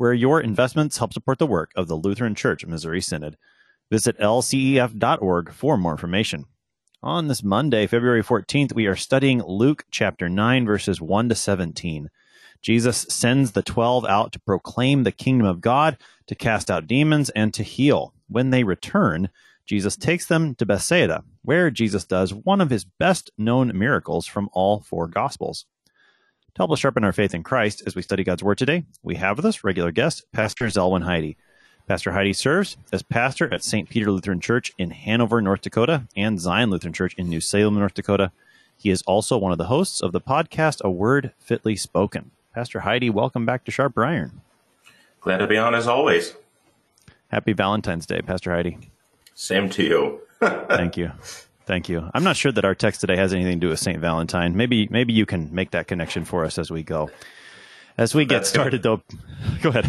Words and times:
where 0.00 0.14
your 0.14 0.40
investments 0.40 0.96
help 0.96 1.12
support 1.12 1.38
the 1.38 1.46
work 1.46 1.72
of 1.76 1.86
the 1.86 1.94
Lutheran 1.94 2.34
Church 2.34 2.64
Missouri 2.64 3.02
Synod. 3.02 3.36
Visit 3.90 4.18
lcef.org 4.18 5.52
for 5.52 5.76
more 5.76 5.92
information. 5.92 6.46
On 7.02 7.28
this 7.28 7.42
Monday, 7.42 7.86
February 7.86 8.22
14th, 8.22 8.72
we 8.72 8.86
are 8.86 8.96
studying 8.96 9.42
Luke 9.42 9.84
chapter 9.90 10.26
9, 10.26 10.64
verses 10.64 11.02
1 11.02 11.28
to 11.28 11.34
17. 11.34 12.08
Jesus 12.62 13.04
sends 13.10 13.52
the 13.52 13.62
12 13.62 14.06
out 14.06 14.32
to 14.32 14.40
proclaim 14.40 15.02
the 15.02 15.12
kingdom 15.12 15.46
of 15.46 15.60
God, 15.60 15.98
to 16.28 16.34
cast 16.34 16.70
out 16.70 16.86
demons, 16.86 17.28
and 17.28 17.52
to 17.52 17.62
heal. 17.62 18.14
When 18.26 18.48
they 18.48 18.64
return, 18.64 19.28
Jesus 19.66 19.98
takes 19.98 20.24
them 20.24 20.54
to 20.54 20.64
Bethsaida, 20.64 21.24
where 21.42 21.70
Jesus 21.70 22.06
does 22.06 22.32
one 22.32 22.62
of 22.62 22.70
his 22.70 22.86
best 22.86 23.30
known 23.36 23.78
miracles 23.78 24.26
from 24.26 24.48
all 24.54 24.80
four 24.80 25.08
Gospels. 25.08 25.66
To 26.54 26.62
help 26.62 26.72
us 26.72 26.80
sharpen 26.80 27.04
our 27.04 27.12
faith 27.12 27.32
in 27.32 27.44
Christ 27.44 27.82
as 27.86 27.94
we 27.94 28.02
study 28.02 28.24
God's 28.24 28.42
Word 28.42 28.58
today, 28.58 28.84
we 29.04 29.14
have 29.16 29.36
with 29.36 29.46
us 29.46 29.62
regular 29.62 29.92
guest, 29.92 30.24
Pastor 30.32 30.66
Zelwyn 30.66 31.04
Heidi. 31.04 31.36
Pastor 31.86 32.10
Heidi 32.10 32.32
serves 32.32 32.76
as 32.92 33.02
pastor 33.02 33.52
at 33.54 33.62
St. 33.62 33.88
Peter 33.88 34.10
Lutheran 34.10 34.40
Church 34.40 34.72
in 34.76 34.90
Hanover, 34.90 35.40
North 35.40 35.60
Dakota, 35.60 36.08
and 36.16 36.40
Zion 36.40 36.70
Lutheran 36.70 36.92
Church 36.92 37.14
in 37.14 37.28
New 37.28 37.40
Salem, 37.40 37.78
North 37.78 37.94
Dakota. 37.94 38.32
He 38.76 38.90
is 38.90 39.02
also 39.02 39.38
one 39.38 39.52
of 39.52 39.58
the 39.58 39.66
hosts 39.66 40.00
of 40.00 40.10
the 40.10 40.20
podcast 40.20 40.80
A 40.82 40.90
Word 40.90 41.32
Fitly 41.38 41.76
Spoken. 41.76 42.32
Pastor 42.52 42.80
Heidi, 42.80 43.10
welcome 43.10 43.46
back 43.46 43.64
to 43.64 43.70
Sharp 43.70 43.96
Iron. 43.96 44.40
Glad 45.20 45.38
to 45.38 45.46
be 45.46 45.56
on 45.56 45.74
as 45.76 45.86
always. 45.86 46.34
Happy 47.28 47.52
Valentine's 47.52 48.06
Day, 48.06 48.22
Pastor 48.22 48.52
Heidi. 48.52 48.90
Same 49.34 49.70
to 49.70 49.84
you. 49.84 50.20
Thank 50.40 50.96
you. 50.96 51.12
Thank 51.70 51.88
you. 51.88 52.10
I'm 52.14 52.24
not 52.24 52.36
sure 52.36 52.50
that 52.50 52.64
our 52.64 52.74
text 52.74 53.00
today 53.00 53.14
has 53.14 53.32
anything 53.32 53.60
to 53.60 53.66
do 53.66 53.68
with 53.68 53.78
St. 53.78 54.00
Valentine. 54.00 54.56
Maybe 54.56 54.88
maybe 54.90 55.12
you 55.12 55.24
can 55.24 55.54
make 55.54 55.70
that 55.70 55.86
connection 55.86 56.24
for 56.24 56.44
us 56.44 56.58
as 56.58 56.68
we 56.68 56.82
go. 56.82 57.10
As 57.96 58.12
we 58.12 58.24
get 58.24 58.38
That's 58.38 58.48
started, 58.48 58.82
gonna, 58.82 59.00
though, 59.08 59.60
go 59.62 59.68
ahead. 59.68 59.88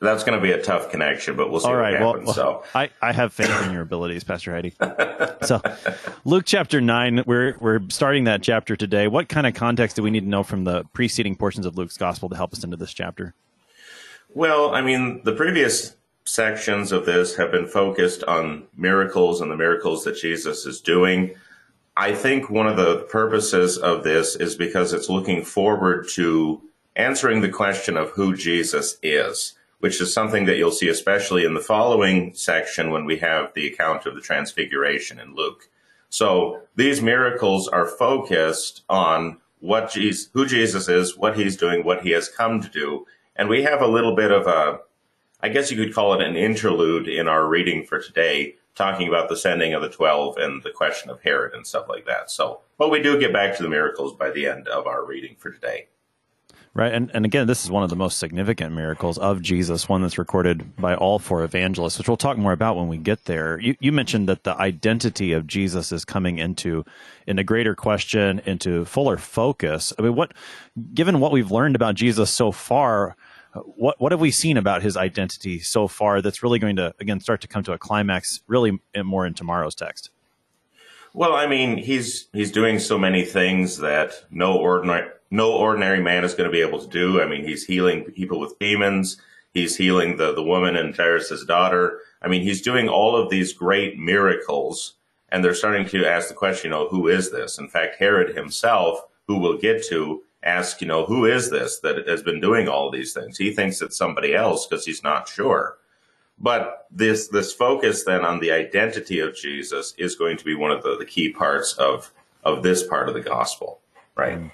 That's 0.00 0.24
going 0.24 0.38
to 0.38 0.42
be 0.42 0.52
a 0.52 0.62
tough 0.62 0.90
connection, 0.90 1.36
but 1.36 1.50
we'll 1.50 1.60
see 1.60 1.68
All 1.68 1.76
right, 1.76 2.00
what 2.00 2.20
happens. 2.20 2.26
Well, 2.38 2.64
so. 2.64 2.64
I, 2.74 2.88
I 3.02 3.12
have 3.12 3.34
faith 3.34 3.50
in 3.64 3.70
your 3.70 3.82
abilities, 3.82 4.24
Pastor 4.24 4.52
Heidi. 4.52 4.72
so, 5.42 5.60
Luke 6.24 6.44
chapter 6.46 6.80
9, 6.80 7.24
we're, 7.26 7.54
we're 7.60 7.80
starting 7.90 8.24
that 8.24 8.42
chapter 8.42 8.74
today. 8.74 9.06
What 9.06 9.28
kind 9.28 9.46
of 9.46 9.52
context 9.52 9.96
do 9.96 10.02
we 10.02 10.10
need 10.10 10.20
to 10.20 10.28
know 10.28 10.42
from 10.42 10.64
the 10.64 10.84
preceding 10.94 11.36
portions 11.36 11.66
of 11.66 11.76
Luke's 11.76 11.98
gospel 11.98 12.30
to 12.30 12.36
help 12.36 12.54
us 12.54 12.64
into 12.64 12.78
this 12.78 12.94
chapter? 12.94 13.34
Well, 14.32 14.74
I 14.74 14.80
mean, 14.80 15.20
the 15.24 15.32
previous 15.32 15.96
sections 16.24 16.92
of 16.92 17.06
this 17.06 17.36
have 17.36 17.50
been 17.50 17.66
focused 17.66 18.22
on 18.24 18.64
miracles 18.76 19.40
and 19.40 19.50
the 19.50 19.56
miracles 19.56 20.04
that 20.04 20.16
Jesus 20.16 20.66
is 20.66 20.80
doing. 20.80 21.34
I 21.96 22.14
think 22.14 22.48
one 22.48 22.66
of 22.66 22.76
the 22.76 23.00
purposes 23.10 23.76
of 23.78 24.04
this 24.04 24.36
is 24.36 24.54
because 24.54 24.92
it's 24.92 25.08
looking 25.08 25.44
forward 25.44 26.08
to 26.10 26.62
answering 26.96 27.40
the 27.40 27.48
question 27.48 27.96
of 27.96 28.10
who 28.10 28.34
Jesus 28.34 28.96
is, 29.02 29.54
which 29.80 30.00
is 30.00 30.12
something 30.12 30.46
that 30.46 30.56
you'll 30.56 30.70
see 30.70 30.88
especially 30.88 31.44
in 31.44 31.54
the 31.54 31.60
following 31.60 32.34
section 32.34 32.90
when 32.90 33.04
we 33.04 33.18
have 33.18 33.52
the 33.54 33.66
account 33.66 34.06
of 34.06 34.14
the 34.14 34.20
transfiguration 34.20 35.18
in 35.18 35.34
Luke. 35.34 35.68
So 36.10 36.62
these 36.76 37.00
miracles 37.00 37.68
are 37.68 37.86
focused 37.86 38.82
on 38.88 39.38
what 39.60 39.92
Jesus, 39.92 40.30
who 40.32 40.46
Jesus 40.46 40.88
is, 40.88 41.16
what 41.16 41.36
he's 41.36 41.56
doing, 41.56 41.84
what 41.84 42.02
he 42.02 42.10
has 42.10 42.28
come 42.28 42.60
to 42.60 42.68
do. 42.68 43.06
And 43.36 43.48
we 43.48 43.62
have 43.62 43.80
a 43.80 43.86
little 43.86 44.16
bit 44.16 44.32
of 44.32 44.46
a 44.46 44.80
I 45.42 45.48
guess 45.48 45.70
you 45.70 45.76
could 45.76 45.94
call 45.94 46.14
it 46.14 46.26
an 46.26 46.36
interlude 46.36 47.08
in 47.08 47.28
our 47.28 47.46
reading 47.46 47.84
for 47.84 48.00
today, 48.00 48.56
talking 48.74 49.08
about 49.08 49.28
the 49.28 49.36
sending 49.36 49.72
of 49.72 49.82
the 49.82 49.88
12 49.88 50.36
and 50.36 50.62
the 50.62 50.70
question 50.70 51.10
of 51.10 51.22
Herod 51.22 51.54
and 51.54 51.66
stuff 51.66 51.88
like 51.88 52.06
that. 52.06 52.30
So, 52.30 52.60
but 52.78 52.90
we 52.90 53.02
do 53.02 53.18
get 53.18 53.32
back 53.32 53.56
to 53.56 53.62
the 53.62 53.68
miracles 53.68 54.14
by 54.14 54.30
the 54.30 54.46
end 54.46 54.68
of 54.68 54.86
our 54.86 55.04
reading 55.04 55.36
for 55.38 55.50
today. 55.50 55.88
Right. 56.72 56.92
And, 56.92 57.10
and 57.12 57.24
again, 57.24 57.48
this 57.48 57.64
is 57.64 57.70
one 57.70 57.82
of 57.82 57.90
the 57.90 57.96
most 57.96 58.18
significant 58.18 58.72
miracles 58.72 59.18
of 59.18 59.42
Jesus, 59.42 59.88
one 59.88 60.02
that's 60.02 60.18
recorded 60.18 60.76
by 60.76 60.94
all 60.94 61.18
four 61.18 61.42
evangelists, 61.42 61.98
which 61.98 62.06
we'll 62.06 62.16
talk 62.16 62.38
more 62.38 62.52
about 62.52 62.76
when 62.76 62.86
we 62.86 62.96
get 62.96 63.24
there. 63.24 63.58
You, 63.58 63.74
you 63.80 63.90
mentioned 63.90 64.28
that 64.28 64.44
the 64.44 64.56
identity 64.56 65.32
of 65.32 65.48
Jesus 65.48 65.90
is 65.90 66.04
coming 66.04 66.38
into, 66.38 66.84
in 67.26 67.40
a 67.40 67.44
greater 67.44 67.74
question, 67.74 68.40
into 68.46 68.84
fuller 68.84 69.16
focus. 69.16 69.92
I 69.98 70.02
mean, 70.02 70.14
what, 70.14 70.32
given 70.94 71.18
what 71.18 71.32
we've 71.32 71.50
learned 71.50 71.74
about 71.74 71.96
Jesus 71.96 72.30
so 72.30 72.52
far, 72.52 73.16
what 73.52 74.00
what 74.00 74.12
have 74.12 74.20
we 74.20 74.30
seen 74.30 74.56
about 74.56 74.82
his 74.82 74.96
identity 74.96 75.58
so 75.58 75.88
far 75.88 76.22
that's 76.22 76.42
really 76.42 76.58
going 76.58 76.76
to 76.76 76.94
again 77.00 77.20
start 77.20 77.40
to 77.40 77.48
come 77.48 77.62
to 77.64 77.72
a 77.72 77.78
climax 77.78 78.42
really 78.46 78.78
more 79.04 79.26
in 79.26 79.34
tomorrow's 79.34 79.74
text? 79.74 80.10
Well, 81.12 81.34
I 81.34 81.46
mean, 81.46 81.78
he's 81.78 82.28
he's 82.32 82.52
doing 82.52 82.78
so 82.78 82.98
many 82.98 83.24
things 83.24 83.78
that 83.78 84.24
no 84.30 84.56
ordinary 84.56 85.10
no 85.30 85.52
ordinary 85.52 86.00
man 86.00 86.24
is 86.24 86.34
going 86.34 86.48
to 86.48 86.52
be 86.52 86.60
able 86.60 86.80
to 86.80 86.88
do. 86.88 87.20
I 87.20 87.26
mean, 87.26 87.44
he's 87.44 87.64
healing 87.64 88.04
people 88.04 88.38
with 88.38 88.58
demons. 88.58 89.20
He's 89.52 89.76
healing 89.76 90.16
the 90.16 90.32
the 90.32 90.42
woman 90.42 90.76
and 90.76 90.96
Jairus' 90.96 91.44
daughter. 91.44 92.00
I 92.22 92.28
mean, 92.28 92.42
he's 92.42 92.62
doing 92.62 92.88
all 92.88 93.16
of 93.16 93.30
these 93.30 93.52
great 93.52 93.98
miracles, 93.98 94.94
and 95.28 95.44
they're 95.44 95.54
starting 95.54 95.86
to 95.88 96.06
ask 96.06 96.28
the 96.28 96.34
question, 96.34 96.70
you 96.70 96.76
know, 96.76 96.88
who 96.88 97.08
is 97.08 97.32
this? 97.32 97.58
In 97.58 97.68
fact, 97.68 97.96
Herod 97.98 98.36
himself, 98.36 99.00
who 99.26 99.38
we'll 99.38 99.58
get 99.58 99.84
to, 99.86 100.22
ask, 100.42 100.80
you 100.80 100.86
know, 100.86 101.04
who 101.04 101.24
is 101.26 101.50
this 101.50 101.80
that 101.80 102.08
has 102.08 102.22
been 102.22 102.40
doing 102.40 102.68
all 102.68 102.90
these 102.90 103.12
things? 103.12 103.38
He 103.38 103.52
thinks 103.52 103.82
it's 103.82 103.96
somebody 103.96 104.34
else 104.34 104.66
because 104.66 104.84
he's 104.84 105.02
not 105.02 105.28
sure. 105.28 105.76
But 106.38 106.86
this 106.90 107.28
this 107.28 107.52
focus 107.52 108.04
then 108.04 108.24
on 108.24 108.40
the 108.40 108.50
identity 108.50 109.20
of 109.20 109.36
Jesus 109.36 109.94
is 109.98 110.16
going 110.16 110.38
to 110.38 110.44
be 110.44 110.54
one 110.54 110.70
of 110.70 110.82
the, 110.82 110.96
the 110.96 111.04
key 111.04 111.32
parts 111.32 111.74
of 111.74 112.12
of 112.44 112.62
this 112.62 112.86
part 112.86 113.08
of 113.08 113.14
the 113.14 113.20
gospel, 113.20 113.80
right? 114.16 114.38
Mm. 114.38 114.50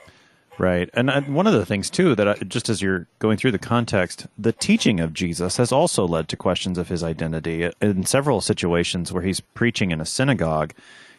Right. 0.58 0.88
And 0.94 1.10
one 1.34 1.46
of 1.46 1.52
the 1.52 1.66
things, 1.66 1.90
too, 1.90 2.14
that 2.14 2.28
I, 2.28 2.34
just 2.36 2.70
as 2.70 2.80
you're 2.80 3.06
going 3.18 3.36
through 3.36 3.52
the 3.52 3.58
context, 3.58 4.26
the 4.38 4.52
teaching 4.52 5.00
of 5.00 5.12
Jesus 5.12 5.58
has 5.58 5.70
also 5.70 6.06
led 6.06 6.28
to 6.30 6.36
questions 6.36 6.78
of 6.78 6.88
his 6.88 7.02
identity. 7.02 7.70
In 7.82 8.06
several 8.06 8.40
situations 8.40 9.12
where 9.12 9.22
he's 9.22 9.40
preaching 9.40 9.90
in 9.90 10.00
a 10.00 10.06
synagogue, 10.06 10.72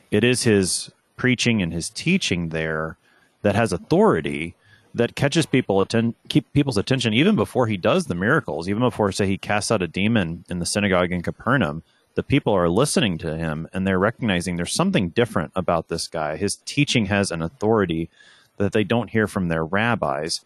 it 0.10 0.24
is 0.24 0.44
his 0.44 0.90
preaching 1.18 1.62
and 1.62 1.72
his 1.72 1.92
teaching 1.92 2.50
there 2.50 2.98
that 3.42 3.56
has 3.56 3.72
authority 3.72 4.56
that 4.94 5.16
catches 5.16 5.46
people 5.46 5.82
atten- 5.82 6.16
keep 6.28 6.52
people's 6.54 6.78
attention 6.78 7.14
even 7.14 7.36
before 7.36 7.68
he 7.68 7.78
does 7.78 8.08
the 8.08 8.16
miracles, 8.16 8.68
even 8.68 8.82
before 8.82 9.12
say 9.12 9.28
he 9.28 9.38
casts 9.38 9.72
out 9.72 9.82
a 9.82 9.88
demon 9.88 10.44
in 10.50 10.60
the 10.60 10.66
synagogue 10.66 11.12
in 11.12 11.22
Capernaum. 11.22 11.84
The 12.16 12.24
people 12.24 12.54
are 12.54 12.70
listening 12.70 13.18
to 13.20 13.38
him 13.38 13.68
and 13.74 13.86
they're 13.86 14.00
recognizing 14.00 14.56
there's 14.56 14.74
something 14.74 15.10
different 15.10 15.52
about 15.56 15.88
this 15.88 16.08
guy. 16.08 16.36
His 16.36 16.56
teaching 16.66 17.06
has 17.08 17.32
an 17.32 17.42
authority 17.42 18.10
that 18.58 18.72
they 18.72 18.84
don't 18.84 19.12
hear 19.12 19.28
from 19.28 19.48
their 19.48 19.64
rabbis. 19.64 20.42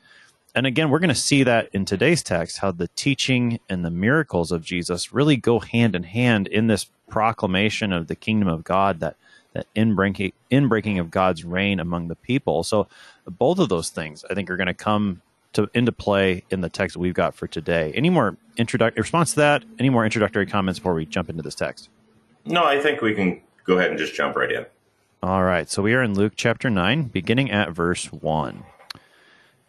And 0.53 0.68
again, 0.68 0.90
we're 0.90 1.00
going 1.00 1.09
to 1.09 1.16
see 1.16 1.44
that 1.44 1.69
in 1.72 1.85
today's 1.85 2.22
text 2.22 2.58
how 2.58 2.72
the 2.72 2.90
teaching 2.90 3.59
and 3.69 3.85
the 3.85 3.90
miracles 3.90 4.52
of 4.52 4.66
Jesus 4.66 5.13
really 5.13 5.38
go 5.38 5.59
hand 5.59 5.96
in 5.96 6.03
hand 6.03 6.47
in 6.47 6.68
this 6.68 6.88
proclamation 7.09 7.94
of 7.94 8.08
the 8.08 8.16
kingdom 8.16 8.50
of 8.50 8.66
God 8.66 8.99
that 8.99 9.16
that 9.53 9.68
inbreaking 9.76 10.34
inbreaking 10.52 11.00
of 11.00 11.12
God's 11.12 11.44
reign 11.44 11.80
among 11.80 12.08
the 12.08 12.16
people. 12.16 12.64
So 12.64 12.88
both 13.28 13.59
of 13.59 13.70
those 13.70 13.90
things 13.90 14.24
I 14.30 14.34
think 14.34 14.50
are 14.50 14.58
going 14.58 14.68
to 14.68 14.74
come 14.74 15.22
to 15.53 15.70
into 15.74 15.92
play 15.92 16.44
in 16.50 16.62
the 16.62 16.70
text 16.70 16.96
we've 16.96 17.14
got 17.14 17.36
for 17.36 17.48
today. 17.48 17.92
Any 17.94 18.09
more 18.09 18.38
introductory 18.58 19.02
response 19.02 19.32
to 19.32 19.38
that? 19.38 19.64
Any 19.80 19.90
more 19.90 20.06
introductory 20.06 20.46
comments 20.46 20.80
before 20.80 20.94
we 20.94 21.06
jump 21.06 21.30
into 21.30 21.44
this 21.44 21.56
text? 21.56 21.90
No, 22.46 22.64
I 22.64 22.80
think 22.80 23.02
we 23.02 23.14
can 23.14 23.42
go 23.66 23.78
ahead 23.78 23.90
and 23.90 24.00
just 24.00 24.14
jump 24.14 24.36
right 24.36 24.52
in. 24.52 24.66
All 25.22 25.44
right. 25.44 25.70
So 25.70 25.82
we 25.82 25.94
are 25.94 26.02
in 26.02 26.16
Luke 26.16 26.34
chapter 26.36 26.70
9, 26.70 27.04
beginning 27.04 27.52
at 27.52 27.72
verse 27.72 28.12
1. 28.12 28.64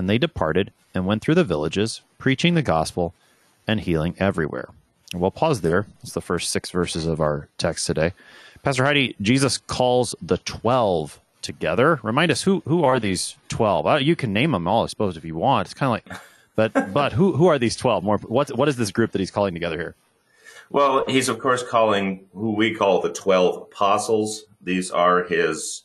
And 0.00 0.08
they 0.08 0.16
departed 0.16 0.72
and 0.94 1.04
went 1.04 1.20
through 1.20 1.34
the 1.34 1.44
villages, 1.44 2.00
preaching 2.16 2.54
the 2.54 2.62
gospel 2.62 3.12
and 3.66 3.80
healing 3.80 4.14
everywhere. 4.18 4.70
And 5.12 5.20
We'll 5.20 5.30
pause 5.30 5.60
there. 5.60 5.84
It's 6.02 6.14
the 6.14 6.22
first 6.22 6.48
six 6.48 6.70
verses 6.70 7.04
of 7.04 7.20
our 7.20 7.48
text 7.58 7.86
today. 7.86 8.14
Pastor 8.62 8.86
Heidi, 8.86 9.14
Jesus 9.20 9.58
calls 9.58 10.14
the 10.22 10.38
12 10.38 11.20
together. 11.42 12.00
Remind 12.02 12.30
us 12.30 12.44
who 12.44 12.62
who 12.64 12.82
are 12.82 12.98
these 12.98 13.36
12? 13.50 13.86
Uh, 13.86 13.94
you 13.96 14.16
can 14.16 14.32
name 14.32 14.52
them 14.52 14.66
all, 14.66 14.84
I 14.84 14.86
suppose, 14.86 15.18
if 15.18 15.24
you 15.26 15.34
want. 15.34 15.66
It's 15.66 15.74
kind 15.74 16.00
of 16.00 16.10
like, 16.10 16.20
but 16.56 16.92
but 16.94 17.12
who 17.12 17.36
who 17.36 17.46
are 17.48 17.58
these 17.58 17.76
12? 17.76 18.02
More 18.02 18.16
what 18.20 18.56
what 18.56 18.70
is 18.70 18.76
this 18.76 18.90
group 18.90 19.12
that 19.12 19.18
he's 19.18 19.30
calling 19.30 19.52
together 19.52 19.76
here? 19.76 19.96
Well, 20.70 21.04
he's 21.08 21.28
of 21.28 21.40
course 21.40 21.62
calling 21.62 22.24
who 22.32 22.52
we 22.52 22.74
call 22.74 23.02
the 23.02 23.12
12 23.12 23.64
apostles. 23.64 24.44
These 24.62 24.90
are 24.90 25.24
his 25.24 25.82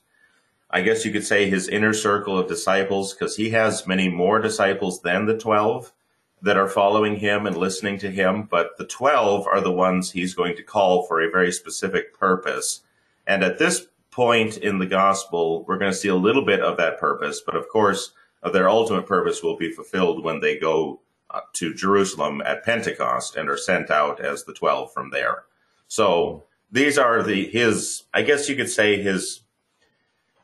I 0.70 0.82
guess 0.82 1.06
you 1.06 1.12
could 1.12 1.26
say 1.26 1.50
his 1.50 1.68
inner 1.68 1.94
circle 1.94 2.38
of 2.38 2.48
disciples 2.48 3.14
because 3.14 3.36
he 3.36 3.52
has 3.52 3.88
many 3.88 4.10
more 4.10 4.40
disciples 4.40 5.02
than 5.02 5.26
the 5.26 5.38
12 5.38 5.94
that 6.42 6.58
are 6.58 6.68
following 6.68 7.18
him 7.18 7.46
and 7.46 7.58
listening 7.58 7.98
to 8.00 8.12
him, 8.12 8.44
but 8.44 8.78
the 8.78 8.86
12 8.86 9.48
are 9.48 9.62
the 9.62 9.72
ones 9.72 10.12
he's 10.12 10.34
going 10.34 10.56
to 10.56 10.64
call 10.64 11.04
for 11.04 11.22
a 11.22 11.32
very 11.32 11.52
specific 11.52 12.18
purpose. 12.18 12.82
And 13.26 13.44
at 13.44 13.58
this 13.58 13.88
point 14.12 14.58
in 14.58 14.80
the 14.80 14.86
gospel, 14.86 15.64
we're 15.68 15.78
going 15.78 15.92
to 15.92 15.98
see 15.98 16.08
a 16.08 16.16
little 16.16 16.46
bit 16.46 16.62
of 16.62 16.78
that 16.78 17.00
purpose, 17.00 17.42
but 17.46 17.56
of 17.56 17.68
course, 17.70 18.12
uh, 18.44 18.50
their 18.50 18.70
ultimate 18.70 19.08
purpose 19.08 19.42
will 19.42 19.58
be 19.58 19.72
fulfilled 19.72 20.24
when 20.24 20.40
they 20.40 20.58
go 20.58 21.02
uh, 21.32 21.42
to 21.54 21.74
Jerusalem 21.74 22.42
at 22.46 22.64
Pentecost 22.64 23.36
and 23.36 23.50
are 23.50 23.58
sent 23.58 23.90
out 23.90 24.20
as 24.20 24.44
the 24.44 24.54
12 24.54 24.94
from 24.94 25.10
there. 25.10 25.44
So 25.88 26.44
these 26.72 26.98
are 26.98 27.24
the 27.24 27.48
his 27.48 28.04
I 28.14 28.22
guess 28.22 28.48
you 28.48 28.56
could 28.56 28.70
say 28.70 29.02
his 29.02 29.42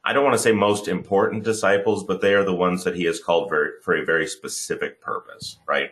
I 0.04 0.14
don't 0.14 0.24
want 0.24 0.36
to 0.36 0.42
say 0.42 0.52
most 0.52 0.88
important 0.88 1.44
disciples, 1.44 2.04
but 2.04 2.22
they 2.22 2.34
are 2.34 2.44
the 2.44 2.56
ones 2.56 2.84
that 2.84 2.96
he 2.96 3.04
has 3.06 3.20
called 3.20 3.50
for 3.50 3.94
a 3.94 4.06
very 4.06 4.28
specific 4.28 5.00
purpose, 5.02 5.60
right? 5.68 5.92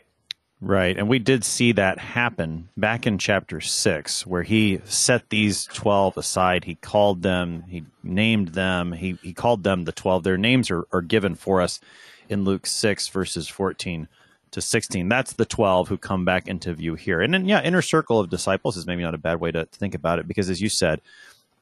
Right. 0.62 0.98
And 0.98 1.08
we 1.08 1.20
did 1.20 1.46
see 1.46 1.72
that 1.74 2.00
happen 2.00 2.68
back 2.76 3.08
in 3.08 3.18
chapter 3.18 3.62
6, 3.62 4.28
where 4.28 4.44
he 4.44 4.82
set 4.84 5.30
these 5.30 5.66
12 5.66 6.18
aside. 6.18 6.66
He 6.66 6.76
called 6.76 7.22
them, 7.22 7.64
he 7.70 7.86
named 8.04 8.50
them, 8.50 8.92
he, 8.92 9.18
he 9.22 9.32
called 9.32 9.64
them 9.64 9.86
the 9.86 9.94
12. 9.94 10.24
Their 10.24 10.38
names 10.38 10.70
are, 10.70 10.86
are 10.92 11.02
given 11.02 11.36
for 11.36 11.62
us 11.62 11.80
in 12.28 12.44
Luke 12.44 12.68
6, 12.68 13.08
verses 13.08 13.48
14 13.48 14.10
to 14.52 14.62
16. 14.62 15.08
That's 15.08 15.34
the 15.34 15.46
12 15.46 15.88
who 15.88 15.98
come 15.98 16.26
back 16.26 16.50
into 16.50 16.74
view 16.74 16.96
here. 16.96 17.22
And 17.22 17.34
then, 17.34 17.46
yeah, 17.46 17.62
inner 17.64 17.82
circle 17.82 18.20
of 18.20 18.30
disciples 18.30 18.76
is 18.76 18.86
maybe 18.86 19.04
not 19.04 19.16
a 19.16 19.20
bad 19.20 19.40
way 19.40 19.52
to 19.52 19.66
think 19.66 19.96
about 19.96 20.20
it 20.20 20.28
because, 20.28 20.50
as 20.50 20.62
you 20.62 20.68
said, 20.68 21.00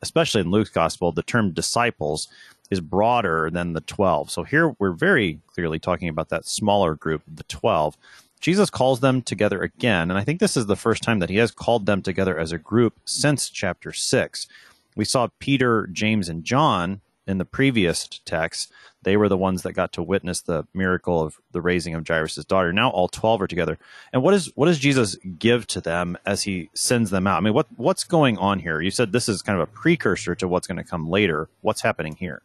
especially 0.02 0.42
in 0.42 0.52
Luke's 0.52 0.70
gospel, 0.70 1.12
the 1.12 1.24
term 1.24 1.52
disciples 1.52 2.28
is 2.70 2.82
broader 2.82 3.50
than 3.52 3.74
the 3.74 3.82
12. 3.82 4.30
So 4.30 4.44
here 4.44 4.76
we're 4.80 4.92
very 4.92 5.40
clearly 5.48 5.80
talking 5.80 6.10
about 6.10 6.30
that 6.30 6.46
smaller 6.46 6.96
group, 6.96 7.24
the 7.28 7.44
12. 7.44 7.98
Jesus 8.40 8.70
calls 8.70 9.00
them 9.00 9.22
together 9.22 9.62
again, 9.62 10.12
and 10.12 10.18
I 10.20 10.24
think 10.24 10.40
this 10.40 10.58
is 10.58 10.68
the 10.68 10.76
first 10.76 11.02
time 11.02 11.20
that 11.20 11.30
he 11.30 11.38
has 11.38 11.52
called 11.52 11.86
them 11.86 12.02
together 12.02 12.38
as 12.38 12.52
a 12.52 12.58
group 12.58 13.00
since 13.06 13.50
chapter 13.50 13.92
6. 13.92 14.48
We 14.96 15.06
saw 15.06 15.30
Peter, 15.40 15.88
James, 15.88 16.30
and 16.30 16.44
John 16.44 17.02
in 17.26 17.40
the 17.40 17.46
previous 17.46 18.08
text, 18.26 18.72
they 19.07 19.15
were 19.15 19.30
the 19.30 19.38
ones 19.38 19.62
that 19.62 19.71
got 19.71 19.94
to 19.94 20.04
witness 20.04 20.42
the 20.42 20.68
miracle 20.74 21.21
of 21.21 21.39
the 21.54 21.62
raising 21.62 21.95
of 21.95 22.06
Jairus' 22.06 22.44
daughter. 22.44 22.74
Now 22.74 22.89
all 22.89 23.07
12 23.07 23.42
are 23.42 23.48
together. 23.48 23.80
And 24.12 24.21
what 24.21 24.33
is 24.33 24.51
what 24.56 24.65
does 24.65 24.80
Jesus 24.80 25.15
give 25.39 25.65
to 25.68 25.80
them 25.80 26.18
as 26.25 26.44
he 26.44 26.69
sends 26.74 27.09
them 27.09 27.25
out? 27.25 27.38
I 27.38 27.39
mean, 27.39 27.54
what 27.54 27.68
what's 27.77 28.04
going 28.04 28.38
on 28.38 28.59
here? 28.59 28.81
You 28.81 28.92
said 28.92 29.13
this 29.13 29.30
is 29.30 29.42
kind 29.42 29.57
of 29.57 29.65
a 29.65 29.71
precursor 29.71 30.36
to 30.36 30.48
what's 30.50 30.68
going 30.68 30.75
to 30.77 30.83
come 30.83 31.09
later. 31.09 31.48
What's 31.62 31.83
happening 31.83 32.18
here? 32.18 32.42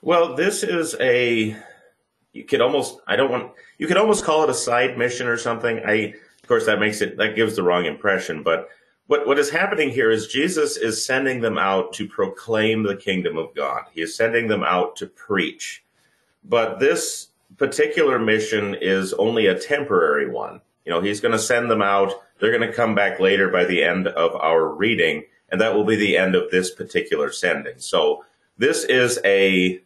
Well, 0.00 0.36
this 0.36 0.62
is 0.62 0.94
a 1.00 1.56
you 2.32 2.44
could 2.44 2.60
almost 2.60 3.00
I 3.08 3.16
don't 3.16 3.32
want 3.32 3.50
you 3.76 3.88
could 3.88 3.96
almost 3.96 4.24
call 4.24 4.44
it 4.44 4.50
a 4.50 4.54
side 4.54 4.96
mission 4.96 5.26
or 5.26 5.36
something. 5.36 5.80
I 5.84 6.14
of 6.40 6.46
course 6.46 6.66
that 6.66 6.78
makes 6.78 7.00
it 7.00 7.16
that 7.16 7.34
gives 7.34 7.56
the 7.56 7.64
wrong 7.64 7.84
impression, 7.86 8.44
but 8.44 8.68
what, 9.06 9.26
what 9.26 9.38
is 9.38 9.50
happening 9.50 9.90
here 9.90 10.10
is 10.10 10.26
Jesus 10.26 10.76
is 10.76 11.04
sending 11.04 11.40
them 11.40 11.58
out 11.58 11.92
to 11.94 12.08
proclaim 12.08 12.82
the 12.82 12.96
kingdom 12.96 13.36
of 13.36 13.54
God. 13.54 13.82
He 13.92 14.00
is 14.00 14.16
sending 14.16 14.48
them 14.48 14.62
out 14.62 14.96
to 14.96 15.06
preach. 15.06 15.84
But 16.42 16.78
this 16.78 17.28
particular 17.56 18.18
mission 18.18 18.74
is 18.74 19.12
only 19.14 19.46
a 19.46 19.58
temporary 19.58 20.30
one. 20.30 20.60
You 20.84 20.92
know, 20.92 21.00
he's 21.00 21.20
going 21.20 21.32
to 21.32 21.38
send 21.38 21.70
them 21.70 21.82
out. 21.82 22.12
They're 22.38 22.56
going 22.56 22.68
to 22.68 22.76
come 22.76 22.94
back 22.94 23.20
later 23.20 23.48
by 23.48 23.64
the 23.64 23.82
end 23.82 24.08
of 24.08 24.34
our 24.36 24.66
reading, 24.68 25.24
and 25.48 25.60
that 25.60 25.74
will 25.74 25.84
be 25.84 25.96
the 25.96 26.16
end 26.16 26.34
of 26.34 26.50
this 26.50 26.70
particular 26.70 27.30
sending. 27.32 27.78
So 27.78 28.24
this 28.58 28.84
is 28.84 29.18
a 29.24 29.80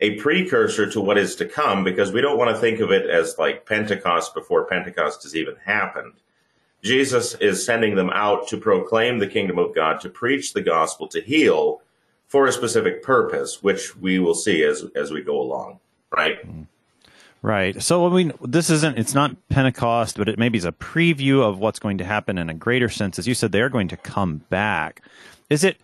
a 0.00 0.14
precursor 0.16 0.88
to 0.88 1.00
what 1.00 1.18
is 1.18 1.34
to 1.34 1.44
come 1.44 1.82
because 1.82 2.12
we 2.12 2.20
don't 2.20 2.38
want 2.38 2.54
to 2.54 2.60
think 2.60 2.78
of 2.78 2.92
it 2.92 3.10
as 3.10 3.36
like 3.36 3.66
Pentecost 3.66 4.32
before 4.32 4.64
Pentecost 4.64 5.24
has 5.24 5.34
even 5.34 5.56
happened. 5.64 6.14
Jesus 6.82 7.34
is 7.34 7.64
sending 7.64 7.96
them 7.96 8.10
out 8.10 8.48
to 8.48 8.56
proclaim 8.56 9.18
the 9.18 9.26
kingdom 9.26 9.58
of 9.58 9.74
God, 9.74 10.00
to 10.00 10.08
preach 10.08 10.52
the 10.52 10.62
gospel, 10.62 11.08
to 11.08 11.20
heal 11.20 11.82
for 12.26 12.46
a 12.46 12.52
specific 12.52 13.02
purpose, 13.02 13.62
which 13.62 13.96
we 13.96 14.18
will 14.18 14.34
see 14.34 14.62
as 14.62 14.84
as 14.94 15.10
we 15.10 15.22
go 15.22 15.40
along, 15.40 15.80
right? 16.14 16.38
Right. 17.40 17.80
So 17.82 18.06
I 18.06 18.10
mean, 18.10 18.32
this 18.42 18.70
isn't 18.70 18.98
it's 18.98 19.14
not 19.14 19.36
Pentecost, 19.48 20.18
but 20.18 20.28
it 20.28 20.38
maybe 20.38 20.58
is 20.58 20.64
a 20.64 20.72
preview 20.72 21.42
of 21.42 21.58
what's 21.58 21.78
going 21.78 21.98
to 21.98 22.04
happen 22.04 22.38
in 22.38 22.50
a 22.50 22.54
greater 22.54 22.88
sense. 22.88 23.18
As 23.18 23.26
you 23.26 23.34
said, 23.34 23.52
they're 23.52 23.68
going 23.68 23.88
to 23.88 23.96
come 23.96 24.38
back. 24.48 25.02
Is 25.50 25.64
it 25.64 25.78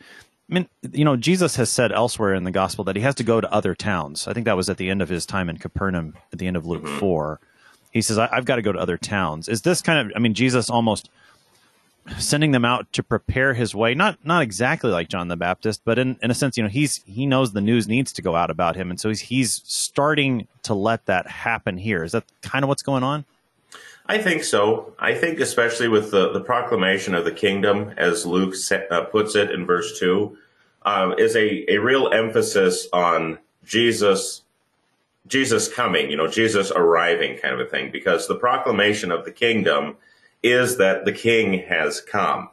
I 0.50 0.54
mean, 0.54 0.68
you 0.92 1.04
know, 1.04 1.16
Jesus 1.16 1.56
has 1.56 1.70
said 1.70 1.90
elsewhere 1.90 2.34
in 2.34 2.44
the 2.44 2.50
gospel 2.50 2.84
that 2.84 2.96
he 2.96 3.02
has 3.02 3.14
to 3.16 3.24
go 3.24 3.40
to 3.40 3.52
other 3.52 3.74
towns. 3.74 4.28
I 4.28 4.34
think 4.34 4.44
that 4.44 4.56
was 4.56 4.68
at 4.68 4.76
the 4.76 4.90
end 4.90 5.00
of 5.00 5.08
his 5.08 5.24
time 5.24 5.48
in 5.48 5.56
Capernaum 5.56 6.14
at 6.32 6.38
the 6.38 6.46
end 6.46 6.56
of 6.56 6.66
Luke 6.66 6.82
mm-hmm. 6.82 6.98
4 6.98 7.40
he 7.94 8.02
says, 8.02 8.18
I, 8.18 8.28
have 8.34 8.44
got 8.44 8.56
to 8.56 8.62
go 8.62 8.72
to 8.72 8.78
other 8.78 8.98
towns. 8.98 9.48
Is 9.48 9.62
this 9.62 9.80
kind 9.80 10.10
of, 10.10 10.16
I 10.16 10.18
mean, 10.18 10.34
Jesus 10.34 10.68
almost 10.68 11.08
sending 12.18 12.50
them 12.50 12.64
out 12.64 12.92
to 12.92 13.02
prepare 13.04 13.54
his 13.54 13.72
way, 13.72 13.94
not, 13.94 14.18
not 14.24 14.42
exactly 14.42 14.90
like 14.90 15.08
John 15.08 15.28
the 15.28 15.36
Baptist, 15.36 15.80
but 15.84 15.98
in, 15.98 16.18
in 16.20 16.30
a 16.30 16.34
sense, 16.34 16.56
you 16.56 16.64
know, 16.64 16.68
he's, 16.68 17.02
he 17.06 17.24
knows 17.24 17.52
the 17.52 17.60
news 17.60 17.86
needs 17.86 18.12
to 18.14 18.20
go 18.20 18.34
out 18.34 18.50
about 18.50 18.74
him. 18.74 18.90
And 18.90 19.00
so 19.00 19.08
he's, 19.08 19.20
he's 19.20 19.62
starting 19.64 20.48
to 20.64 20.74
let 20.74 21.06
that 21.06 21.28
happen 21.28 21.78
here. 21.78 22.02
Is 22.02 22.12
that 22.12 22.24
kind 22.42 22.64
of 22.64 22.68
what's 22.68 22.82
going 22.82 23.04
on? 23.04 23.24
I 24.06 24.18
think 24.18 24.42
so. 24.42 24.92
I 24.98 25.14
think 25.14 25.38
especially 25.38 25.88
with 25.88 26.10
the, 26.10 26.32
the 26.32 26.40
proclamation 26.40 27.14
of 27.14 27.24
the 27.24 27.32
kingdom, 27.32 27.94
as 27.96 28.26
Luke 28.26 28.56
set, 28.56 28.90
uh, 28.90 29.04
puts 29.04 29.36
it 29.36 29.52
in 29.52 29.64
verse 29.64 29.98
2, 30.00 30.36
uh, 30.82 31.14
is 31.16 31.36
a, 31.36 31.72
a 31.72 31.78
real 31.78 32.12
emphasis 32.12 32.88
on 32.92 33.38
Jesus 33.64 34.43
Jesus 35.26 35.72
coming, 35.72 36.10
you 36.10 36.16
know, 36.16 36.28
Jesus 36.28 36.70
arriving 36.70 37.38
kind 37.38 37.54
of 37.54 37.60
a 37.60 37.70
thing, 37.70 37.90
because 37.90 38.26
the 38.26 38.34
proclamation 38.34 39.10
of 39.10 39.24
the 39.24 39.32
kingdom 39.32 39.96
is 40.42 40.76
that 40.76 41.04
the 41.04 41.12
king 41.12 41.60
has 41.66 42.00
come. 42.00 42.50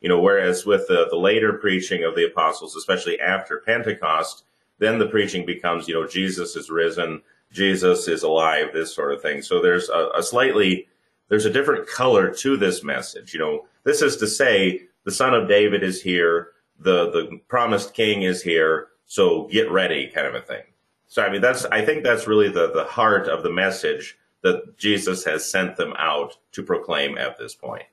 You 0.00 0.08
know, 0.08 0.20
whereas 0.20 0.64
with 0.64 0.86
the, 0.88 1.08
the 1.10 1.16
later 1.16 1.52
preaching 1.54 2.04
of 2.04 2.14
the 2.14 2.26
apostles, 2.26 2.76
especially 2.76 3.20
after 3.20 3.62
Pentecost, 3.66 4.44
then 4.78 4.98
the 4.98 5.08
preaching 5.08 5.44
becomes, 5.44 5.88
you 5.88 5.94
know, 5.94 6.06
Jesus 6.06 6.56
is 6.56 6.70
risen, 6.70 7.20
Jesus 7.52 8.08
is 8.08 8.22
alive, 8.22 8.68
this 8.72 8.94
sort 8.94 9.12
of 9.12 9.20
thing. 9.20 9.42
So 9.42 9.60
there's 9.60 9.88
a, 9.88 10.10
a 10.14 10.22
slightly, 10.22 10.88
there's 11.28 11.46
a 11.46 11.52
different 11.52 11.88
color 11.88 12.32
to 12.36 12.56
this 12.56 12.84
message. 12.84 13.34
You 13.34 13.40
know, 13.40 13.66
this 13.84 14.02
is 14.02 14.16
to 14.18 14.26
say 14.26 14.82
the 15.04 15.10
son 15.10 15.34
of 15.34 15.48
David 15.48 15.82
is 15.82 16.00
here, 16.00 16.52
the, 16.78 17.10
the 17.10 17.40
promised 17.48 17.92
king 17.92 18.22
is 18.22 18.40
here, 18.40 18.88
so 19.06 19.48
get 19.48 19.70
ready 19.70 20.06
kind 20.14 20.26
of 20.26 20.34
a 20.34 20.40
thing. 20.40 20.62
So 21.08 21.22
I 21.22 21.30
mean, 21.30 21.40
that's 21.40 21.64
I 21.66 21.84
think 21.84 22.04
that's 22.04 22.26
really 22.26 22.48
the 22.48 22.70
the 22.70 22.84
heart 22.84 23.28
of 23.28 23.42
the 23.42 23.50
message 23.50 24.18
that 24.42 24.78
Jesus 24.78 25.24
has 25.24 25.50
sent 25.50 25.76
them 25.76 25.94
out 25.98 26.36
to 26.52 26.62
proclaim 26.62 27.18
at 27.18 27.38
this 27.38 27.54
point. 27.54 27.84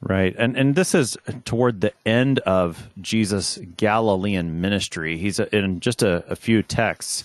Right, 0.00 0.34
and 0.36 0.56
and 0.56 0.74
this 0.74 0.94
is 0.94 1.16
toward 1.44 1.80
the 1.80 1.92
end 2.04 2.40
of 2.40 2.90
Jesus' 3.00 3.58
Galilean 3.76 4.60
ministry. 4.60 5.16
He's 5.16 5.40
uh, 5.40 5.46
in 5.52 5.80
just 5.80 6.02
a, 6.02 6.24
a 6.28 6.36
few 6.36 6.62
texts. 6.62 7.24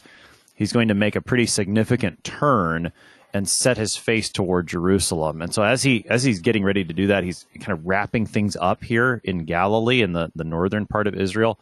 He's 0.55 0.71
going 0.71 0.87
to 0.89 0.93
make 0.93 1.15
a 1.15 1.21
pretty 1.21 1.45
significant 1.45 2.23
turn 2.23 2.91
and 3.33 3.47
set 3.47 3.77
his 3.77 3.95
face 3.95 4.29
toward 4.29 4.67
Jerusalem. 4.67 5.41
And 5.41 5.53
so 5.53 5.63
as 5.63 5.83
he 5.83 6.05
as 6.09 6.23
he's 6.23 6.39
getting 6.39 6.63
ready 6.63 6.83
to 6.83 6.93
do 6.93 7.07
that, 7.07 7.23
he's 7.23 7.45
kind 7.59 7.77
of 7.77 7.85
wrapping 7.85 8.25
things 8.25 8.55
up 8.59 8.83
here 8.83 9.21
in 9.23 9.45
Galilee 9.45 10.01
in 10.01 10.13
the, 10.13 10.31
the 10.35 10.43
northern 10.43 10.85
part 10.85 11.07
of 11.07 11.15
Israel. 11.15 11.59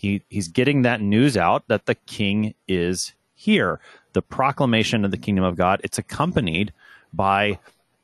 He 0.00 0.22
he's 0.30 0.48
getting 0.48 0.80
that 0.80 1.02
news 1.02 1.36
out 1.36 1.68
that 1.68 1.84
the 1.84 1.94
king 1.94 2.54
is 2.66 3.12
here. 3.34 3.80
The 4.14 4.22
proclamation 4.22 5.04
of 5.04 5.10
the 5.10 5.18
kingdom 5.18 5.44
of 5.44 5.56
God. 5.56 5.82
It's 5.84 5.98
accompanied 5.98 6.72
by 7.12 7.58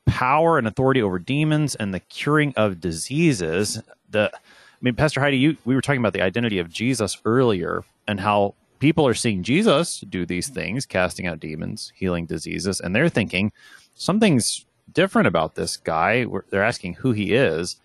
power 0.05 0.59
and 0.59 0.67
authority 0.67 1.01
over 1.01 1.17
demons 1.17 1.73
and 1.73 1.95
the 1.95 1.99
curing 1.99 2.53
of 2.55 2.79
diseases. 2.79 3.81
The 4.11 4.29
I 4.31 4.79
mean, 4.79 4.93
Pastor 4.93 5.21
Heidi, 5.21 5.37
you 5.37 5.57
we 5.65 5.73
were 5.73 5.81
talking 5.81 5.99
about 5.99 6.13
the 6.13 6.21
identity 6.21 6.59
of 6.59 6.69
Jesus 6.69 7.17
earlier 7.25 7.83
and 8.07 8.19
how 8.19 8.53
people 8.77 9.07
are 9.07 9.15
seeing 9.15 9.41
Jesus 9.41 10.01
do 10.01 10.23
these 10.23 10.49
things, 10.49 10.85
casting 10.85 11.25
out 11.25 11.39
demons, 11.39 11.91
healing 11.95 12.27
diseases, 12.27 12.79
and 12.79 12.95
they're 12.95 13.09
thinking 13.09 13.51
something's 13.95 14.67
different 14.93 15.27
about 15.27 15.55
this 15.55 15.77
guy. 15.77 16.27
They're 16.51 16.63
asking 16.63 16.93
who 16.93 17.11
he 17.11 17.33
is. 17.33 17.77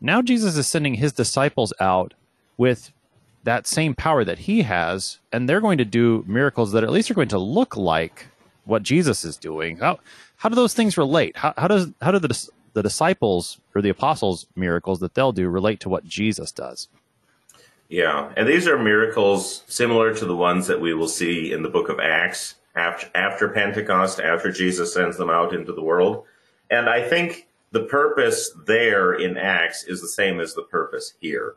Now 0.00 0.22
Jesus 0.22 0.56
is 0.56 0.66
sending 0.66 0.94
his 0.94 1.12
disciples 1.12 1.74
out 1.80 2.14
with 2.56 2.92
that 3.44 3.66
same 3.66 3.94
power 3.94 4.24
that 4.24 4.40
he 4.40 4.62
has, 4.62 5.18
and 5.32 5.48
they're 5.48 5.60
going 5.60 5.78
to 5.78 5.84
do 5.84 6.24
miracles 6.26 6.72
that 6.72 6.84
at 6.84 6.90
least 6.90 7.10
are 7.10 7.14
going 7.14 7.28
to 7.28 7.38
look 7.38 7.76
like 7.76 8.26
what 8.64 8.82
Jesus 8.82 9.24
is 9.24 9.36
doing. 9.36 9.78
How 9.78 9.98
how 10.36 10.48
do 10.48 10.54
those 10.54 10.74
things 10.74 10.96
relate? 10.96 11.36
How 11.36 11.54
how 11.56 11.68
does 11.68 11.88
how 12.00 12.10
do 12.10 12.18
the 12.18 12.28
the 12.78 12.82
disciples 12.82 13.58
or 13.74 13.82
the 13.82 13.88
apostles' 13.88 14.46
miracles 14.54 15.00
that 15.00 15.14
they'll 15.14 15.32
do 15.32 15.48
relate 15.48 15.80
to 15.80 15.88
what 15.88 16.04
Jesus 16.04 16.52
does. 16.52 16.88
Yeah, 17.88 18.32
and 18.36 18.46
these 18.46 18.68
are 18.68 18.78
miracles 18.78 19.64
similar 19.66 20.14
to 20.14 20.24
the 20.24 20.36
ones 20.36 20.68
that 20.68 20.80
we 20.80 20.94
will 20.94 21.08
see 21.08 21.52
in 21.52 21.64
the 21.64 21.68
book 21.68 21.88
of 21.88 21.98
Acts 21.98 22.54
after, 22.76 23.08
after 23.16 23.48
Pentecost, 23.48 24.20
after 24.20 24.52
Jesus 24.52 24.94
sends 24.94 25.16
them 25.16 25.28
out 25.28 25.52
into 25.52 25.72
the 25.72 25.82
world. 25.82 26.24
And 26.70 26.88
I 26.88 27.08
think 27.08 27.48
the 27.72 27.82
purpose 27.82 28.52
there 28.66 29.12
in 29.12 29.36
Acts 29.36 29.82
is 29.82 30.00
the 30.00 30.06
same 30.06 30.38
as 30.38 30.54
the 30.54 30.62
purpose 30.62 31.14
here. 31.18 31.56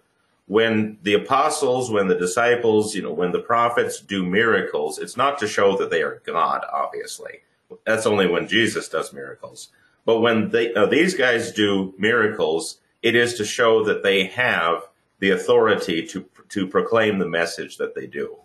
When 0.52 0.98
the 1.02 1.14
apostles, 1.14 1.90
when 1.90 2.10
the 2.10 2.16
disciples, 2.16 2.94
you 2.94 3.02
know, 3.02 3.14
when 3.14 3.32
the 3.32 3.40
prophets 3.40 4.02
do 4.02 4.22
miracles, 4.26 5.00
it's 5.00 5.16
not 5.16 5.40
to 5.40 5.48
show 5.48 5.78
that 5.78 5.90
they 5.90 6.02
are 6.02 6.22
God, 6.26 6.66
obviously. 6.74 7.40
That's 7.86 8.06
only 8.06 8.28
when 8.28 8.50
Jesus 8.50 8.90
does 8.90 9.14
miracles. 9.14 9.70
But 10.04 10.20
when 10.20 10.50
they, 10.50 10.74
uh, 10.74 10.88
these 10.88 11.14
guys 11.14 11.54
do 11.54 11.94
miracles, 11.98 12.82
it 13.02 13.16
is 13.16 13.36
to 13.36 13.46
show 13.46 13.86
that 13.86 14.04
they 14.04 14.26
have 14.26 14.90
the 15.20 15.30
authority 15.30 16.06
to 16.08 16.26
to 16.50 16.68
proclaim 16.68 17.20
the 17.20 17.30
message 17.30 17.78
that 17.78 17.96
they 17.96 18.06
do. 18.06 18.36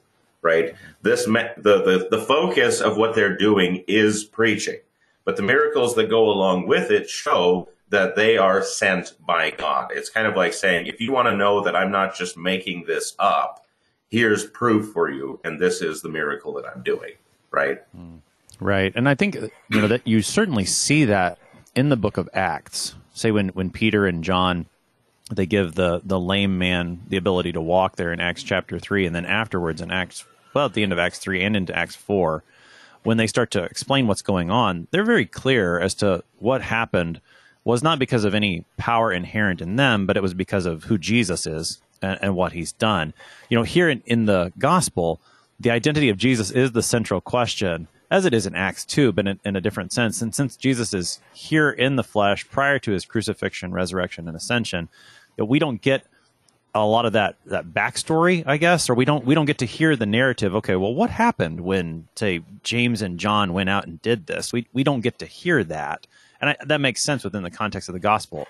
Right. 0.43 0.77
This 1.03 1.27
me- 1.27 1.57
the, 1.57 1.83
the 1.83 2.09
the 2.09 2.25
focus 2.25 2.81
of 2.81 2.97
what 2.97 3.17
they're 3.17 3.37
doing 3.37 3.83
is 3.89 4.23
preaching, 4.23 4.79
but 5.25 5.35
the 5.35 5.43
miracles 5.43 5.97
that 5.97 6.09
go 6.09 6.31
along 6.31 6.69
with 6.69 6.93
it 6.93 7.11
show 7.11 7.69
that 7.89 8.17
they 8.17 8.37
are 8.37 8.63
sent 8.63 9.15
by 9.25 9.51
God. 9.51 9.91
It's 9.95 10.11
kind 10.11 10.27
of 10.27 10.35
like 10.35 10.53
saying, 10.53 10.87
if 10.87 11.01
you 11.01 11.13
want 11.13 11.29
to 11.29 11.37
know 11.37 11.63
that 11.63 11.77
I'm 11.77 11.91
not 11.91 12.17
just 12.17 12.37
making 12.37 12.85
this 12.87 13.15
up, 13.19 13.65
here's 14.09 14.47
proof 14.47 14.93
for 14.93 15.11
you, 15.11 15.41
and 15.45 15.61
this 15.61 15.81
is 15.81 16.03
the 16.03 16.09
miracle 16.09 16.53
that 16.55 16.65
I'm 16.67 16.83
doing. 16.83 17.13
Right. 17.51 17.83
Right. 18.61 18.93
And 18.95 19.09
I 19.09 19.15
think 19.15 19.35
you 19.35 19.81
know 19.81 19.89
that 19.89 20.07
you 20.07 20.23
certainly 20.23 20.65
see 20.65 21.05
that 21.07 21.39
in 21.75 21.89
the 21.89 21.97
book 21.97 22.17
of 22.17 22.29
Acts. 22.33 22.95
Say 23.15 23.31
when 23.31 23.49
when 23.51 23.71
Peter 23.71 24.07
and 24.07 24.25
John 24.25 24.67
they 25.31 25.47
give 25.47 25.75
the 25.75 26.01
the 26.05 26.21
lame 26.21 26.59
man 26.59 27.03
the 27.09 27.17
ability 27.17 27.53
to 27.53 27.61
walk 27.61 27.97
there 27.97 28.13
in 28.13 28.21
Acts 28.21 28.43
chapter 28.43 28.79
three, 28.79 29.07
and 29.07 29.15
then 29.15 29.27
afterwards 29.27 29.81
in 29.81 29.91
Acts 29.91 30.25
well 30.55 30.67
at 30.67 30.75
the 30.75 30.83
end 30.83 30.93
of 30.93 30.99
Acts 30.99 31.19
three 31.19 31.43
and 31.43 31.57
into 31.57 31.77
Acts 31.77 31.97
four, 31.97 32.43
when 33.03 33.17
they 33.17 33.27
start 33.27 33.51
to 33.53 33.63
explain 33.63 34.07
what's 34.07 34.23
going 34.23 34.51
on, 34.51 34.89
they're 34.91 35.05
very 35.05 35.27
clear 35.27 35.79
as 35.79 35.95
to 35.95 36.25
what 36.39 36.63
happened 36.63 37.21
was 37.67 37.83
not 37.83 37.99
because 37.99 38.25
of 38.25 38.33
any 38.33 38.65
power 38.77 39.13
inherent 39.13 39.61
in 39.61 39.75
them, 39.75 40.07
but 40.07 40.17
it 40.17 40.23
was 40.23 40.35
because 40.35 40.67
of 40.67 40.85
who 40.85 40.97
Jesus 40.97 41.49
is 41.49 41.81
and, 42.01 42.17
and 42.23 42.37
what 42.37 42.53
he's 42.53 42.71
done. 42.71 43.13
You 43.51 43.59
know, 43.59 43.65
here 43.65 43.91
in, 43.91 44.05
in 44.07 44.27
the 44.27 44.53
gospel, 44.57 45.21
the 45.59 45.73
identity 45.73 46.09
of 46.09 46.17
Jesus 46.17 46.53
is 46.53 46.71
the 46.71 46.83
central 46.83 47.21
question, 47.21 47.89
as 48.09 48.25
it 48.25 48.33
is 48.33 48.47
in 48.47 48.55
Acts 48.55 48.85
2, 48.85 49.11
but 49.11 49.27
in, 49.27 49.41
in, 49.45 49.57
a 49.57 49.61
different 49.61 49.93
sense. 49.93 50.23
And 50.23 50.33
since 50.33 50.57
Jesus 50.57 50.95
is 50.95 51.21
here 51.33 51.69
in 51.69 51.97
the 51.97 52.05
flesh 52.05 52.49
prior 52.49 52.79
to 52.79 52.93
his 52.93 53.05
crucifixion, 53.05 53.73
resurrection, 53.73 54.29
and 54.29 54.37
ascension, 54.37 54.89
we 55.37 55.59
don't 55.59 55.83
get 55.83 56.07
a 56.73 56.87
lot 56.87 57.05
of 57.05 57.15
that 57.15 57.35
that 57.47 57.67
backstory, 57.69 58.45
I 58.47 58.59
guess, 58.59 58.89
or 58.89 58.95
we 58.95 59.05
don't 59.05 59.25
we 59.25 59.35
don't 59.35 59.47
get 59.47 59.59
to 59.59 59.67
hear 59.67 59.97
the 59.97 60.07
narrative. 60.07 60.55
Okay, 60.55 60.77
well, 60.77 60.95
what 60.95 61.11
happened 61.11 61.63
when 61.63 62.07
say 62.15 62.43
James 62.63 63.03
and 63.03 63.19
John 63.19 63.53
went 63.53 63.71
out 63.71 63.87
and 63.87 64.01
did 64.03 64.27
this? 64.27 64.53
We 64.53 64.69
we 64.73 64.85
don't 64.85 65.01
get 65.01 65.19
to 65.21 65.27
hear 65.27 65.65
that, 65.65 66.07
and 66.41 66.51
I, 66.51 66.57
that 66.67 66.81
makes 66.81 67.03
sense 67.03 67.25
within 67.25 67.43
the 67.43 67.51
context 67.51 67.89
of 67.89 67.93
the 67.93 67.99
gospel. 68.01 68.47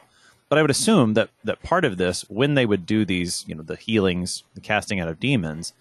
But 0.49 0.59
I 0.59 0.63
would 0.63 0.71
assume 0.71 1.15
that 1.15 1.31
that 1.45 1.63
part 1.63 1.85
of 1.85 1.97
this, 1.97 2.23
when 2.29 2.55
they 2.55 2.67
would 2.67 2.87
do 2.87 3.05
these, 3.05 3.45
you 3.49 3.55
know, 3.55 3.63
the 3.63 3.77
healings, 3.77 4.45
the 4.55 4.61
casting 4.61 5.01
out 5.01 5.09
of 5.09 5.19
demons, 5.19 5.73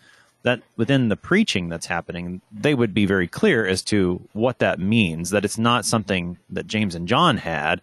that 0.44 0.62
within 0.76 1.10
the 1.10 1.16
preaching 1.16 1.70
that's 1.70 1.86
happening, 1.88 2.42
they 2.52 2.74
would 2.74 2.94
be 2.94 3.06
very 3.06 3.28
clear 3.28 3.66
as 3.66 3.82
to 3.84 4.22
what 4.34 4.60
that 4.60 4.80
means. 4.80 5.30
That 5.30 5.46
it's 5.46 5.58
not 5.58 5.86
something 5.86 6.38
that 6.50 6.68
James 6.68 6.96
and 6.96 7.08
John 7.08 7.38
had, 7.38 7.82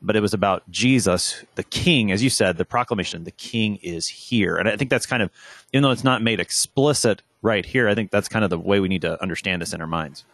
but 0.00 0.16
it 0.16 0.20
was 0.20 0.34
about 0.34 0.68
Jesus, 0.70 1.44
the 1.54 1.62
King, 1.62 2.10
as 2.10 2.22
you 2.22 2.30
said, 2.30 2.56
the 2.56 2.64
proclamation, 2.64 3.24
the 3.24 3.30
King 3.30 3.76
is 3.76 4.08
here. 4.08 4.56
And 4.56 4.68
I 4.68 4.76
think 4.76 4.90
that's 4.90 5.06
kind 5.06 5.22
of, 5.22 5.30
even 5.72 5.82
though 5.82 5.90
it's 5.90 6.04
not 6.04 6.22
made 6.22 6.40
explicit 6.40 7.22
right 7.40 7.64
here, 7.64 7.88
I 7.88 7.94
think 7.94 8.10
that's 8.10 8.28
kind 8.28 8.44
of 8.44 8.50
the 8.50 8.58
way 8.58 8.80
we 8.80 8.88
need 8.88 9.02
to 9.02 9.20
understand 9.22 9.62
this 9.62 9.72
in 9.72 9.80
our 9.80 9.86
minds. 9.86 10.24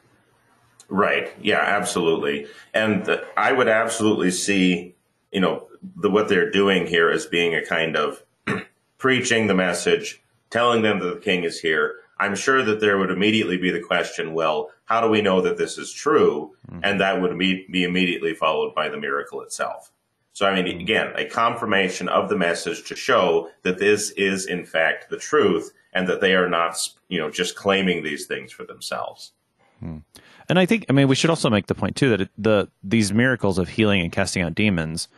Right. 0.88 1.32
Yeah, 1.42 1.60
absolutely. 1.60 2.46
And 2.72 3.04
the, 3.04 3.24
I 3.36 3.52
would 3.52 3.68
absolutely 3.68 4.30
see, 4.30 4.94
you 5.30 5.40
know, 5.40 5.68
the, 5.96 6.10
what 6.10 6.28
they're 6.28 6.50
doing 6.50 6.86
here 6.86 7.10
as 7.10 7.26
being 7.26 7.54
a 7.54 7.64
kind 7.64 7.96
of 7.96 8.22
preaching 8.98 9.46
the 9.46 9.54
message, 9.54 10.22
telling 10.50 10.82
them 10.82 10.98
that 11.00 11.14
the 11.14 11.20
King 11.20 11.44
is 11.44 11.60
here. 11.60 11.96
I'm 12.18 12.34
sure 12.34 12.64
that 12.64 12.80
there 12.80 12.98
would 12.98 13.10
immediately 13.10 13.58
be 13.58 13.70
the 13.70 13.82
question, 13.82 14.34
well, 14.34 14.70
how 14.86 15.00
do 15.00 15.08
we 15.08 15.22
know 15.22 15.42
that 15.42 15.58
this 15.58 15.78
is 15.78 15.92
true? 15.92 16.56
Mm-hmm. 16.70 16.80
And 16.82 17.00
that 17.00 17.20
would 17.20 17.38
be, 17.38 17.66
be 17.70 17.84
immediately 17.84 18.34
followed 18.34 18.74
by 18.74 18.88
the 18.88 18.98
miracle 18.98 19.42
itself. 19.42 19.92
So, 20.32 20.46
I 20.46 20.54
mean, 20.54 20.66
mm-hmm. 20.66 20.80
again, 20.80 21.12
a 21.16 21.26
confirmation 21.26 22.08
of 22.08 22.28
the 22.28 22.36
message 22.36 22.88
to 22.88 22.96
show 22.96 23.50
that 23.62 23.78
this 23.78 24.10
is 24.12 24.46
in 24.46 24.64
fact 24.64 25.10
the 25.10 25.18
truth 25.18 25.72
and 25.92 26.08
that 26.08 26.20
they 26.20 26.34
are 26.34 26.48
not, 26.48 26.76
you 27.08 27.18
know, 27.18 27.30
just 27.30 27.56
claiming 27.56 28.02
these 28.02 28.26
things 28.26 28.52
for 28.52 28.64
themselves. 28.64 29.32
And 30.48 30.58
I 30.58 30.66
think, 30.66 30.86
I 30.88 30.92
mean, 30.92 31.08
we 31.08 31.14
should 31.14 31.30
also 31.30 31.50
make 31.50 31.66
the 31.66 31.74
point 31.74 31.96
too 31.96 32.10
that 32.10 32.20
it, 32.22 32.30
the 32.38 32.68
these 32.82 33.12
miracles 33.12 33.58
of 33.58 33.68
healing 33.68 34.00
and 34.00 34.10
casting 34.12 34.42
out 34.42 34.54
demons 34.54 35.08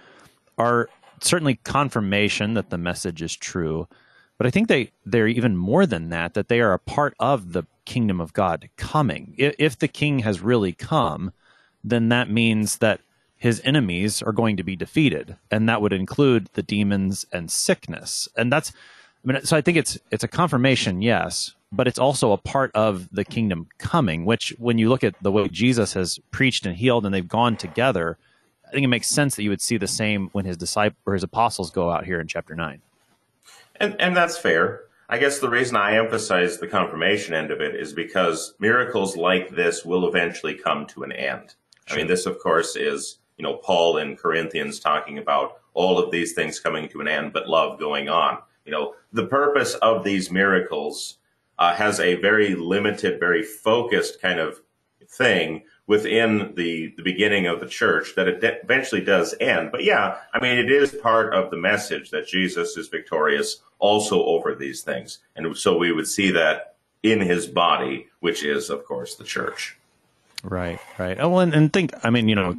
are 0.58 0.88
certainly 1.20 1.56
confirmation 1.56 2.54
that 2.54 2.70
the 2.70 2.78
message 2.78 3.22
is 3.22 3.36
true, 3.36 3.86
but 4.38 4.46
I 4.46 4.50
think 4.50 4.68
they 4.68 4.92
they're 5.04 5.28
even 5.28 5.56
more 5.56 5.86
than 5.86 6.08
that. 6.10 6.34
That 6.34 6.48
they 6.48 6.60
are 6.60 6.72
a 6.72 6.78
part 6.78 7.14
of 7.18 7.52
the 7.52 7.64
kingdom 7.84 8.20
of 8.20 8.32
God 8.32 8.68
coming. 8.76 9.34
If, 9.36 9.54
if 9.58 9.78
the 9.78 9.88
king 9.88 10.20
has 10.20 10.40
really 10.40 10.72
come, 10.72 11.32
then 11.82 12.08
that 12.08 12.30
means 12.30 12.78
that 12.78 13.00
his 13.36 13.62
enemies 13.64 14.22
are 14.22 14.32
going 14.32 14.56
to 14.58 14.62
be 14.62 14.76
defeated, 14.76 15.36
and 15.50 15.68
that 15.68 15.80
would 15.80 15.94
include 15.94 16.50
the 16.52 16.62
demons 16.62 17.24
and 17.32 17.50
sickness. 17.50 18.28
And 18.36 18.52
that's, 18.52 18.70
I 19.24 19.32
mean, 19.32 19.44
so 19.44 19.56
I 19.56 19.62
think 19.62 19.78
it's 19.78 19.98
it's 20.10 20.24
a 20.24 20.28
confirmation, 20.28 21.00
yes, 21.00 21.54
but 21.72 21.86
it's 21.86 21.98
also 21.98 22.32
a 22.32 22.38
part 22.38 22.70
of 22.74 23.08
the 23.12 23.24
kingdom 23.24 23.68
coming. 23.78 24.24
Which, 24.24 24.54
when 24.58 24.78
you 24.78 24.88
look 24.88 25.04
at 25.04 25.14
the 25.22 25.32
way 25.32 25.48
Jesus 25.48 25.92
has 25.94 26.18
preached 26.30 26.66
and 26.66 26.76
healed, 26.76 27.04
and 27.04 27.14
they've 27.14 27.26
gone 27.26 27.56
together, 27.56 28.18
I 28.66 28.70
think 28.72 28.84
it 28.84 28.88
makes 28.88 29.08
sense 29.08 29.36
that 29.36 29.42
you 29.42 29.50
would 29.50 29.60
see 29.60 29.76
the 29.76 29.88
same 29.88 30.28
when 30.32 30.44
his 30.44 30.56
disciples 30.56 31.00
or 31.04 31.14
his 31.14 31.22
apostles 31.22 31.70
go 31.70 31.90
out 31.90 32.04
here 32.04 32.20
in 32.20 32.28
chapter 32.28 32.54
nine. 32.54 32.82
And, 33.76 34.00
and 34.00 34.16
that's 34.16 34.36
fair. 34.36 34.82
I 35.08 35.18
guess 35.18 35.40
the 35.40 35.48
reason 35.48 35.74
I 35.74 35.96
emphasize 35.96 36.58
the 36.58 36.68
confirmation 36.68 37.34
end 37.34 37.50
of 37.50 37.60
it 37.60 37.74
is 37.74 37.92
because 37.92 38.54
miracles 38.60 39.16
like 39.16 39.50
this 39.50 39.84
will 39.84 40.06
eventually 40.06 40.54
come 40.54 40.86
to 40.86 41.02
an 41.02 41.10
end. 41.10 41.54
Sure. 41.86 41.96
I 41.96 41.98
mean, 41.98 42.06
this, 42.06 42.26
of 42.26 42.38
course, 42.38 42.76
is, 42.76 43.18
you 43.36 43.42
know, 43.42 43.56
Paul 43.56 43.96
in 43.96 44.16
Corinthians 44.16 44.78
talking 44.78 45.18
about 45.18 45.58
all 45.74 45.98
of 45.98 46.12
these 46.12 46.32
things 46.34 46.60
coming 46.60 46.88
to 46.90 47.00
an 47.00 47.08
end, 47.08 47.32
but 47.32 47.48
love 47.48 47.80
going 47.80 48.08
on. 48.08 48.38
You 48.64 48.70
know, 48.70 48.94
the 49.12 49.26
purpose 49.26 49.74
of 49.76 50.04
these 50.04 50.30
miracles 50.30 51.16
uh, 51.60 51.74
has 51.74 52.00
a 52.00 52.16
very 52.16 52.54
limited, 52.56 53.20
very 53.20 53.42
focused 53.44 54.20
kind 54.20 54.40
of 54.40 54.60
thing 55.06 55.62
within 55.86 56.54
the, 56.56 56.94
the 56.96 57.02
beginning 57.02 57.46
of 57.46 57.60
the 57.60 57.66
church 57.66 58.14
that 58.16 58.26
it 58.26 58.40
de- 58.40 58.62
eventually 58.62 59.02
does 59.02 59.34
end. 59.40 59.70
But 59.70 59.84
yeah, 59.84 60.16
I 60.32 60.40
mean, 60.40 60.56
it 60.58 60.70
is 60.70 60.92
part 60.92 61.34
of 61.34 61.50
the 61.50 61.56
message 61.56 62.10
that 62.10 62.26
Jesus 62.26 62.76
is 62.76 62.88
victorious 62.88 63.60
also 63.78 64.24
over 64.24 64.54
these 64.54 64.82
things. 64.82 65.18
And 65.36 65.56
so 65.56 65.76
we 65.76 65.92
would 65.92 66.08
see 66.08 66.30
that 66.30 66.76
in 67.02 67.20
his 67.20 67.46
body, 67.46 68.06
which 68.20 68.42
is, 68.42 68.70
of 68.70 68.84
course, 68.86 69.16
the 69.16 69.24
church. 69.24 69.76
Right, 70.42 70.78
right. 70.98 71.18
Oh, 71.20 71.38
and, 71.38 71.52
and 71.52 71.72
think, 71.72 71.92
I 72.02 72.10
mean, 72.10 72.28
you 72.28 72.36
know, 72.36 72.56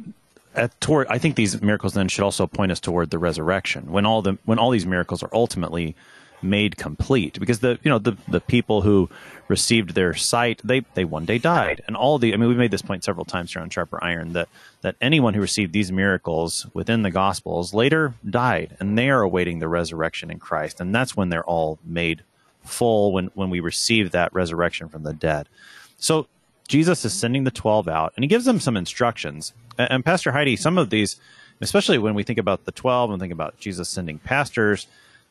at, 0.54 0.78
toward, 0.80 1.08
I 1.08 1.18
think 1.18 1.34
these 1.34 1.60
miracles 1.60 1.94
then 1.94 2.08
should 2.08 2.22
also 2.22 2.46
point 2.46 2.70
us 2.70 2.80
toward 2.80 3.10
the 3.10 3.18
resurrection 3.18 3.90
when 3.90 4.06
all 4.06 4.22
the 4.22 4.38
when 4.44 4.58
all 4.58 4.70
these 4.70 4.86
miracles 4.86 5.22
are 5.22 5.30
ultimately 5.32 5.96
made 6.42 6.76
complete 6.76 7.38
because 7.38 7.60
the 7.60 7.78
you 7.82 7.90
know 7.90 7.98
the 7.98 8.16
the 8.28 8.40
people 8.40 8.82
who 8.82 9.08
received 9.48 9.94
their 9.94 10.14
sight 10.14 10.60
they 10.64 10.80
they 10.94 11.04
one 11.04 11.24
day 11.24 11.38
died 11.38 11.82
and 11.86 11.96
all 11.96 12.18
the 12.18 12.32
I 12.32 12.36
mean 12.36 12.48
we've 12.48 12.58
made 12.58 12.70
this 12.70 12.82
point 12.82 13.04
several 13.04 13.24
times 13.24 13.52
here 13.52 13.62
on 13.62 13.70
Sharper 13.70 14.02
Iron 14.02 14.32
that 14.32 14.48
that 14.80 14.96
anyone 15.00 15.34
who 15.34 15.40
received 15.40 15.72
these 15.72 15.92
miracles 15.92 16.66
within 16.74 17.02
the 17.02 17.10
Gospels 17.10 17.74
later 17.74 18.14
died 18.28 18.76
and 18.80 18.96
they 18.96 19.10
are 19.10 19.22
awaiting 19.22 19.58
the 19.58 19.68
resurrection 19.68 20.30
in 20.30 20.38
Christ 20.38 20.80
and 20.80 20.94
that's 20.94 21.16
when 21.16 21.28
they're 21.28 21.44
all 21.44 21.78
made 21.84 22.22
full 22.64 23.12
when 23.12 23.26
when 23.34 23.50
we 23.50 23.60
receive 23.60 24.10
that 24.10 24.32
resurrection 24.32 24.88
from 24.88 25.02
the 25.02 25.12
dead. 25.12 25.48
So 25.96 26.26
Jesus 26.68 27.04
is 27.04 27.12
sending 27.12 27.44
the 27.44 27.50
12 27.50 27.88
out 27.88 28.12
and 28.16 28.24
he 28.24 28.28
gives 28.28 28.44
them 28.44 28.60
some 28.60 28.76
instructions. 28.76 29.52
And, 29.78 29.90
and 29.90 30.04
Pastor 30.04 30.32
Heidi, 30.32 30.56
some 30.56 30.78
of 30.78 30.90
these, 30.90 31.20
especially 31.60 31.98
when 31.98 32.14
we 32.14 32.22
think 32.22 32.38
about 32.38 32.64
the 32.64 32.72
12 32.72 33.10
and 33.10 33.20
think 33.20 33.32
about 33.32 33.58
Jesus 33.58 33.88
sending 33.88 34.18
pastors, 34.18 34.86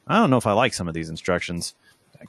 I 0.08 0.18
don't 0.18 0.30
know 0.30 0.38
if 0.38 0.48
I 0.48 0.54
like 0.54 0.74
some 0.74 0.88
of 0.88 0.94
these 0.94 1.10
instructions. 1.10 1.76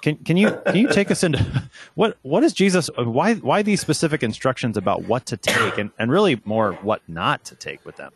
Can 0.01 0.17
can 0.17 0.37
you 0.37 0.59
can 0.67 0.77
you 0.77 0.89
take 0.89 1.11
us 1.11 1.23
into 1.23 1.63
what 1.95 2.17
what 2.23 2.43
is 2.43 2.53
Jesus 2.53 2.89
why 2.97 3.35
why 3.35 3.63
these 3.63 3.81
specific 3.81 4.23
instructions 4.23 4.77
about 4.77 5.05
what 5.05 5.27
to 5.27 5.37
take 5.37 5.77
and, 5.79 5.91
and 5.99 6.11
really 6.11 6.41
more 6.45 6.73
what 6.75 7.03
not 7.09 7.45
to 7.47 7.55
take 7.55 7.85
with 7.85 7.97
them? 7.97 8.13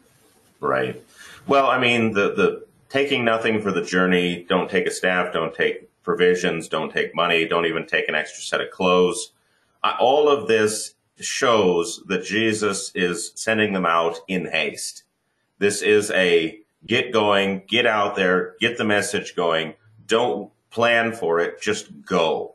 Right. 0.61 1.03
Well, 1.47 1.67
I 1.67 1.79
mean 1.79 2.13
the 2.13 2.35
the 2.35 2.67
taking 2.89 3.25
nothing 3.25 3.61
for 3.61 3.73
the 3.73 3.83
journey, 3.83 4.47
don't 4.49 4.71
take 4.71 4.87
a 4.87 4.91
staff, 4.91 5.33
don't 5.33 5.55
take 5.55 5.91
provisions, 6.03 6.69
don't 6.69 6.93
take 6.93 7.15
money, 7.15 7.47
don't 7.47 7.67
even 7.67 7.87
take 7.87 8.09
an 8.09 8.15
extra 8.15 8.43
set 8.43 8.61
of 8.61 8.71
clothes. 8.71 9.33
Uh, 9.83 9.95
all 10.01 10.29
of 10.29 10.49
this 10.49 10.95
shows 11.21 12.03
that 12.07 12.25
Jesus 12.25 12.93
is 12.95 13.33
sending 13.35 13.73
them 13.73 13.87
out 13.87 14.19
in 14.29 14.47
haste. 14.47 15.03
This 15.59 15.83
is 15.83 16.11
a 16.13 16.61
get 16.87 17.13
going, 17.13 17.63
get 17.67 17.87
out 17.87 18.17
there, 18.17 18.55
get 18.61 18.79
the 18.79 18.85
message 18.85 19.35
going. 19.35 19.75
Don't 20.07 20.51
plan 20.71 21.13
for 21.13 21.41
it, 21.41 21.61
just 21.61 22.05
go. 22.05 22.55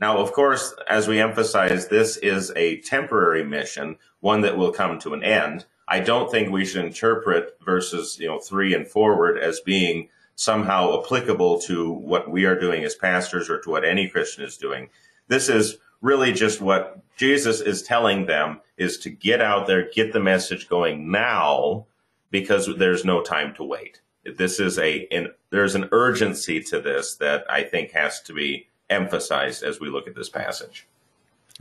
Now, 0.00 0.18
of 0.18 0.32
course, 0.32 0.74
as 0.88 1.06
we 1.06 1.20
emphasize, 1.20 1.88
this 1.88 2.16
is 2.16 2.52
a 2.56 2.80
temporary 2.80 3.44
mission, 3.44 3.96
one 4.20 4.40
that 4.40 4.56
will 4.56 4.72
come 4.72 4.98
to 5.00 5.12
an 5.12 5.22
end. 5.22 5.66
I 5.86 6.00
don't 6.00 6.30
think 6.30 6.50
we 6.50 6.64
should 6.64 6.84
interpret 6.84 7.58
verses, 7.64 8.18
you 8.18 8.28
know, 8.28 8.38
three 8.38 8.74
and 8.74 8.88
forward 8.88 9.38
as 9.38 9.60
being 9.60 10.08
somehow 10.36 11.02
applicable 11.02 11.60
to 11.60 11.90
what 11.90 12.30
we 12.30 12.46
are 12.46 12.58
doing 12.58 12.82
as 12.82 12.94
pastors 12.94 13.50
or 13.50 13.60
to 13.60 13.68
what 13.68 13.84
any 13.84 14.08
Christian 14.08 14.42
is 14.42 14.56
doing. 14.56 14.88
This 15.28 15.50
is 15.50 15.76
really 16.00 16.32
just 16.32 16.62
what 16.62 17.00
Jesus 17.18 17.60
is 17.60 17.82
telling 17.82 18.24
them 18.24 18.60
is 18.78 18.96
to 18.98 19.10
get 19.10 19.42
out 19.42 19.66
there, 19.66 19.90
get 19.90 20.14
the 20.14 20.20
message 20.20 20.66
going 20.66 21.10
now 21.10 21.86
because 22.30 22.68
there's 22.78 23.04
no 23.04 23.22
time 23.22 23.54
to 23.54 23.64
wait. 23.64 24.00
This 24.24 24.60
is 24.60 24.78
a, 24.78 25.06
an, 25.10 25.32
there's 25.50 25.74
an 25.74 25.88
urgency 25.92 26.62
to 26.64 26.80
this 26.80 27.16
that 27.16 27.44
I 27.50 27.62
think 27.62 27.92
has 27.92 28.20
to 28.22 28.34
be 28.34 28.68
emphasized 28.88 29.62
as 29.62 29.80
we 29.80 29.88
look 29.88 30.06
at 30.06 30.14
this 30.14 30.28
passage. 30.28 30.86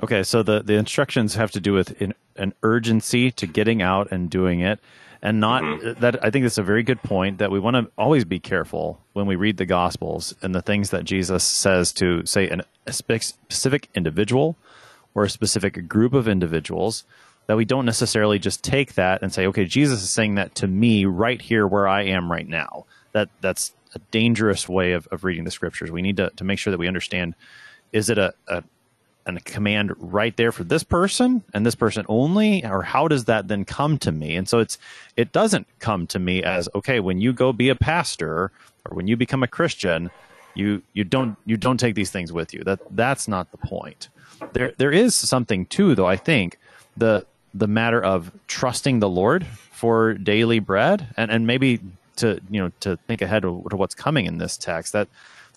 Okay, 0.02 0.24
so 0.24 0.44
the, 0.44 0.62
the 0.62 0.76
instructions 0.76 1.36
have 1.36 1.52
to 1.52 1.60
do 1.60 1.74
with 1.74 2.00
an, 2.02 2.14
an 2.36 2.54
urgency 2.64 3.32
to 3.32 3.46
getting 3.46 3.82
out 3.82 4.12
and 4.12 4.30
doing 4.30 4.62
it, 4.62 4.80
and 5.22 5.40
not 5.40 5.64
mm-hmm. 5.64 6.00
that. 6.00 6.24
I 6.24 6.30
think 6.30 6.46
that's 6.46 6.58
a 6.58 6.64
very 6.64 6.84
good 6.84 7.02
point. 7.04 7.40
That 7.40 7.52
we 7.52 7.60
want 7.60 7.76
to 7.76 7.92
always 7.98 8.24
be 8.24 8.40
careful 8.40 9.02
when 9.14 9.26
we 9.26 9.36
read 9.36 9.58
the 9.58 9.66
Gospels 9.66 10.34
and 10.42 10.56
the 10.56 10.62
things 10.62 10.92
that 10.92 11.04
Jesus 11.04 11.44
says 11.44 11.92
to 11.94 12.26
say 12.26 12.50
an, 12.50 12.62
a 12.88 12.94
specific 12.94 13.90
individual 13.94 14.56
or 15.14 15.26
a 15.26 15.30
specific 15.30 15.88
group 15.90 16.14
of 16.14 16.28
individuals. 16.28 17.04
That 17.50 17.58
we 17.58 17.66
don't 17.66 17.86
necessarily 17.86 18.38
just 18.38 18.64
take 18.64 18.94
that 18.94 19.24
and 19.24 19.34
say, 19.34 19.48
okay, 19.48 19.66
Jesus 19.66 20.04
is 20.04 20.12
saying 20.12 20.36
that 20.36 20.54
to 20.56 20.68
me 20.68 21.06
right 21.06 21.42
here 21.42 21.66
where 21.66 21.88
I 21.88 22.04
am 22.04 22.32
right 22.32 22.48
now. 22.48 22.86
That 23.14 23.30
that's 23.42 23.74
a 23.96 24.00
dangerous 24.12 24.70
way 24.70 24.92
of, 24.92 25.08
of 25.08 25.24
reading 25.24 25.46
the 25.46 25.52
scriptures. 25.52 25.90
We 25.90 26.04
need 26.04 26.18
to, 26.18 26.30
to 26.36 26.44
make 26.44 26.60
sure 26.60 26.70
that 26.70 26.78
we 26.78 26.88
understand 26.88 27.34
is 27.92 28.12
it 28.12 28.20
a, 28.20 28.36
a 28.48 28.64
a 29.26 29.40
command 29.42 29.94
right 29.98 30.36
there 30.38 30.52
for 30.52 30.64
this 30.64 30.84
person 30.84 31.44
and 31.54 31.66
this 31.66 31.76
person 31.76 32.06
only 32.10 32.66
or 32.66 32.82
how 32.82 33.08
does 33.08 33.26
that 33.26 33.48
then 33.48 33.66
come 33.66 33.98
to 33.98 34.12
me 34.12 34.36
and 34.36 34.48
so 34.48 34.60
it's 34.60 34.78
it 35.16 35.32
doesn't 35.32 35.68
come 35.80 36.08
to 36.08 36.18
me 36.18 36.42
as 36.44 36.68
okay 36.74 37.00
when 37.00 37.20
you 37.20 37.32
go 37.32 37.54
be 37.54 37.70
a 37.70 37.76
pastor 37.76 38.52
or 38.86 38.96
when 38.96 39.08
you 39.08 39.16
become 39.16 39.44
a 39.44 39.48
christian 39.48 40.10
you 40.56 40.82
you 40.94 41.04
don't 41.04 41.38
you 41.46 41.58
don't 41.58 41.80
take 41.80 41.96
these 41.96 42.10
things 42.10 42.34
with 42.34 42.54
you 42.54 42.64
that 42.64 42.80
that's 42.92 43.28
not 43.28 43.52
the 43.52 43.58
point 43.58 44.10
there 44.54 44.74
there 44.78 44.92
is 44.92 45.14
something 45.14 45.66
too 45.68 45.94
though 45.94 46.08
i 46.08 46.16
think 46.16 46.58
the 46.98 47.26
the 47.54 47.68
matter 47.68 48.04
of 48.04 48.32
trusting 48.48 49.00
the 49.00 49.10
lord 49.10 49.46
for 49.80 50.14
daily 50.14 50.60
bread. 50.60 51.08
And 51.16 51.32
and 51.32 51.48
maybe 51.48 51.80
to 52.18 52.40
you 52.50 52.62
know 52.62 52.72
to 52.82 52.98
think 53.08 53.22
ahead 53.22 53.44
to 53.44 53.52
what's 53.52 53.96
coming 53.96 54.26
in 54.26 54.38
this 54.38 54.58
text 54.58 54.94
that 54.94 55.08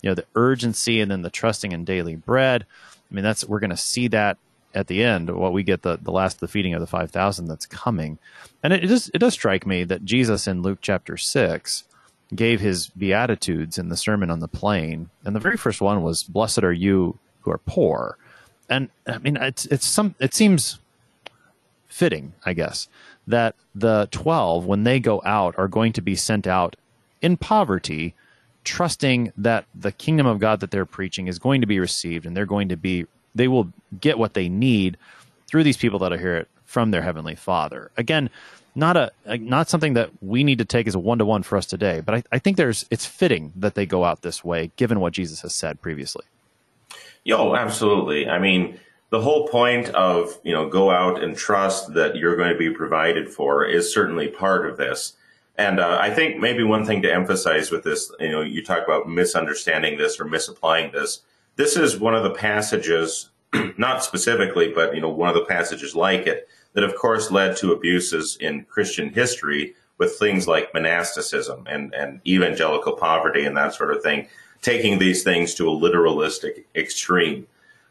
you 0.01 0.09
know 0.09 0.15
the 0.15 0.25
urgency 0.35 1.01
and 1.01 1.11
then 1.11 1.21
the 1.21 1.29
trusting 1.29 1.71
in 1.71 1.83
daily 1.83 2.15
bread. 2.15 2.65
I 3.11 3.13
mean 3.13 3.23
that's 3.23 3.45
we're 3.45 3.59
going 3.59 3.69
to 3.69 3.77
see 3.77 4.07
that 4.09 4.37
at 4.73 4.87
the 4.87 5.03
end 5.03 5.29
what 5.29 5.53
we 5.53 5.61
get 5.61 5.83
the, 5.83 5.97
the 6.01 6.11
last 6.11 6.39
the 6.39 6.47
feeding 6.47 6.73
of 6.73 6.79
the 6.79 6.87
5000 6.87 7.47
that's 7.47 7.65
coming. 7.65 8.17
And 8.63 8.73
it, 8.73 8.85
it 8.85 8.87
does 8.87 9.11
it 9.13 9.19
does 9.19 9.33
strike 9.33 9.67
me 9.67 9.83
that 9.83 10.05
jesus 10.05 10.47
in 10.47 10.61
luke 10.61 10.79
chapter 10.81 11.17
6 11.17 11.83
gave 12.33 12.59
his 12.61 12.87
beatitudes 12.87 13.77
in 13.77 13.89
the 13.89 13.97
sermon 13.97 14.31
on 14.31 14.39
the 14.39 14.47
plain. 14.47 15.09
And 15.23 15.35
the 15.35 15.39
very 15.39 15.57
first 15.57 15.81
one 15.81 16.01
was 16.01 16.23
blessed 16.23 16.63
are 16.63 16.73
you 16.73 17.19
who 17.41 17.51
are 17.51 17.59
poor. 17.59 18.17
And 18.69 18.89
i 19.05 19.17
mean 19.17 19.35
it's 19.35 19.65
it's 19.65 19.85
some 19.85 20.15
it 20.19 20.33
seems 20.33 20.79
fitting 21.93 22.33
i 22.45 22.53
guess 22.53 22.87
that 23.27 23.55
the 23.73 24.07
12, 24.11 24.65
when 24.65 24.83
they 24.83 24.99
go 24.99 25.21
out, 25.25 25.55
are 25.57 25.67
going 25.67 25.93
to 25.93 26.01
be 26.01 26.15
sent 26.15 26.47
out 26.47 26.75
in 27.21 27.37
poverty, 27.37 28.13
trusting 28.63 29.31
that 29.37 29.65
the 29.73 29.91
kingdom 29.91 30.27
of 30.27 30.39
God 30.39 30.59
that 30.59 30.71
they're 30.71 30.85
preaching 30.85 31.27
is 31.27 31.39
going 31.39 31.61
to 31.61 31.67
be 31.67 31.79
received 31.79 32.25
and 32.25 32.35
they're 32.35 32.45
going 32.45 32.69
to 32.69 32.77
be, 32.77 33.05
they 33.33 33.47
will 33.47 33.71
get 33.99 34.17
what 34.17 34.33
they 34.33 34.49
need 34.49 34.97
through 35.47 35.63
these 35.63 35.77
people 35.77 35.99
that'll 35.99 36.17
hear 36.17 36.37
it 36.37 36.47
from 36.65 36.91
their 36.91 37.01
heavenly 37.01 37.35
Father. 37.35 37.91
Again, 37.97 38.29
not 38.75 38.97
a 38.97 39.11
not 39.37 39.69
something 39.69 39.93
that 39.93 40.09
we 40.19 40.43
need 40.43 40.57
to 40.57 40.65
take 40.65 40.87
as 40.87 40.95
a 40.95 40.99
one 40.99 41.19
to 41.19 41.25
one 41.25 41.43
for 41.43 41.57
us 41.57 41.67
today, 41.67 42.01
but 42.01 42.15
I, 42.15 42.23
I 42.31 42.39
think 42.39 42.57
there's 42.57 42.87
it's 42.89 43.05
fitting 43.05 43.53
that 43.55 43.75
they 43.75 43.85
go 43.85 44.03
out 44.03 44.23
this 44.23 44.43
way 44.43 44.71
given 44.77 44.99
what 44.99 45.13
Jesus 45.13 45.41
has 45.41 45.53
said 45.53 45.79
previously. 45.79 46.25
Yo, 47.23 47.55
absolutely. 47.55 48.27
I 48.27 48.39
mean, 48.39 48.79
the 49.13 49.21
whole 49.21 49.47
point 49.47 49.89
of 49.89 50.39
you 50.43 50.51
know 50.51 50.67
go 50.67 50.89
out 50.89 51.21
and 51.21 51.37
trust 51.37 51.93
that 51.93 52.15
you're 52.15 52.35
going 52.35 52.51
to 52.51 52.57
be 52.57 52.71
provided 52.71 53.29
for 53.29 53.63
is 53.63 53.93
certainly 53.93 54.27
part 54.27 54.67
of 54.67 54.75
this. 54.75 55.13
And 55.55 55.79
uh, 55.79 55.99
i 56.01 56.09
think 56.09 56.41
maybe 56.41 56.63
one 56.63 56.83
thing 56.83 57.03
to 57.03 57.13
emphasize 57.13 57.69
with 57.69 57.83
this 57.83 58.11
you 58.19 58.31
know 58.31 58.41
you 58.41 58.63
talk 58.63 58.83
about 58.83 59.07
misunderstanding 59.07 59.99
this 59.99 60.19
or 60.19 60.25
misapplying 60.25 60.91
this. 60.91 61.21
This 61.57 61.77
is 61.77 61.99
one 61.99 62.15
of 62.15 62.23
the 62.23 62.31
passages 62.31 63.29
not 63.77 64.03
specifically 64.03 64.69
but 64.73 64.95
you 64.95 65.01
know 65.01 65.09
one 65.09 65.29
of 65.29 65.35
the 65.35 65.45
passages 65.45 65.95
like 65.95 66.25
it 66.25 66.49
that 66.73 66.83
of 66.83 66.95
course 66.95 67.29
led 67.29 67.55
to 67.57 67.71
abuses 67.71 68.35
in 68.41 68.65
christian 68.65 69.13
history 69.13 69.75
with 69.99 70.17
things 70.17 70.47
like 70.47 70.73
monasticism 70.73 71.67
and, 71.69 71.93
and 71.93 72.19
evangelical 72.25 72.93
poverty 72.93 73.45
and 73.45 73.55
that 73.55 73.75
sort 73.75 73.95
of 73.95 74.01
thing 74.01 74.27
taking 74.63 74.97
these 74.97 75.21
things 75.23 75.53
to 75.53 75.69
a 75.69 75.79
literalistic 75.85 76.63
extreme 76.73 77.45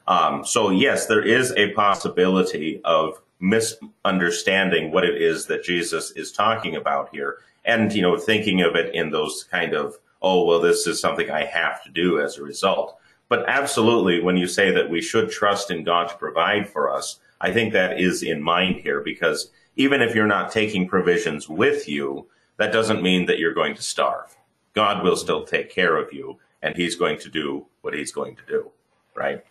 um, 0.06 0.44
so 0.44 0.70
yes, 0.70 1.06
there 1.06 1.22
is 1.22 1.52
a 1.56 1.72
possibility 1.72 2.80
of 2.84 3.20
misunderstanding 3.40 4.92
what 4.92 5.04
it 5.04 5.20
is 5.20 5.46
that 5.46 5.64
Jesus 5.64 6.12
is 6.12 6.32
talking 6.32 6.76
about 6.76 7.08
here, 7.12 7.38
and 7.64 7.92
you 7.92 8.02
know, 8.02 8.16
thinking 8.16 8.62
of 8.62 8.76
it 8.76 8.94
in 8.94 9.10
those 9.10 9.44
kind 9.44 9.74
of 9.74 9.98
oh 10.20 10.44
well, 10.44 10.60
this 10.60 10.86
is 10.86 11.00
something 11.00 11.30
I 11.30 11.44
have 11.44 11.82
to 11.84 11.90
do 11.90 12.20
as 12.20 12.38
a 12.38 12.42
result. 12.42 12.96
But 13.28 13.48
absolutely, 13.48 14.20
when 14.20 14.36
you 14.36 14.46
say 14.46 14.70
that 14.72 14.90
we 14.90 15.00
should 15.00 15.30
trust 15.30 15.70
in 15.70 15.84
God 15.84 16.08
to 16.08 16.16
provide 16.16 16.68
for 16.68 16.90
us, 16.90 17.18
I 17.40 17.52
think 17.52 17.72
that 17.72 17.98
is 17.98 18.22
in 18.22 18.42
mind 18.42 18.76
here 18.76 19.00
because 19.00 19.50
even 19.76 20.02
if 20.02 20.14
you're 20.14 20.26
not 20.26 20.52
taking 20.52 20.86
provisions 20.86 21.48
with 21.48 21.88
you, 21.88 22.26
that 22.58 22.72
doesn't 22.72 23.02
mean 23.02 23.26
that 23.26 23.38
you're 23.38 23.54
going 23.54 23.74
to 23.74 23.82
starve. 23.82 24.36
God 24.74 25.02
will 25.02 25.16
still 25.16 25.44
take 25.44 25.70
care 25.70 25.96
of 25.96 26.12
you, 26.12 26.38
and 26.62 26.76
He's 26.76 26.94
going 26.94 27.18
to 27.20 27.30
do 27.30 27.66
what 27.80 27.94
He's 27.94 28.12
going 28.12 28.36
to 28.36 28.42
do, 28.46 28.70
right? 29.14 29.42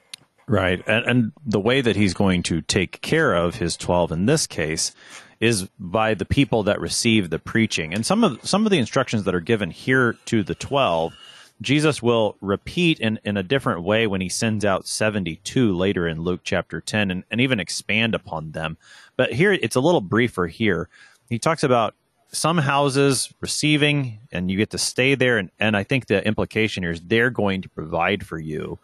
Right. 0.48 0.82
And, 0.88 1.06
and 1.06 1.32
the 1.46 1.60
way 1.60 1.82
that 1.82 1.96
he's 1.96 2.14
going 2.14 2.44
to 2.44 2.62
take 2.62 3.02
care 3.02 3.34
of 3.34 3.56
his 3.56 3.78
12 3.78 4.12
in 4.12 4.26
this 4.26 4.48
case 4.48 4.94
is 5.40 5.68
by 5.80 6.14
the 6.14 6.26
people 6.26 6.64
that 6.64 6.80
receive 6.80 7.30
the 7.30 7.40
preaching. 7.40 7.94
And 7.94 8.06
some 8.06 8.24
of 8.24 8.46
some 8.46 8.66
of 8.66 8.72
the 8.72 8.78
instructions 8.78 9.24
that 9.24 9.36
are 9.36 9.40
given 9.40 9.72
here 9.72 10.18
to 10.26 10.44
the 10.44 10.56
12 10.56 11.14
Jesus 11.62 12.02
will 12.02 12.38
repeat 12.42 13.00
in, 13.00 13.20
in 13.24 13.38
a 13.38 13.44
different 13.44 13.84
way 13.84 14.08
when 14.08 14.20
he 14.20 14.30
sends 14.30 14.66
out 14.66 14.88
72 14.88 15.76
later 15.76 16.08
in 16.08 16.22
Luke 16.22 16.42
chapter 16.44 16.82
10 16.82 17.12
and, 17.12 17.24
and 17.30 17.40
even 17.40 17.60
expand 17.60 18.16
upon 18.16 18.52
them. 18.52 18.78
But 19.16 19.34
here 19.34 19.54
it's 19.54 19.76
a 19.76 19.80
little 19.80 20.02
briefer 20.02 20.48
here. 20.48 20.90
He 21.30 21.38
talks 21.38 21.64
about 21.64 21.94
some 22.32 22.58
houses 22.58 23.32
receiving 23.42 24.20
and 24.32 24.50
you 24.50 24.58
get 24.58 24.72
to 24.72 24.78
stay 24.78 25.14
there. 25.14 25.38
And, 25.38 25.52
and 25.60 25.78
I 25.78 25.84
think 25.84 26.08
the 26.08 26.26
implication 26.26 26.82
here 26.82 26.92
is 26.92 27.02
they're 27.02 27.30
going 27.30 27.62
to 27.62 27.70
provide 27.70 28.26
for 28.26 28.40
you 28.40 28.80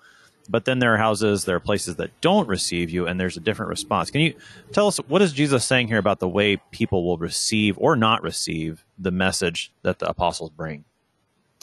but 0.50 0.66
then 0.66 0.80
there 0.80 0.94
are 0.94 0.98
houses, 0.98 1.46
there 1.46 1.56
are 1.56 1.62
places 1.62 1.98
that 1.98 2.10
don't 2.22 2.48
receive 2.48 2.90
you, 2.90 3.08
and 3.08 3.20
there's 3.20 3.38
a 3.38 3.42
different 3.42 3.70
response. 3.70 4.12
Can 4.12 4.22
you 4.22 4.34
tell 4.72 4.88
us 4.88 4.98
what 5.08 5.22
is 5.22 5.34
Jesus 5.34 5.66
saying 5.66 5.88
here 5.88 5.98
about 5.98 6.20
the 6.20 6.28
way 6.28 6.58
people 6.72 7.06
will 7.06 7.18
receive 7.18 7.78
or 7.78 7.96
not 7.96 8.24
receive 8.24 8.86
the 8.98 9.12
message 9.12 9.72
that 9.84 10.00
the 10.00 10.10
apostles 10.10 10.50
bring? 10.50 10.86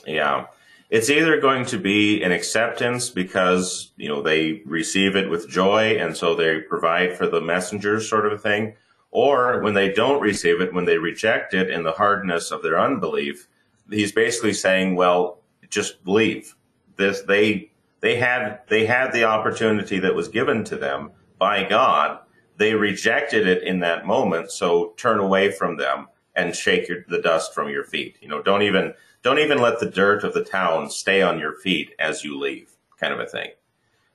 Yeah. 0.07 0.47
It's 0.90 1.11
either 1.11 1.40
going 1.40 1.64
to 1.66 1.79
be 1.79 2.23
an 2.23 2.31
acceptance 2.31 3.11
because, 3.11 3.90
you 3.97 4.09
know, 4.09 4.23
they 4.23 4.62
receive 4.64 5.16
it 5.16 5.31
with 5.31 5.49
joy 5.49 5.97
and 5.99 6.16
so 6.16 6.35
they 6.35 6.61
provide 6.61 7.16
for 7.16 7.27
the 7.27 7.40
messengers 7.40 8.09
sort 8.09 8.27
of 8.27 8.33
a 8.33 8.38
thing. 8.38 8.75
Or 9.11 9.61
when 9.62 9.75
they 9.75 9.92
don't 9.92 10.20
receive 10.20 10.61
it, 10.61 10.75
when 10.75 10.85
they 10.85 10.99
reject 10.99 11.55
it 11.55 11.70
in 11.70 11.85
the 11.85 11.92
hardness 11.92 12.51
of 12.51 12.62
their 12.62 12.79
unbelief, 12.79 13.49
he's 13.90 14.12
basically 14.12 14.53
saying, 14.53 14.97
well, 14.97 15.38
just 15.70 16.05
believe. 16.05 16.55
This, 16.97 17.23
they 17.23 17.70
they 18.04 18.16
had 18.16 18.60
they 18.68 18.84
had 18.84 19.14
the 19.14 19.24
opportunity 19.24 19.98
that 19.98 20.14
was 20.14 20.28
given 20.28 20.62
to 20.64 20.76
them 20.76 21.12
by 21.38 21.64
God. 21.64 22.18
They 22.58 22.74
rejected 22.74 23.48
it 23.48 23.62
in 23.62 23.80
that 23.80 24.04
moment. 24.04 24.50
So 24.50 24.92
turn 24.98 25.20
away 25.20 25.50
from 25.50 25.78
them 25.78 26.08
and 26.36 26.54
shake 26.54 26.86
your, 26.86 27.06
the 27.08 27.22
dust 27.22 27.54
from 27.54 27.70
your 27.70 27.84
feet. 27.84 28.18
You 28.20 28.28
know, 28.28 28.42
don't 28.42 28.60
even 28.60 28.92
don't 29.22 29.38
even 29.38 29.56
let 29.56 29.80
the 29.80 29.88
dirt 29.88 30.22
of 30.22 30.34
the 30.34 30.44
town 30.44 30.90
stay 30.90 31.22
on 31.22 31.38
your 31.38 31.54
feet 31.54 31.92
as 31.98 32.22
you 32.22 32.38
leave, 32.38 32.76
kind 33.00 33.14
of 33.14 33.20
a 33.20 33.26
thing. 33.26 33.52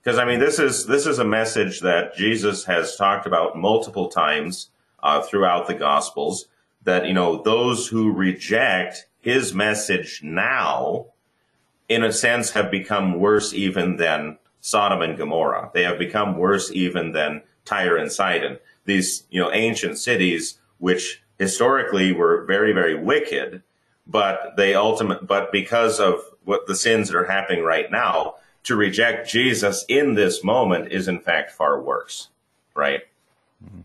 Because 0.04 0.20
I 0.20 0.26
mean, 0.26 0.40
this 0.40 0.60
is 0.60 0.86
this 0.86 1.08
is 1.08 1.18
a 1.18 1.26
message 1.26 1.80
that 1.80 2.16
Jesus 2.16 2.66
has 2.66 2.96
talked 2.96 3.26
about 3.26 3.58
multiple 3.58 4.08
times 4.08 4.70
uh, 5.02 5.24
throughout 5.24 5.66
the 5.66 5.74
Gospels. 5.74 6.46
That 6.84 7.08
you 7.08 7.16
know, 7.16 7.42
those 7.42 7.88
who 7.88 8.14
reject 8.14 9.08
his 9.18 9.52
message 9.52 10.22
now 10.24 11.08
in 11.90 12.04
a 12.04 12.14
sense, 12.14 12.52
have 12.52 12.72
become 12.72 13.20
worse 13.20 13.54
even 13.54 13.98
than 13.98 14.38
Sodom 14.62 15.02
and 15.02 15.18
Gomorrah. 15.18 15.72
They 15.74 15.84
have 15.84 15.98
become 15.98 16.38
worse 16.38 16.72
even 16.72 17.12
than 17.12 17.42
Tyre 17.66 17.98
and 17.98 18.12
Sidon. 18.12 18.60
These, 18.86 19.26
you 19.30 19.42
know, 19.42 19.52
ancient 19.52 19.98
cities 19.98 20.60
which 20.78 21.22
historically 21.38 22.14
were 22.14 22.46
very, 22.46 22.72
very 22.72 22.96
wicked, 22.96 23.64
but 24.08 24.56
they 24.56 24.76
ultimate, 24.76 25.28
but 25.28 25.52
because 25.52 26.00
of 26.00 26.22
what 26.46 26.68
the 26.68 26.76
sins 26.76 27.10
that 27.10 27.18
are 27.18 27.26
happening 27.26 27.64
right 27.64 27.92
now, 27.92 28.36
to 28.64 28.76
reject 28.76 29.30
Jesus 29.30 29.86
in 29.88 30.16
this 30.16 30.44
moment 30.44 30.92
is 30.92 31.08
in 31.08 31.20
fact 31.20 31.52
far 31.52 31.82
worse, 31.82 32.30
right? 32.76 33.02
Mm-hmm. 33.64 33.82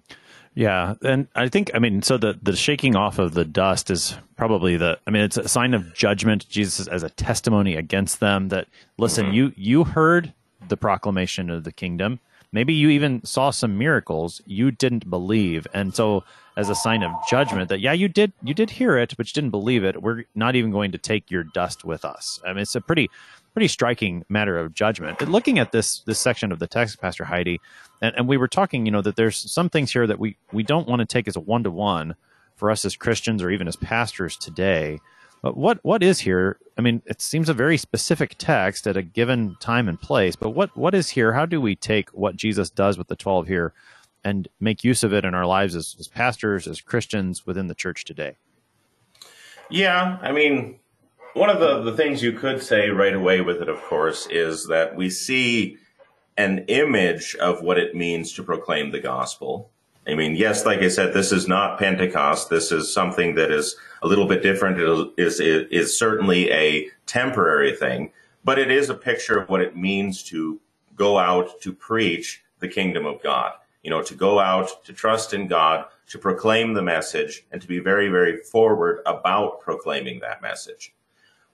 Yeah, 0.54 0.94
and 1.02 1.26
I 1.34 1.48
think 1.48 1.72
I 1.74 1.80
mean 1.80 2.02
so 2.02 2.16
the 2.16 2.38
the 2.40 2.54
shaking 2.54 2.94
off 2.94 3.18
of 3.18 3.34
the 3.34 3.44
dust 3.44 3.90
is 3.90 4.16
probably 4.36 4.76
the 4.76 4.98
I 5.06 5.10
mean 5.10 5.22
it's 5.22 5.36
a 5.36 5.48
sign 5.48 5.74
of 5.74 5.92
judgment. 5.94 6.48
Jesus 6.48 6.86
as 6.86 7.02
a 7.02 7.10
testimony 7.10 7.74
against 7.74 8.20
them 8.20 8.48
that 8.50 8.68
listen, 8.96 9.26
mm-hmm. 9.26 9.34
you 9.34 9.52
you 9.56 9.84
heard 9.84 10.32
the 10.68 10.76
proclamation 10.76 11.50
of 11.50 11.64
the 11.64 11.72
kingdom. 11.72 12.20
Maybe 12.52 12.72
you 12.72 12.88
even 12.90 13.24
saw 13.24 13.50
some 13.50 13.76
miracles 13.78 14.40
you 14.46 14.70
didn't 14.70 15.10
believe, 15.10 15.66
and 15.74 15.92
so 15.92 16.22
as 16.56 16.68
a 16.68 16.74
sign 16.76 17.02
of 17.02 17.10
judgment 17.28 17.68
that 17.68 17.80
yeah 17.80 17.92
you 17.92 18.06
did 18.06 18.32
you 18.40 18.54
did 18.54 18.70
hear 18.70 18.96
it 18.96 19.12
but 19.16 19.26
you 19.26 19.32
didn't 19.32 19.50
believe 19.50 19.82
it. 19.82 20.02
We're 20.02 20.22
not 20.36 20.54
even 20.54 20.70
going 20.70 20.92
to 20.92 20.98
take 20.98 21.32
your 21.32 21.42
dust 21.42 21.84
with 21.84 22.04
us. 22.04 22.40
I 22.46 22.52
mean 22.52 22.62
it's 22.62 22.76
a 22.76 22.80
pretty 22.80 23.10
pretty 23.54 23.68
striking 23.68 24.24
matter 24.28 24.58
of 24.58 24.74
judgment. 24.74 25.18
But 25.18 25.28
looking 25.28 25.58
at 25.58 25.72
this 25.72 26.00
this 26.00 26.18
section 26.18 26.52
of 26.52 26.58
the 26.58 26.66
text, 26.66 27.00
Pastor 27.00 27.24
Heidi, 27.24 27.60
and, 28.02 28.14
and 28.16 28.28
we 28.28 28.36
were 28.36 28.48
talking, 28.48 28.84
you 28.84 28.92
know, 28.92 29.00
that 29.00 29.16
there's 29.16 29.50
some 29.50 29.70
things 29.70 29.92
here 29.92 30.06
that 30.06 30.18
we 30.18 30.36
we 30.52 30.62
don't 30.62 30.88
want 30.88 31.00
to 31.00 31.06
take 31.06 31.28
as 31.28 31.36
a 31.36 31.40
one 31.40 31.62
to 31.62 31.70
one 31.70 32.16
for 32.56 32.70
us 32.70 32.84
as 32.84 32.96
Christians 32.96 33.42
or 33.42 33.50
even 33.50 33.68
as 33.68 33.76
pastors 33.76 34.36
today. 34.36 34.98
But 35.40 35.56
what 35.56 35.78
what 35.82 36.02
is 36.02 36.20
here? 36.20 36.58
I 36.76 36.80
mean, 36.80 37.02
it 37.06 37.22
seems 37.22 37.48
a 37.48 37.54
very 37.54 37.76
specific 37.76 38.34
text 38.38 38.86
at 38.86 38.96
a 38.96 39.02
given 39.02 39.56
time 39.60 39.88
and 39.88 40.00
place. 40.00 40.36
But 40.36 40.50
what 40.50 40.76
what 40.76 40.94
is 40.94 41.10
here? 41.10 41.32
How 41.32 41.46
do 41.46 41.60
we 41.60 41.76
take 41.76 42.10
what 42.10 42.36
Jesus 42.36 42.70
does 42.70 42.98
with 42.98 43.08
the 43.08 43.16
twelve 43.16 43.46
here 43.46 43.72
and 44.24 44.48
make 44.58 44.82
use 44.84 45.04
of 45.04 45.12
it 45.12 45.24
in 45.24 45.34
our 45.34 45.46
lives 45.46 45.76
as, 45.76 45.96
as 46.00 46.08
pastors, 46.08 46.66
as 46.66 46.80
Christians 46.80 47.46
within 47.46 47.66
the 47.66 47.74
church 47.74 48.04
today? 48.04 48.36
Yeah, 49.70 50.18
I 50.22 50.32
mean, 50.32 50.78
one 51.34 51.50
of 51.50 51.58
the, 51.58 51.82
the 51.82 51.96
things 51.96 52.22
you 52.22 52.32
could 52.32 52.62
say 52.62 52.90
right 52.90 53.14
away 53.14 53.40
with 53.40 53.60
it, 53.60 53.68
of 53.68 53.82
course, 53.82 54.26
is 54.30 54.68
that 54.68 54.94
we 54.94 55.10
see 55.10 55.76
an 56.36 56.64
image 56.68 57.34
of 57.36 57.60
what 57.62 57.78
it 57.78 57.94
means 57.94 58.32
to 58.32 58.42
proclaim 58.42 58.90
the 58.90 59.00
gospel. 59.00 59.70
I 60.06 60.14
mean, 60.14 60.36
yes, 60.36 60.64
like 60.64 60.80
I 60.80 60.88
said, 60.88 61.12
this 61.12 61.32
is 61.32 61.48
not 61.48 61.78
Pentecost. 61.78 62.50
This 62.50 62.70
is 62.70 62.92
something 62.92 63.34
that 63.34 63.50
is 63.50 63.76
a 64.02 64.06
little 64.06 64.26
bit 64.26 64.42
different. 64.42 64.78
It 64.78 65.12
is, 65.16 65.40
is, 65.40 65.66
is 65.70 65.98
certainly 65.98 66.52
a 66.52 66.88
temporary 67.06 67.74
thing, 67.74 68.12
but 68.44 68.58
it 68.58 68.70
is 68.70 68.88
a 68.88 68.94
picture 68.94 69.38
of 69.38 69.48
what 69.48 69.60
it 69.60 69.76
means 69.76 70.22
to 70.24 70.60
go 70.94 71.18
out 71.18 71.60
to 71.62 71.72
preach 71.72 72.44
the 72.60 72.68
kingdom 72.68 73.06
of 73.06 73.22
God. 73.22 73.52
You 73.82 73.90
know, 73.90 74.02
to 74.02 74.14
go 74.14 74.38
out, 74.38 74.84
to 74.84 74.92
trust 74.92 75.34
in 75.34 75.46
God, 75.46 75.86
to 76.08 76.18
proclaim 76.18 76.74
the 76.74 76.82
message, 76.82 77.44
and 77.50 77.60
to 77.60 77.68
be 77.68 77.80
very, 77.80 78.08
very 78.08 78.38
forward 78.38 79.00
about 79.04 79.60
proclaiming 79.60 80.20
that 80.20 80.40
message. 80.40 80.94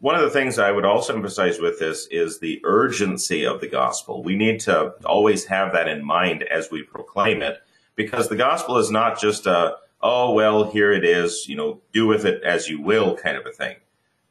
One 0.00 0.14
of 0.14 0.22
the 0.22 0.30
things 0.30 0.58
I 0.58 0.72
would 0.72 0.86
also 0.86 1.14
emphasize 1.14 1.60
with 1.60 1.78
this 1.78 2.06
is 2.10 2.38
the 2.38 2.62
urgency 2.64 3.44
of 3.44 3.60
the 3.60 3.68
gospel. 3.68 4.22
We 4.22 4.34
need 4.34 4.60
to 4.60 4.94
always 5.04 5.44
have 5.44 5.74
that 5.74 5.88
in 5.88 6.02
mind 6.02 6.42
as 6.42 6.70
we 6.70 6.82
proclaim 6.82 7.42
it, 7.42 7.62
because 7.96 8.30
the 8.30 8.36
gospel 8.36 8.78
is 8.78 8.90
not 8.90 9.20
just 9.20 9.46
a, 9.46 9.76
oh, 10.00 10.32
well, 10.32 10.70
here 10.70 10.90
it 10.90 11.04
is, 11.04 11.46
you 11.50 11.54
know, 11.54 11.82
do 11.92 12.06
with 12.06 12.24
it 12.24 12.42
as 12.42 12.66
you 12.66 12.80
will 12.80 13.14
kind 13.14 13.36
of 13.36 13.44
a 13.44 13.52
thing. 13.52 13.76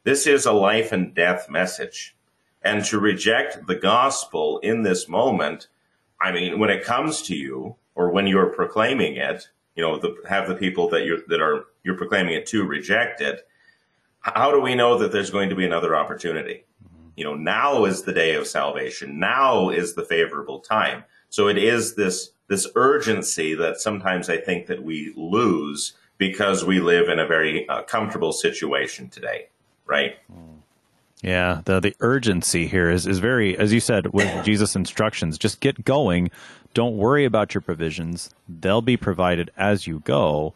This 0.02 0.26
is 0.26 0.44
a 0.44 0.52
life 0.52 0.90
and 0.90 1.14
death 1.14 1.48
message. 1.48 2.16
And 2.62 2.84
to 2.86 2.98
reject 2.98 3.68
the 3.68 3.76
gospel 3.76 4.58
in 4.64 4.82
this 4.82 5.08
moment, 5.08 5.68
I 6.20 6.32
mean, 6.32 6.58
when 6.58 6.70
it 6.70 6.84
comes 6.84 7.22
to 7.22 7.36
you 7.36 7.76
or 7.94 8.10
when 8.10 8.26
you're 8.26 8.52
proclaiming 8.52 9.14
it, 9.14 9.48
you 9.76 9.84
know, 9.84 10.00
the, 10.00 10.16
have 10.28 10.48
the 10.48 10.56
people 10.56 10.88
that 10.88 11.04
you're, 11.04 11.20
that 11.28 11.40
are, 11.40 11.66
you're 11.84 11.96
proclaiming 11.96 12.34
it 12.34 12.46
to 12.46 12.64
reject 12.64 13.20
it, 13.20 13.46
how 14.20 14.50
do 14.50 14.60
we 14.60 14.74
know 14.74 14.98
that 14.98 15.12
there's 15.12 15.30
going 15.30 15.48
to 15.48 15.54
be 15.54 15.64
another 15.64 15.96
opportunity? 15.96 16.64
You 17.16 17.24
know, 17.24 17.34
now 17.34 17.84
is 17.84 18.02
the 18.02 18.12
day 18.12 18.34
of 18.34 18.46
salvation. 18.46 19.18
Now 19.18 19.68
is 19.68 19.94
the 19.94 20.04
favorable 20.04 20.60
time. 20.60 21.04
So 21.28 21.48
it 21.48 21.58
is 21.58 21.94
this 21.94 22.30
this 22.48 22.66
urgency 22.74 23.54
that 23.54 23.80
sometimes 23.80 24.28
I 24.28 24.36
think 24.36 24.66
that 24.66 24.82
we 24.82 25.12
lose 25.16 25.94
because 26.18 26.64
we 26.64 26.80
live 26.80 27.08
in 27.08 27.18
a 27.18 27.26
very 27.26 27.68
uh, 27.68 27.82
comfortable 27.82 28.32
situation 28.32 29.08
today, 29.08 29.48
right? 29.86 30.16
Yeah, 31.22 31.60
the 31.64 31.80
the 31.80 31.94
urgency 32.00 32.66
here 32.66 32.90
is 32.90 33.06
is 33.06 33.18
very, 33.18 33.56
as 33.56 33.72
you 33.72 33.80
said, 33.80 34.08
with 34.08 34.44
Jesus' 34.44 34.76
instructions. 34.76 35.38
Just 35.38 35.60
get 35.60 35.84
going. 35.84 36.30
Don't 36.72 36.96
worry 36.96 37.24
about 37.24 37.54
your 37.54 37.60
provisions; 37.60 38.30
they'll 38.48 38.82
be 38.82 38.96
provided 38.96 39.50
as 39.56 39.86
you 39.86 40.00
go. 40.00 40.54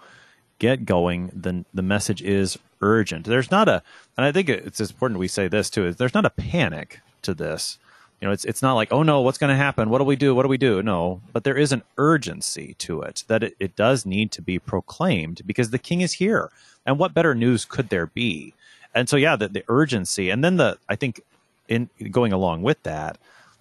Get 0.59 0.85
going. 0.85 1.31
Then 1.35 1.65
the 1.75 1.83
message 1.83 2.23
is 2.23 2.59
urgent. 2.81 3.27
There's 3.27 3.51
not 3.51 3.69
a, 3.69 3.83
and 4.17 4.25
I 4.25 4.33
think 4.33 4.49
it's 4.49 4.81
important 4.81 5.19
we 5.19 5.29
say 5.29 5.49
this 5.49 5.71
too. 5.71 5.87
Is 5.87 5.97
there's 5.97 6.15
not 6.15 6.27
a 6.27 6.31
panic 6.31 7.01
to 7.23 7.35
this. 7.35 7.79
You 8.21 8.29
know, 8.29 8.33
it's 8.33 8.45
it's 8.45 8.63
not 8.63 8.75
like, 8.75 8.93
oh 8.93 9.03
no, 9.03 9.21
what's 9.21 9.39
going 9.39 9.51
to 9.51 9.57
happen? 9.57 9.91
What 9.91 9.99
do 9.99 10.05
we 10.05 10.17
do? 10.17 10.35
What 10.35 10.43
do 10.43 10.49
we 10.49 10.57
do? 10.57 10.83
No, 10.83 11.21
but 11.33 11.45
there 11.45 11.57
is 11.57 11.73
an 11.73 11.83
urgency 11.99 12.75
to 12.79 13.03
it 13.03 13.25
that 13.29 13.43
it, 13.43 13.57
it 13.59 13.77
does 13.77 14.07
need 14.07 14.31
to 14.33 14.43
be 14.43 14.59
proclaimed 14.59 15.43
because 15.47 15.71
the 15.71 15.79
king 15.79 16.01
is 16.01 16.15
here, 16.15 16.51
and 16.87 16.99
what 16.99 17.15
better 17.15 17.35
news 17.35 17.65
could 17.65 17.89
there 17.89 18.07
be? 18.07 18.55
And 18.95 19.09
so, 19.09 19.17
yeah, 19.17 19.35
the, 19.35 19.49
the 19.49 19.65
urgency, 19.69 20.31
and 20.31 20.45
then 20.45 20.57
the 20.57 20.79
I 20.89 20.95
think 20.95 21.21
in 21.69 21.91
going 22.11 22.33
along 22.33 22.63
with 22.63 22.83
that, 22.85 23.19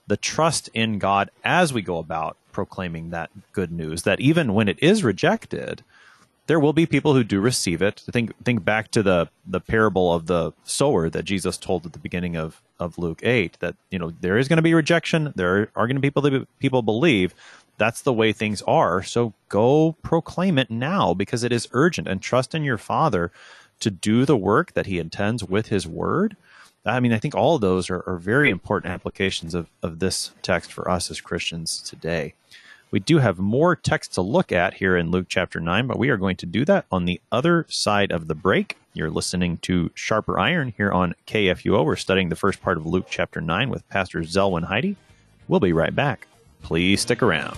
the 0.08 0.18
trust 0.18 0.70
in 0.74 1.00
God 1.00 1.30
as 1.44 1.74
we 1.74 1.82
go 1.82 1.98
about 1.98 2.38
proclaiming 2.52 3.10
that 3.10 3.32
good 3.52 3.72
news. 3.72 4.04
That 4.04 4.20
even 4.20 4.54
when 4.54 4.68
it 4.70 4.82
is 4.82 5.04
rejected, 5.04 5.84
there 6.48 6.60
will 6.60 6.74
be 6.74 6.86
people 6.86 7.14
who 7.14 7.24
do 7.24 7.40
receive 7.40 7.82
it. 7.82 8.02
Think 8.12 8.34
think 8.44 8.66
back 8.66 8.92
to 8.92 9.04
the 9.04 9.30
the 9.46 9.62
parable 9.62 10.14
of 10.14 10.28
the 10.28 10.52
sower 10.64 11.10
that 11.10 11.24
Jesus 11.24 11.58
told 11.58 11.86
at 11.86 11.94
the 11.94 12.00
beginning 12.00 12.36
of 12.36 12.62
of 12.80 12.98
Luke 12.98 13.22
eight. 13.24 13.58
That 13.60 13.76
you 13.90 14.00
know 14.00 14.14
there 14.22 14.38
is 14.38 14.48
going 14.48 14.58
to 14.58 14.64
be 14.64 14.74
rejection. 14.74 15.34
There 15.36 15.70
are 15.76 15.88
going 15.88 15.96
to 15.96 16.02
be 16.02 16.10
people 16.10 16.22
that 16.24 16.60
people 16.60 16.82
believe. 16.82 17.34
That's 17.78 18.02
the 18.02 18.14
way 18.14 18.34
things 18.34 18.62
are. 18.64 19.02
So 19.02 19.34
go 19.50 19.96
proclaim 20.04 20.60
it 20.60 20.70
now 20.70 21.14
because 21.14 21.44
it 21.44 21.52
is 21.52 21.68
urgent 21.72 22.08
and 22.08 22.22
trust 22.22 22.54
in 22.54 22.64
your 22.64 22.78
Father 22.78 23.32
to 23.80 23.90
do 23.90 24.26
the 24.26 24.38
work 24.38 24.74
that 24.74 24.86
He 24.86 25.00
intends 25.00 25.44
with 25.44 25.68
His 25.68 25.88
Word. 25.88 26.38
I 26.86 27.00
mean, 27.00 27.14
I 27.14 27.18
think 27.18 27.34
all 27.34 27.56
of 27.56 27.62
those 27.62 27.90
are, 27.90 28.04
are 28.06 28.18
very 28.18 28.50
important 28.50 28.94
applications 28.94 29.56
of, 29.56 29.70
of 29.82 30.00
this 30.00 30.32
text 30.42 30.72
for 30.72 30.90
us 30.90 31.10
as 31.10 31.22
Christians 31.22 31.82
today. 31.82 32.34
We 32.94 33.00
do 33.00 33.18
have 33.18 33.40
more 33.40 33.76
text 33.76 34.14
to 34.14 34.22
look 34.22 34.52
at 34.52 34.76
here 34.76 34.96
in 34.96 35.10
Luke 35.10 35.26
chapter 35.28 35.60
9, 35.60 35.88
but 35.88 35.98
we 35.98 36.12
are 36.12 36.18
going 36.18 36.36
to 36.36 36.46
do 36.46 36.64
that 36.66 36.86
on 36.92 37.06
the 37.06 37.20
other 37.32 37.66
side 37.68 38.12
of 38.12 38.28
the 38.28 38.36
break. 38.36 38.78
You're 38.94 39.10
listening 39.10 39.58
to 39.64 39.90
Sharper 39.96 40.38
Iron 40.38 40.76
here 40.78 40.92
on 40.92 41.16
KFUO. 41.26 41.84
We're 41.84 41.96
studying 41.96 42.30
the 42.30 42.36
first 42.36 42.62
part 42.62 42.78
of 42.78 42.86
Luke 42.86 43.08
chapter 43.10 43.42
9 43.42 43.72
with 43.72 43.90
Pastor 43.90 44.20
Zelwyn 44.20 44.66
Heidi. 44.66 44.96
We'll 45.48 45.60
be 45.60 45.74
right 45.74 45.96
back. 45.96 46.28
Please 46.62 47.02
stick 47.02 47.24
around. 47.24 47.58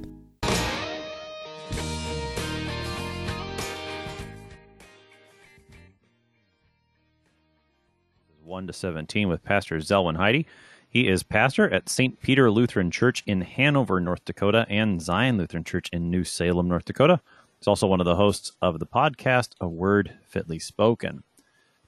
1 8.61 8.67
to 8.67 8.73
17 8.73 9.27
with 9.27 9.43
Pastor 9.43 9.77
Zelwyn 9.77 10.17
Heidi. 10.17 10.45
He 10.87 11.07
is 11.07 11.23
pastor 11.23 11.67
at 11.71 11.89
St. 11.89 12.21
Peter 12.21 12.51
Lutheran 12.51 12.91
Church 12.91 13.23
in 13.25 13.41
Hanover, 13.41 13.99
North 13.99 14.23
Dakota, 14.23 14.67
and 14.69 15.01
Zion 15.01 15.39
Lutheran 15.39 15.63
Church 15.63 15.89
in 15.91 16.11
New 16.11 16.23
Salem, 16.23 16.67
North 16.67 16.85
Dakota. 16.85 17.19
He's 17.57 17.67
also 17.67 17.87
one 17.87 17.99
of 17.99 18.05
the 18.05 18.15
hosts 18.15 18.51
of 18.61 18.77
the 18.77 18.85
podcast, 18.85 19.53
A 19.61 19.67
Word 19.67 20.13
Fitly 20.27 20.59
Spoken. 20.59 21.23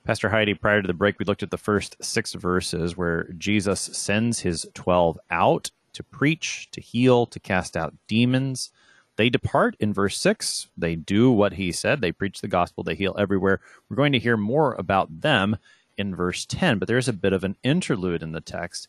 Pastor 0.04 0.30
Heidi, 0.30 0.56
prior 0.56 0.82
to 0.82 0.88
the 0.88 0.96
break, 0.96 1.20
we 1.20 1.26
looked 1.26 1.44
at 1.44 1.52
the 1.52 1.60
first 1.60 1.96
six 2.04 2.34
verses 2.34 2.98
where 2.98 3.32
Jesus 3.38 3.80
sends 3.80 4.40
his 4.40 4.66
12 4.74 5.20
out 5.30 5.70
to 5.94 6.02
preach, 6.02 6.70
to 6.72 6.82
heal, 6.82 7.28
to 7.28 7.40
cast 7.40 7.78
out 7.78 7.94
demons. 8.08 8.72
they 9.16 9.30
depart 9.30 9.76
in 9.80 9.94
verse 9.94 10.18
6. 10.18 10.70
They 10.76 10.96
do 10.96 11.32
what 11.32 11.54
he 11.54 11.72
said. 11.72 12.02
They 12.02 12.12
preach 12.12 12.42
the 12.42 12.48
gospel. 12.48 12.84
They 12.84 12.96
heal 12.96 13.16
everywhere. 13.20 13.62
We're 13.88 13.96
going 13.96 14.14
to 14.14 14.20
hear 14.20 14.38
more 14.38 14.74
about 14.80 15.22
them 15.22 15.58
in 15.98 16.16
verse 16.16 16.46
10, 16.46 16.80
but 16.80 16.88
there's 16.88 17.08
a 17.08 17.14
bit 17.14 17.34
of 17.34 17.44
an 17.44 17.56
interlude 17.64 18.24
in 18.24 18.32
the 18.32 18.42
text 18.42 18.88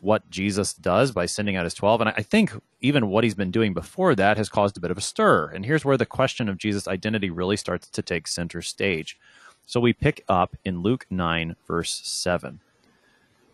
what 0.00 0.28
Jesus 0.28 0.74
does 0.74 1.12
by 1.12 1.24
sending 1.24 1.56
out 1.56 1.64
his 1.64 1.72
12. 1.72 2.02
And 2.02 2.10
I 2.10 2.22
think 2.22 2.52
even 2.82 3.08
what 3.08 3.24
he's 3.24 3.34
been 3.34 3.50
doing 3.50 3.72
before 3.72 4.14
that 4.14 4.36
has 4.36 4.50
caused 4.50 4.76
a 4.76 4.80
bit 4.80 4.90
of 4.90 4.98
a 4.98 5.00
stir. 5.00 5.46
And 5.46 5.64
here's 5.64 5.84
where 5.84 5.96
the 5.96 6.04
question 6.04 6.48
of 6.48 6.58
Jesus' 6.58 6.86
identity 6.86 7.30
really 7.30 7.56
starts 7.56 7.88
to 7.88 8.02
take 8.02 8.28
center 8.28 8.60
stage. 8.60 9.18
So 9.64 9.80
we 9.80 9.94
pick 9.94 10.22
up 10.28 10.56
in 10.62 10.82
Luke 10.82 11.06
9, 11.08 11.56
verse 11.66 12.02
7. 12.04 12.60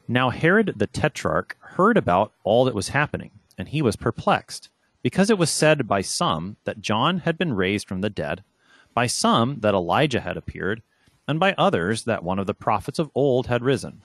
Now 0.08 0.30
Herod 0.30 0.74
the 0.76 0.88
Tetrarch 0.88 1.56
heard 1.60 1.96
about 1.96 2.32
all 2.42 2.64
that 2.64 2.74
was 2.74 2.88
happening, 2.88 3.30
and 3.56 3.68
he 3.68 3.80
was 3.80 3.94
perplexed, 3.94 4.70
because 5.02 5.30
it 5.30 5.38
was 5.38 5.50
said 5.50 5.86
by 5.86 6.00
some 6.00 6.56
that 6.64 6.80
John 6.80 7.18
had 7.18 7.38
been 7.38 7.52
raised 7.52 7.86
from 7.86 8.00
the 8.00 8.10
dead, 8.10 8.42
by 8.92 9.06
some 9.06 9.60
that 9.60 9.74
Elijah 9.74 10.20
had 10.20 10.36
appeared, 10.36 10.82
and 11.30 11.38
by 11.38 11.54
others 11.56 12.02
that 12.02 12.24
one 12.24 12.40
of 12.40 12.48
the 12.48 12.54
prophets 12.54 12.98
of 12.98 13.08
old 13.14 13.46
had 13.46 13.62
risen. 13.62 14.02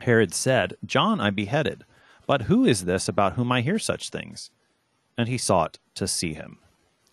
Herod 0.00 0.32
said, 0.32 0.78
John 0.86 1.20
I 1.20 1.28
beheaded, 1.28 1.84
but 2.26 2.42
who 2.42 2.64
is 2.64 2.86
this 2.86 3.06
about 3.06 3.34
whom 3.34 3.52
I 3.52 3.60
hear 3.60 3.78
such 3.78 4.08
things? 4.08 4.50
And 5.18 5.28
he 5.28 5.36
sought 5.36 5.78
to 5.94 6.08
see 6.08 6.32
him. 6.32 6.56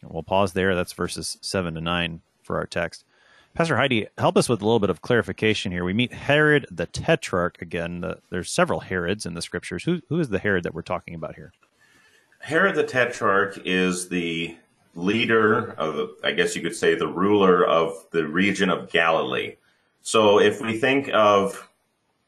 We'll 0.02 0.24
pause 0.24 0.54
there. 0.54 0.74
That's 0.74 0.94
verses 0.94 1.38
7 1.42 1.74
to 1.74 1.82
9 1.82 2.22
for 2.42 2.60
our 2.60 2.66
text. 2.66 3.04
Pastor 3.54 3.76
Heidi, 3.76 4.08
help 4.18 4.38
us 4.38 4.48
with 4.48 4.62
a 4.62 4.66
little 4.66 4.80
bit 4.80 4.90
of 4.90 5.02
clarification 5.02 5.74
here. 5.74 5.84
We 5.84 5.92
meet 5.92 6.14
Herod 6.14 6.66
the 6.72 6.86
Tetrarch 6.86 7.62
again. 7.62 8.00
The, 8.00 8.20
there's 8.30 8.50
several 8.50 8.80
Herods 8.80 9.26
in 9.26 9.34
the 9.34 9.42
scriptures. 9.42 9.84
Who, 9.84 10.00
who 10.08 10.22
is 10.22 10.30
the 10.30 10.40
Herod 10.40 10.64
that 10.64 10.74
we're 10.74 10.82
talking 10.82 11.14
about 11.14 11.36
here? 11.36 11.52
Herod 12.40 12.76
the 12.76 12.86
Tetrarch 12.86 13.60
is 13.66 14.08
the 14.08 14.56
leader 14.96 15.72
of, 15.74 16.12
I 16.24 16.32
guess 16.32 16.56
you 16.56 16.62
could 16.62 16.76
say, 16.76 16.96
the 16.96 17.08
ruler 17.08 17.66
of 17.66 18.06
the 18.12 18.28
region 18.28 18.70
of 18.70 18.92
Galilee. 18.92 19.56
So 20.02 20.40
if 20.40 20.62
we 20.62 20.78
think 20.78 21.10
of 21.14 21.70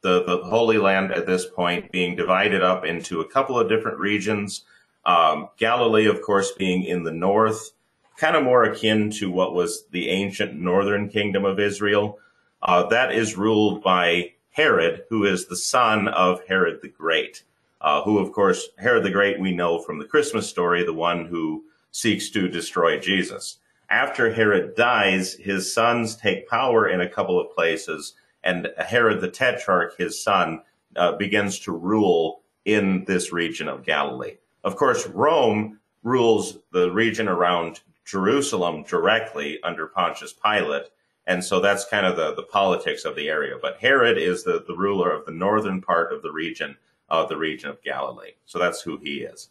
the, 0.03 0.23
the 0.25 0.37
Holy 0.43 0.77
Land 0.77 1.11
at 1.11 1.25
this 1.25 1.45
point 1.45 1.91
being 1.91 2.15
divided 2.15 2.61
up 2.61 2.85
into 2.85 3.21
a 3.21 3.27
couple 3.27 3.57
of 3.57 3.69
different 3.69 3.97
regions. 3.97 4.65
Um, 5.05 5.49
Galilee, 5.57 6.05
of 6.05 6.21
course, 6.21 6.51
being 6.51 6.83
in 6.83 7.03
the 7.03 7.11
north, 7.11 7.71
kind 8.17 8.35
of 8.35 8.43
more 8.43 8.65
akin 8.65 9.09
to 9.11 9.31
what 9.31 9.55
was 9.55 9.85
the 9.91 10.09
ancient 10.09 10.53
northern 10.53 11.09
kingdom 11.09 11.45
of 11.45 11.59
Israel. 11.59 12.19
Uh, 12.61 12.85
that 12.87 13.13
is 13.13 13.37
ruled 13.37 13.81
by 13.81 14.33
Herod, 14.51 15.03
who 15.09 15.25
is 15.25 15.47
the 15.47 15.55
son 15.55 16.07
of 16.09 16.45
Herod 16.47 16.81
the 16.81 16.89
Great, 16.89 17.43
uh, 17.81 18.03
who, 18.03 18.19
of 18.19 18.31
course, 18.33 18.69
Herod 18.77 19.03
the 19.03 19.09
Great 19.09 19.39
we 19.39 19.53
know 19.53 19.79
from 19.79 19.99
the 19.99 20.05
Christmas 20.05 20.47
story, 20.49 20.83
the 20.83 20.93
one 20.93 21.25
who 21.25 21.63
seeks 21.93 22.29
to 22.31 22.49
destroy 22.49 22.99
Jesus. 22.99 23.59
After 23.89 24.33
Herod 24.33 24.75
dies, 24.75 25.35
his 25.35 25.73
sons 25.73 26.17
take 26.17 26.49
power 26.49 26.89
in 26.89 26.99
a 26.99 27.09
couple 27.09 27.39
of 27.39 27.55
places 27.55 28.15
and 28.43 28.69
Herod 28.77 29.21
the 29.21 29.29
Tetrarch, 29.29 29.97
his 29.97 30.21
son, 30.21 30.61
uh, 30.95 31.13
begins 31.13 31.59
to 31.59 31.71
rule 31.71 32.41
in 32.65 33.05
this 33.05 33.31
region 33.31 33.67
of 33.67 33.85
Galilee. 33.85 34.37
Of 34.63 34.75
course, 34.75 35.07
Rome 35.07 35.79
rules 36.03 36.57
the 36.71 36.91
region 36.91 37.27
around 37.27 37.81
Jerusalem 38.05 38.83
directly 38.83 39.61
under 39.63 39.87
Pontius 39.87 40.33
Pilate. 40.33 40.89
And 41.25 41.43
so 41.43 41.61
that's 41.61 41.85
kind 41.85 42.05
of 42.05 42.17
the, 42.17 42.35
the 42.35 42.43
politics 42.43 43.05
of 43.05 43.15
the 43.15 43.29
area. 43.29 43.55
But 43.61 43.77
Herod 43.77 44.17
is 44.17 44.43
the, 44.43 44.63
the 44.67 44.75
ruler 44.75 45.11
of 45.11 45.25
the 45.25 45.31
northern 45.31 45.81
part 45.81 46.11
of 46.11 46.21
the 46.21 46.31
region, 46.31 46.75
of 47.07 47.29
the 47.29 47.37
region 47.37 47.69
of 47.69 47.81
Galilee. 47.81 48.31
So 48.45 48.59
that's 48.59 48.81
who 48.81 48.97
he 48.97 49.21
is. 49.21 49.49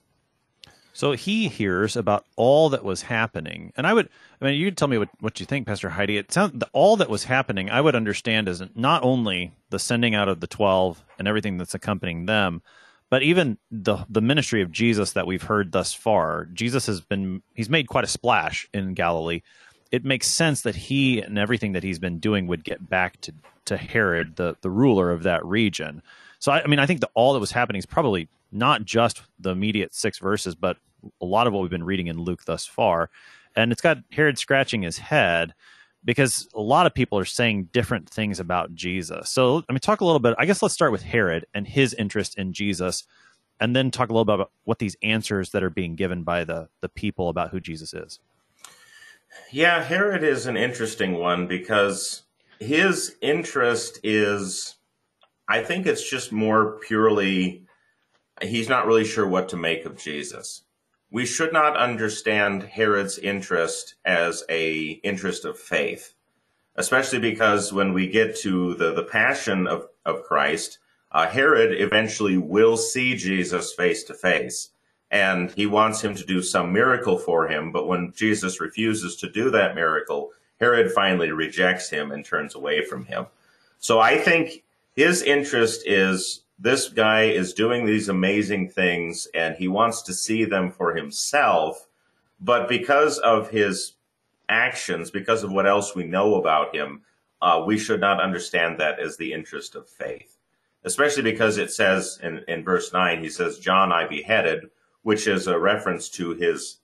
So 0.92 1.12
he 1.12 1.48
hears 1.48 1.96
about 1.96 2.26
all 2.36 2.68
that 2.70 2.84
was 2.84 3.02
happening. 3.02 3.72
And 3.76 3.86
I 3.86 3.94
would, 3.94 4.08
I 4.40 4.44
mean, 4.44 4.60
you 4.60 4.70
tell 4.70 4.88
me 4.88 4.98
what, 4.98 5.08
what 5.20 5.40
you 5.40 5.46
think, 5.46 5.66
Pastor 5.66 5.88
Heidi. 5.88 6.18
It 6.18 6.32
sounds, 6.32 6.62
all 6.72 6.96
that 6.98 7.08
was 7.08 7.24
happening, 7.24 7.70
I 7.70 7.80
would 7.80 7.96
understand 7.96 8.48
as 8.48 8.62
not 8.74 9.02
only 9.02 9.52
the 9.70 9.78
sending 9.78 10.14
out 10.14 10.28
of 10.28 10.40
the 10.40 10.46
12 10.46 11.02
and 11.18 11.26
everything 11.26 11.56
that's 11.56 11.74
accompanying 11.74 12.26
them, 12.26 12.62
but 13.08 13.22
even 13.22 13.58
the 13.70 14.06
the 14.08 14.22
ministry 14.22 14.62
of 14.62 14.72
Jesus 14.72 15.12
that 15.12 15.26
we've 15.26 15.42
heard 15.42 15.72
thus 15.72 15.92
far. 15.92 16.46
Jesus 16.46 16.86
has 16.86 17.02
been, 17.02 17.42
he's 17.54 17.68
made 17.68 17.86
quite 17.86 18.04
a 18.04 18.08
splash 18.08 18.66
in 18.72 18.94
Galilee. 18.94 19.42
It 19.90 20.04
makes 20.04 20.28
sense 20.28 20.62
that 20.62 20.74
he 20.74 21.20
and 21.20 21.38
everything 21.38 21.72
that 21.72 21.82
he's 21.82 21.98
been 21.98 22.20
doing 22.20 22.46
would 22.46 22.64
get 22.64 22.88
back 22.88 23.20
to, 23.22 23.34
to 23.66 23.76
Herod, 23.76 24.36
the, 24.36 24.56
the 24.62 24.70
ruler 24.70 25.10
of 25.10 25.24
that 25.24 25.44
region. 25.44 26.02
So, 26.38 26.52
I, 26.52 26.62
I 26.62 26.66
mean, 26.66 26.78
I 26.78 26.86
think 26.86 27.00
that 27.00 27.10
all 27.12 27.34
that 27.34 27.40
was 27.40 27.52
happening 27.52 27.78
is 27.80 27.86
probably 27.86 28.28
not 28.52 28.84
just 28.84 29.22
the 29.38 29.50
immediate 29.50 29.94
six 29.94 30.18
verses, 30.18 30.54
but 30.54 30.76
a 31.20 31.24
lot 31.24 31.46
of 31.46 31.52
what 31.52 31.62
we've 31.62 31.70
been 31.70 31.84
reading 31.84 32.06
in 32.06 32.18
Luke 32.18 32.44
thus 32.44 32.66
far. 32.66 33.10
And 33.56 33.72
it's 33.72 33.80
got 33.80 33.98
Herod 34.12 34.38
scratching 34.38 34.82
his 34.82 34.98
head 34.98 35.54
because 36.04 36.48
a 36.54 36.60
lot 36.60 36.86
of 36.86 36.94
people 36.94 37.18
are 37.18 37.24
saying 37.24 37.68
different 37.72 38.08
things 38.08 38.40
about 38.40 38.74
Jesus. 38.74 39.30
So 39.30 39.56
let 39.56 39.70
me 39.70 39.78
talk 39.78 40.00
a 40.00 40.04
little 40.04 40.20
bit. 40.20 40.34
I 40.38 40.46
guess 40.46 40.62
let's 40.62 40.74
start 40.74 40.92
with 40.92 41.02
Herod 41.02 41.46
and 41.54 41.66
his 41.66 41.94
interest 41.94 42.38
in 42.38 42.52
Jesus, 42.52 43.04
and 43.60 43.76
then 43.76 43.90
talk 43.90 44.10
a 44.10 44.12
little 44.12 44.24
bit 44.24 44.34
about 44.34 44.50
what 44.64 44.78
these 44.78 44.96
answers 45.02 45.50
that 45.50 45.62
are 45.62 45.70
being 45.70 45.94
given 45.94 46.22
by 46.22 46.44
the, 46.44 46.68
the 46.80 46.88
people 46.88 47.28
about 47.28 47.50
who 47.50 47.60
Jesus 47.60 47.94
is. 47.94 48.18
Yeah, 49.50 49.82
Herod 49.82 50.24
is 50.24 50.46
an 50.46 50.56
interesting 50.56 51.14
one 51.14 51.46
because 51.46 52.22
his 52.58 53.16
interest 53.22 54.00
is, 54.02 54.76
I 55.48 55.62
think 55.62 55.86
it's 55.86 56.08
just 56.08 56.32
more 56.32 56.78
purely 56.80 57.62
he's 58.40 58.68
not 58.68 58.86
really 58.86 59.04
sure 59.04 59.26
what 59.26 59.48
to 59.50 59.56
make 59.56 59.84
of 59.84 59.98
Jesus. 59.98 60.62
We 61.10 61.26
should 61.26 61.52
not 61.52 61.76
understand 61.76 62.62
Herod's 62.62 63.18
interest 63.18 63.96
as 64.04 64.44
a 64.48 65.00
interest 65.04 65.44
of 65.44 65.58
faith, 65.58 66.14
especially 66.76 67.18
because 67.18 67.72
when 67.72 67.92
we 67.92 68.06
get 68.06 68.36
to 68.38 68.74
the, 68.74 68.94
the 68.94 69.02
passion 69.02 69.66
of, 69.66 69.88
of 70.06 70.22
Christ, 70.22 70.78
uh, 71.10 71.28
Herod 71.28 71.78
eventually 71.78 72.38
will 72.38 72.78
see 72.78 73.14
Jesus 73.14 73.74
face 73.74 74.02
to 74.04 74.14
face. 74.14 74.70
And 75.10 75.50
he 75.50 75.66
wants 75.66 76.00
him 76.00 76.14
to 76.14 76.24
do 76.24 76.40
some 76.40 76.72
miracle 76.72 77.18
for 77.18 77.46
him. 77.46 77.70
But 77.70 77.86
when 77.86 78.14
Jesus 78.16 78.62
refuses 78.62 79.16
to 79.16 79.30
do 79.30 79.50
that 79.50 79.74
miracle, 79.74 80.30
Herod 80.58 80.90
finally 80.92 81.30
rejects 81.32 81.90
him 81.90 82.12
and 82.12 82.24
turns 82.24 82.54
away 82.54 82.82
from 82.86 83.04
him. 83.04 83.26
So 83.78 84.00
I 84.00 84.16
think 84.16 84.62
his 84.94 85.22
interest 85.22 85.82
is 85.86 86.41
this 86.62 86.88
guy 86.88 87.24
is 87.24 87.54
doing 87.54 87.84
these 87.84 88.08
amazing 88.08 88.68
things 88.68 89.26
and 89.34 89.56
he 89.56 89.66
wants 89.66 90.00
to 90.02 90.14
see 90.14 90.44
them 90.44 90.70
for 90.70 90.94
himself. 90.94 91.88
But 92.40 92.68
because 92.68 93.18
of 93.18 93.50
his 93.50 93.94
actions, 94.48 95.10
because 95.10 95.42
of 95.42 95.50
what 95.50 95.66
else 95.66 95.96
we 95.96 96.04
know 96.04 96.36
about 96.36 96.72
him, 96.72 97.02
uh, 97.40 97.64
we 97.66 97.76
should 97.76 98.00
not 98.00 98.20
understand 98.20 98.78
that 98.78 99.00
as 99.00 99.16
the 99.16 99.32
interest 99.32 99.74
of 99.74 99.88
faith. 99.88 100.38
Especially 100.84 101.22
because 101.22 101.58
it 101.58 101.72
says 101.72 102.20
in, 102.22 102.44
in 102.46 102.62
verse 102.62 102.92
9, 102.92 103.20
he 103.20 103.28
says, 103.28 103.58
John 103.58 103.90
I 103.90 104.06
beheaded, 104.06 104.70
which 105.02 105.26
is 105.26 105.48
a 105.48 105.58
reference 105.58 106.08
to 106.10 106.30
his 106.30 106.78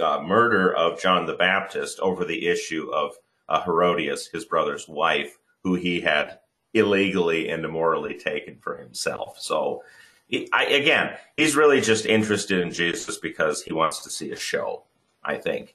uh, 0.00 0.22
murder 0.24 0.72
of 0.72 1.00
John 1.00 1.26
the 1.26 1.34
Baptist 1.34 1.98
over 1.98 2.24
the 2.24 2.46
issue 2.46 2.92
of 2.92 3.16
uh, 3.48 3.60
Herodias, 3.60 4.28
his 4.28 4.44
brother's 4.44 4.86
wife, 4.86 5.36
who 5.64 5.74
he 5.74 6.00
had 6.00 6.38
illegally 6.76 7.48
and 7.48 7.64
immorally 7.64 8.14
taken 8.14 8.58
for 8.60 8.76
himself. 8.76 9.38
So, 9.40 9.82
I, 10.52 10.64
again, 10.66 11.16
he's 11.36 11.56
really 11.56 11.80
just 11.80 12.06
interested 12.06 12.60
in 12.60 12.72
Jesus 12.72 13.18
because 13.18 13.62
he 13.62 13.72
wants 13.72 14.02
to 14.02 14.10
see 14.10 14.30
a 14.32 14.36
show. 14.36 14.82
I 15.26 15.38
think. 15.38 15.74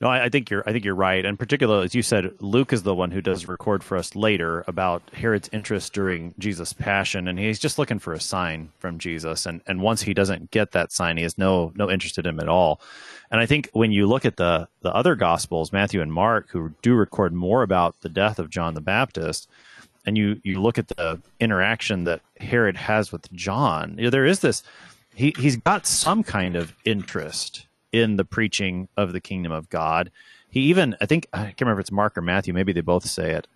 No, 0.00 0.08
I, 0.08 0.26
I, 0.26 0.28
think 0.28 0.48
you're. 0.48 0.62
I 0.64 0.72
think 0.72 0.84
you're 0.84 0.94
right, 0.94 1.24
and 1.24 1.36
particularly 1.36 1.84
as 1.84 1.94
you 1.94 2.02
said, 2.02 2.32
Luke 2.38 2.72
is 2.72 2.84
the 2.84 2.94
one 2.94 3.10
who 3.10 3.20
does 3.20 3.48
record 3.48 3.82
for 3.82 3.96
us 3.96 4.14
later 4.14 4.62
about 4.68 5.02
Herod's 5.12 5.50
interest 5.52 5.92
during 5.92 6.34
Jesus' 6.38 6.72
passion, 6.72 7.26
and 7.26 7.36
he's 7.36 7.58
just 7.58 7.80
looking 7.80 7.98
for 7.98 8.12
a 8.12 8.20
sign 8.20 8.70
from 8.78 8.98
Jesus. 8.98 9.44
And 9.44 9.60
and 9.66 9.82
once 9.82 10.02
he 10.02 10.14
doesn't 10.14 10.52
get 10.52 10.70
that 10.70 10.92
sign, 10.92 11.16
he 11.16 11.24
has 11.24 11.36
no 11.36 11.72
no 11.74 11.90
interest 11.90 12.16
in 12.16 12.26
him 12.26 12.38
at 12.38 12.48
all. 12.48 12.80
And 13.32 13.40
I 13.40 13.46
think 13.46 13.70
when 13.72 13.90
you 13.90 14.06
look 14.06 14.24
at 14.24 14.36
the 14.36 14.68
the 14.82 14.94
other 14.94 15.16
Gospels, 15.16 15.72
Matthew 15.72 16.00
and 16.00 16.12
Mark, 16.12 16.48
who 16.50 16.72
do 16.80 16.94
record 16.94 17.32
more 17.32 17.64
about 17.64 18.00
the 18.02 18.08
death 18.08 18.38
of 18.38 18.50
John 18.50 18.74
the 18.74 18.80
Baptist, 18.80 19.48
and 20.06 20.16
you 20.16 20.40
you 20.44 20.60
look 20.60 20.78
at 20.78 20.88
the 20.88 21.20
interaction 21.40 22.04
that 22.04 22.20
Herod 22.38 22.76
has 22.76 23.10
with 23.10 23.32
John, 23.32 23.96
you 23.98 24.04
know, 24.04 24.10
there 24.10 24.26
is 24.26 24.40
this. 24.40 24.62
He 25.12 25.34
he's 25.36 25.56
got 25.56 25.88
some 25.88 26.22
kind 26.22 26.54
of 26.54 26.72
interest 26.84 27.66
in 27.92 28.16
the 28.16 28.24
preaching 28.24 28.88
of 28.96 29.12
the 29.12 29.20
kingdom 29.20 29.52
of 29.52 29.68
God. 29.68 30.10
He 30.50 30.60
even, 30.62 30.96
I 31.00 31.06
think, 31.06 31.26
I 31.32 31.44
can't 31.44 31.62
remember 31.62 31.80
if 31.80 31.84
it's 31.84 31.92
Mark 31.92 32.16
or 32.16 32.22
Matthew, 32.22 32.54
maybe 32.54 32.72
they 32.72 32.80
both 32.80 33.06
say 33.06 33.32
it. 33.32 33.46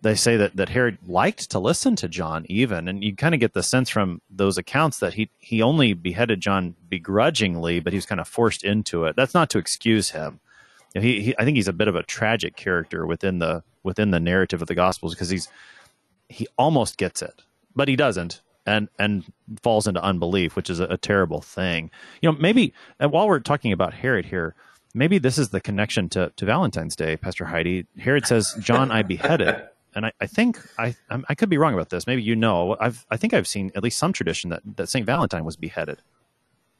They 0.00 0.16
say 0.16 0.36
that, 0.36 0.56
that 0.56 0.70
Herod 0.70 0.98
liked 1.06 1.50
to 1.50 1.60
listen 1.60 1.94
to 1.96 2.08
John, 2.08 2.44
even, 2.48 2.88
and 2.88 3.04
you 3.04 3.14
kind 3.14 3.34
of 3.34 3.40
get 3.40 3.52
the 3.52 3.62
sense 3.62 3.88
from 3.88 4.20
those 4.28 4.58
accounts 4.58 4.98
that 4.98 5.14
he 5.14 5.30
he 5.38 5.62
only 5.62 5.92
beheaded 5.92 6.40
John 6.40 6.74
begrudgingly, 6.88 7.78
but 7.78 7.92
he 7.92 7.98
was 7.98 8.06
kind 8.06 8.20
of 8.20 8.26
forced 8.26 8.64
into 8.64 9.04
it. 9.04 9.14
That's 9.14 9.34
not 9.34 9.48
to 9.50 9.58
excuse 9.58 10.10
him. 10.10 10.40
He, 10.94 11.20
he 11.20 11.34
I 11.38 11.44
think 11.44 11.56
he's 11.56 11.68
a 11.68 11.72
bit 11.72 11.86
of 11.86 11.94
a 11.94 12.02
tragic 12.02 12.56
character 12.56 13.06
within 13.06 13.38
the 13.38 13.62
within 13.84 14.10
the 14.10 14.18
narrative 14.18 14.60
of 14.60 14.66
the 14.66 14.74
Gospels 14.74 15.14
because 15.14 15.30
he's 15.30 15.48
he 16.28 16.48
almost 16.58 16.96
gets 16.96 17.22
it, 17.22 17.42
but 17.76 17.86
he 17.86 17.94
doesn't 17.94 18.40
and 18.66 18.88
and 18.98 19.24
falls 19.62 19.86
into 19.86 20.02
unbelief, 20.02 20.56
which 20.56 20.70
is 20.70 20.80
a, 20.80 20.84
a 20.84 20.96
terrible 20.96 21.40
thing. 21.40 21.90
You 22.20 22.30
know, 22.30 22.38
maybe 22.38 22.72
while 22.98 23.28
we're 23.28 23.40
talking 23.40 23.72
about 23.72 23.94
Herod 23.94 24.26
here, 24.26 24.54
maybe 24.94 25.18
this 25.18 25.38
is 25.38 25.50
the 25.50 25.60
connection 25.60 26.08
to, 26.10 26.32
to 26.36 26.44
Valentine's 26.44 26.96
Day, 26.96 27.16
Pastor 27.16 27.44
Heidi. 27.44 27.86
Herod 27.98 28.26
says, 28.26 28.54
"John, 28.60 28.90
I 28.90 29.02
beheaded," 29.02 29.62
and 29.94 30.06
I, 30.06 30.12
I 30.20 30.26
think 30.26 30.60
I 30.78 30.94
I 31.28 31.34
could 31.34 31.48
be 31.48 31.58
wrong 31.58 31.74
about 31.74 31.90
this. 31.90 32.06
Maybe 32.06 32.22
you 32.22 32.36
know. 32.36 32.76
I've 32.80 33.06
I 33.10 33.16
think 33.16 33.34
I've 33.34 33.48
seen 33.48 33.72
at 33.74 33.82
least 33.82 33.98
some 33.98 34.12
tradition 34.12 34.50
that 34.50 34.62
that 34.76 34.88
Saint 34.88 35.06
Valentine 35.06 35.44
was 35.44 35.56
beheaded. 35.56 35.98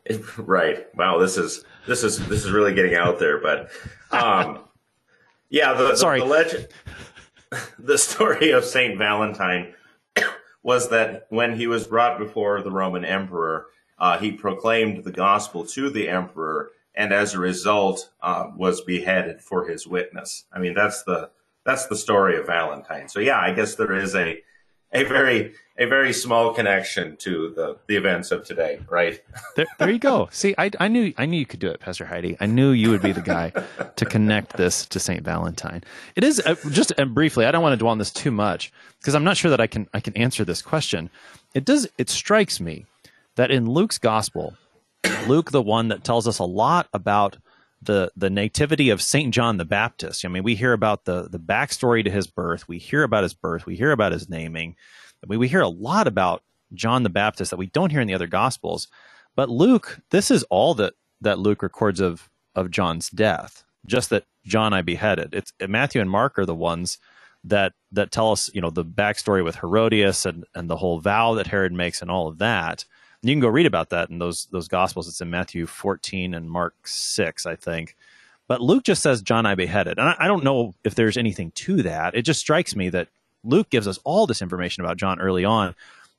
Right. 0.36 0.86
Wow. 0.96 1.18
This 1.18 1.38
is 1.38 1.64
this 1.86 2.02
is 2.02 2.18
this 2.28 2.44
is 2.44 2.50
really 2.50 2.74
getting 2.74 2.96
out 2.96 3.20
there, 3.20 3.40
but 3.40 3.70
um, 4.10 4.58
yeah. 5.48 5.74
The, 5.74 5.94
Sorry. 5.94 6.18
The, 6.18 6.24
the 6.24 6.30
legend, 6.30 6.68
the 7.78 7.96
story 7.96 8.50
of 8.50 8.64
Saint 8.64 8.98
Valentine 8.98 9.74
was 10.62 10.88
that 10.90 11.26
when 11.28 11.56
he 11.56 11.66
was 11.66 11.86
brought 11.86 12.18
before 12.18 12.62
the 12.62 12.70
Roman 12.70 13.04
emperor, 13.04 13.66
uh, 13.98 14.18
he 14.18 14.32
proclaimed 14.32 15.04
the 15.04 15.12
gospel 15.12 15.64
to 15.66 15.90
the 15.90 16.08
emperor, 16.08 16.70
and 16.94 17.12
as 17.12 17.34
a 17.34 17.38
result, 17.38 18.10
uh, 18.22 18.50
was 18.56 18.80
beheaded 18.80 19.40
for 19.40 19.66
his 19.66 19.86
witness. 19.86 20.44
I 20.52 20.58
mean, 20.58 20.74
that's 20.74 21.02
the 21.02 21.30
that's 21.64 21.86
the 21.86 21.96
story 21.96 22.36
of 22.36 22.46
Valentine. 22.46 23.08
So 23.08 23.20
yeah, 23.20 23.38
I 23.38 23.52
guess 23.52 23.76
there 23.76 23.94
is 23.94 24.14
a 24.16 24.42
a 24.92 25.04
very 25.04 25.54
a 25.78 25.86
very 25.86 26.12
small 26.12 26.52
connection 26.52 27.16
to 27.16 27.52
the 27.56 27.78
the 27.86 27.96
events 27.96 28.30
of 28.30 28.44
today, 28.44 28.80
right? 28.90 29.20
There, 29.56 29.66
there 29.78 29.90
you 29.90 29.98
go. 29.98 30.28
See, 30.32 30.54
I, 30.56 30.70
I 30.80 30.88
knew 30.88 31.12
I 31.18 31.26
knew 31.26 31.38
you 31.38 31.46
could 31.46 31.60
do 31.60 31.68
it, 31.68 31.80
Pastor 31.80 32.06
Heidi. 32.06 32.36
I 32.40 32.46
knew 32.46 32.70
you 32.70 32.90
would 32.90 33.02
be 33.02 33.12
the 33.12 33.20
guy 33.20 33.52
to 33.96 34.04
connect 34.06 34.56
this 34.56 34.86
to 34.86 34.98
Saint 34.98 35.22
Valentine. 35.24 35.84
It 36.16 36.24
is 36.24 36.40
uh, 36.40 36.54
just 36.70 36.92
uh, 36.98 37.04
briefly. 37.04 37.44
I 37.44 37.50
don't 37.50 37.62
want 37.62 37.74
to 37.74 37.76
dwell 37.76 37.92
on 37.92 37.98
this 37.98 38.10
too 38.10 38.30
much 38.30 38.72
because 38.98 39.14
I'm 39.14 39.24
not 39.24 39.36
sure 39.36 39.50
that 39.50 39.60
I 39.60 39.66
can 39.66 39.88
I 39.92 40.00
can 40.00 40.16
answer 40.16 40.44
this 40.44 40.62
question. 40.62 41.10
It 41.54 41.66
does. 41.66 41.86
It 41.98 42.08
strikes 42.08 42.60
me 42.60 42.86
that 43.36 43.50
in 43.50 43.68
Luke's 43.68 43.98
gospel, 43.98 44.54
Luke, 45.26 45.50
the 45.50 45.62
one 45.62 45.88
that 45.88 46.04
tells 46.04 46.26
us 46.26 46.38
a 46.38 46.44
lot 46.44 46.88
about 46.94 47.36
the 47.82 48.12
the 48.16 48.30
nativity 48.30 48.90
of 48.90 49.02
Saint 49.02 49.34
John 49.34 49.56
the 49.56 49.64
Baptist. 49.64 50.24
I 50.24 50.28
mean, 50.28 50.42
we 50.42 50.54
hear 50.54 50.72
about 50.72 51.04
the 51.04 51.28
the 51.28 51.38
backstory 51.38 52.04
to 52.04 52.10
his 52.10 52.26
birth. 52.26 52.68
We 52.68 52.78
hear 52.78 53.02
about 53.02 53.24
his 53.24 53.34
birth. 53.34 53.66
We 53.66 53.76
hear 53.76 53.92
about 53.92 54.12
his 54.12 54.28
naming. 54.28 54.76
I 55.22 55.26
mean, 55.28 55.38
we 55.38 55.48
hear 55.48 55.60
a 55.60 55.68
lot 55.68 56.06
about 56.06 56.42
John 56.74 57.02
the 57.02 57.10
Baptist 57.10 57.50
that 57.50 57.56
we 57.56 57.66
don't 57.66 57.90
hear 57.90 58.00
in 58.00 58.08
the 58.08 58.14
other 58.14 58.26
Gospels. 58.26 58.88
But 59.34 59.48
Luke, 59.48 60.00
this 60.10 60.30
is 60.30 60.44
all 60.44 60.74
that 60.74 60.94
that 61.20 61.38
Luke 61.38 61.62
records 61.62 62.00
of 62.00 62.28
of 62.54 62.70
John's 62.70 63.10
death. 63.10 63.64
Just 63.86 64.10
that 64.10 64.24
John 64.44 64.72
I 64.72 64.82
beheaded. 64.82 65.34
It's 65.34 65.52
Matthew 65.66 66.00
and 66.00 66.10
Mark 66.10 66.38
are 66.38 66.46
the 66.46 66.54
ones 66.54 66.98
that 67.44 67.72
that 67.90 68.12
tell 68.12 68.30
us, 68.30 68.50
you 68.54 68.60
know, 68.60 68.70
the 68.70 68.84
backstory 68.84 69.42
with 69.42 69.56
Herodias 69.56 70.26
and 70.26 70.44
and 70.54 70.70
the 70.70 70.76
whole 70.76 71.00
vow 71.00 71.34
that 71.34 71.48
Herod 71.48 71.72
makes 71.72 72.02
and 72.02 72.10
all 72.10 72.28
of 72.28 72.38
that. 72.38 72.84
You 73.22 73.32
can 73.32 73.40
go 73.40 73.48
read 73.48 73.66
about 73.66 73.90
that 73.90 74.10
in 74.10 74.18
those 74.18 74.46
those 74.46 74.68
Gospels. 74.68 75.08
It's 75.08 75.20
in 75.20 75.30
Matthew 75.30 75.66
14 75.66 76.34
and 76.34 76.50
Mark 76.50 76.74
6, 76.84 77.46
I 77.46 77.56
think. 77.56 77.96
But 78.48 78.60
Luke 78.60 78.84
just 78.84 79.02
says 79.02 79.22
John 79.22 79.46
I 79.46 79.54
beheaded, 79.54 79.98
and 79.98 80.08
I, 80.08 80.16
I 80.18 80.26
don't 80.26 80.44
know 80.44 80.74
if 80.84 80.94
there's 80.94 81.16
anything 81.16 81.52
to 81.52 81.82
that. 81.82 82.14
It 82.14 82.22
just 82.22 82.40
strikes 82.40 82.74
me 82.74 82.88
that 82.90 83.08
Luke 83.44 83.70
gives 83.70 83.86
us 83.86 83.98
all 84.04 84.26
this 84.26 84.42
information 84.42 84.84
about 84.84 84.96
John 84.96 85.20
early 85.20 85.44
on, 85.44 85.74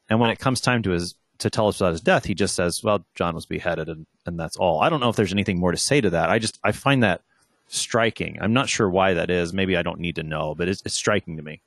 and 0.10 0.20
when 0.20 0.30
it 0.30 0.40
comes 0.40 0.62
time 0.62 0.82
to 0.84 0.92
his 0.92 1.16
to 1.40 1.50
tell 1.50 1.68
us 1.68 1.82
about 1.82 1.92
his 1.92 2.02
death, 2.02 2.26
he 2.26 2.34
just 2.34 2.56
says, 2.56 2.82
"Well, 2.84 3.06
John 3.16 3.36
was 3.36 3.46
beheaded," 3.46 3.90
and 3.90 4.06
and 4.26 4.40
that's 4.40 4.56
all. 4.56 4.82
I 4.82 4.90
don't 4.90 5.02
know 5.02 5.10
if 5.10 5.16
there's 5.18 5.34
anything 5.34 5.60
more 5.60 5.72
to 5.72 5.78
say 5.78 6.00
to 6.00 6.10
that. 6.12 6.30
I 6.30 6.40
just 6.40 6.58
I 6.64 6.72
find 6.72 7.04
that 7.04 7.22
striking. 7.68 8.38
I'm 8.42 8.54
not 8.54 8.70
sure 8.70 8.90
why 8.90 9.14
that 9.14 9.30
is. 9.30 9.54
Maybe 9.54 9.76
I 9.76 9.82
don't 9.82 10.00
need 10.00 10.16
to 10.16 10.24
know, 10.24 10.56
but 10.56 10.68
it's, 10.70 10.82
it's 10.86 10.96
striking 10.96 11.38
to 11.38 11.44
me. 11.44 11.62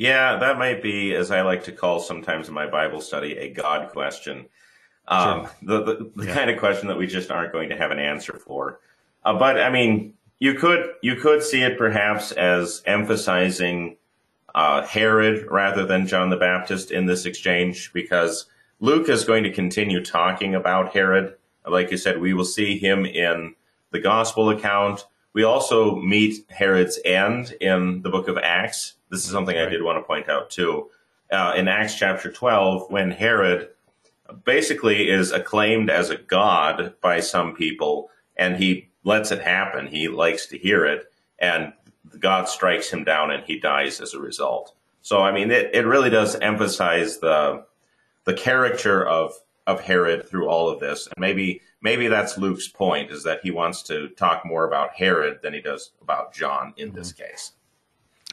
Yeah, 0.00 0.38
that 0.38 0.56
might 0.56 0.82
be, 0.82 1.14
as 1.14 1.30
I 1.30 1.42
like 1.42 1.64
to 1.64 1.72
call 1.72 2.00
sometimes 2.00 2.48
in 2.48 2.54
my 2.54 2.66
Bible 2.66 3.02
study, 3.02 3.36
a 3.36 3.50
God 3.50 3.90
question. 3.90 4.46
Um, 5.06 5.44
sure. 5.44 5.50
The, 5.60 5.84
the, 5.84 6.10
the 6.16 6.24
yeah. 6.24 6.34
kind 6.34 6.48
of 6.48 6.58
question 6.58 6.88
that 6.88 6.96
we 6.96 7.06
just 7.06 7.30
aren't 7.30 7.52
going 7.52 7.68
to 7.68 7.76
have 7.76 7.90
an 7.90 7.98
answer 7.98 8.38
for. 8.38 8.80
Uh, 9.26 9.38
but 9.38 9.60
I 9.60 9.68
mean, 9.68 10.14
you 10.38 10.54
could 10.54 10.94
you 11.02 11.16
could 11.16 11.42
see 11.42 11.60
it 11.60 11.76
perhaps 11.76 12.32
as 12.32 12.82
emphasizing 12.86 13.98
uh, 14.54 14.86
Herod 14.86 15.46
rather 15.50 15.84
than 15.84 16.06
John 16.06 16.30
the 16.30 16.38
Baptist 16.38 16.90
in 16.90 17.04
this 17.04 17.26
exchange 17.26 17.92
because 17.92 18.46
Luke 18.80 19.10
is 19.10 19.24
going 19.24 19.44
to 19.44 19.52
continue 19.52 20.02
talking 20.02 20.54
about 20.54 20.94
Herod. 20.94 21.34
Like 21.68 21.90
you 21.90 21.98
said, 21.98 22.22
we 22.22 22.32
will 22.32 22.46
see 22.46 22.78
him 22.78 23.04
in 23.04 23.54
the 23.90 24.00
gospel 24.00 24.48
account. 24.48 25.04
We 25.34 25.42
also 25.42 25.96
meet 25.96 26.46
Herod's 26.48 26.98
end 27.04 27.54
in 27.60 28.00
the 28.00 28.08
book 28.08 28.28
of 28.28 28.38
Acts. 28.38 28.94
This 29.10 29.24
is 29.24 29.30
something 29.30 29.56
right. 29.56 29.66
I 29.66 29.70
did 29.70 29.82
want 29.82 29.98
to 29.98 30.02
point 30.02 30.28
out 30.28 30.50
too. 30.50 30.90
Uh, 31.30 31.54
in 31.56 31.68
Acts 31.68 31.96
chapter 31.96 32.30
12, 32.30 32.90
when 32.90 33.10
Herod 33.10 33.68
basically 34.44 35.10
is 35.10 35.32
acclaimed 35.32 35.90
as 35.90 36.10
a 36.10 36.16
god 36.16 36.94
by 37.00 37.20
some 37.20 37.54
people 37.54 38.10
and 38.36 38.56
he 38.56 38.88
lets 39.04 39.30
it 39.30 39.40
happen, 39.40 39.86
he 39.86 40.08
likes 40.08 40.46
to 40.46 40.58
hear 40.58 40.84
it. 40.84 41.12
And 41.38 41.72
God 42.18 42.48
strikes 42.48 42.90
him 42.90 43.04
down 43.04 43.30
and 43.30 43.44
he 43.44 43.58
dies 43.58 44.00
as 44.00 44.14
a 44.14 44.20
result. 44.20 44.74
So 45.02 45.22
I 45.22 45.32
mean, 45.32 45.50
it, 45.50 45.70
it 45.74 45.86
really 45.86 46.10
does 46.10 46.36
emphasize 46.36 47.18
the 47.18 47.64
the 48.24 48.34
character 48.34 49.06
of 49.06 49.32
of 49.66 49.80
Herod 49.80 50.28
through 50.28 50.48
all 50.48 50.68
of 50.68 50.80
this, 50.80 51.06
and 51.06 51.14
maybe 51.18 51.62
maybe 51.80 52.08
that's 52.08 52.36
Luke's 52.36 52.68
point 52.68 53.10
is 53.10 53.22
that 53.24 53.40
he 53.42 53.50
wants 53.50 53.82
to 53.84 54.08
talk 54.10 54.44
more 54.44 54.66
about 54.66 54.94
Herod 54.94 55.40
than 55.42 55.54
he 55.54 55.60
does 55.60 55.92
about 56.02 56.34
John 56.34 56.74
in 56.76 56.88
mm-hmm. 56.88 56.98
this 56.98 57.12
case. 57.12 57.52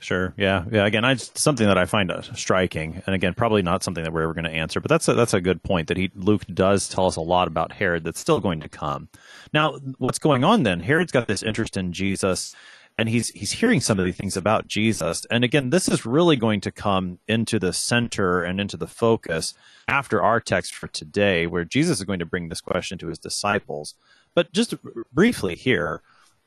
Sure. 0.02 0.34
Yeah. 0.38 0.66
Yeah. 0.72 0.86
Again, 0.86 1.04
I 1.04 1.16
something 1.16 1.68
that 1.68 1.78
I 1.78 1.86
find 1.86 2.12
uh, 2.12 2.22
striking, 2.22 3.02
and 3.06 3.16
again, 3.16 3.34
probably 3.34 3.62
not 3.62 3.84
something 3.84 4.04
that 4.04 4.14
we're 4.14 4.24
ever 4.24 4.34
going 4.34 4.46
to 4.46 4.52
answer, 4.52 4.80
but 4.80 4.90
that's 4.90 5.08
a, 5.08 5.14
that's 5.14 5.34
a 5.34 5.42
good 5.42 5.64
point 5.64 5.88
that 5.88 5.98
he 5.98 6.12
Luke 6.16 6.46
does 6.54 6.88
tell 6.88 7.08
us 7.08 7.16
a 7.16 7.22
lot 7.22 7.48
about 7.48 7.72
Herod 7.72 8.04
that's 8.04 8.20
still 8.20 8.40
going 8.40 8.60
to 8.62 8.70
come. 8.70 9.10
Now, 9.54 9.78
what's 9.98 10.20
going 10.20 10.44
on 10.44 10.64
then? 10.64 10.82
Herod's 10.82 11.12
got 11.12 11.28
this 11.28 11.42
interest 11.42 11.78
in 11.78 11.94
Jesus 11.94 12.56
and 12.98 13.10
he's 13.10 13.30
he's 13.30 13.52
hearing 13.52 13.80
some 13.80 14.00
of 14.00 14.06
these 14.06 14.16
things 14.16 14.36
about 14.36 14.68
Jesus. 14.68 15.26
And 15.30 15.44
again, 15.44 15.70
this 15.70 15.88
is 15.88 16.06
really 16.06 16.36
going 16.36 16.62
to 16.62 16.72
come 16.72 17.20
into 17.28 17.60
the 17.60 17.74
center 17.74 18.44
and 18.44 18.60
into 18.60 18.78
the 18.78 18.88
focus 18.88 19.54
after 19.88 20.22
our 20.22 20.40
text 20.40 20.74
for 20.74 20.88
today, 20.88 21.46
where 21.46 21.64
Jesus 21.64 22.00
is 22.00 22.06
going 22.06 22.20
to 22.20 22.26
bring 22.26 22.50
this 22.50 22.62
question 22.62 22.98
to 23.00 23.08
his 23.08 23.20
disciples. 23.20 23.94
But 24.34 24.52
just 24.52 24.76
briefly 25.14 25.56
here, 25.56 26.02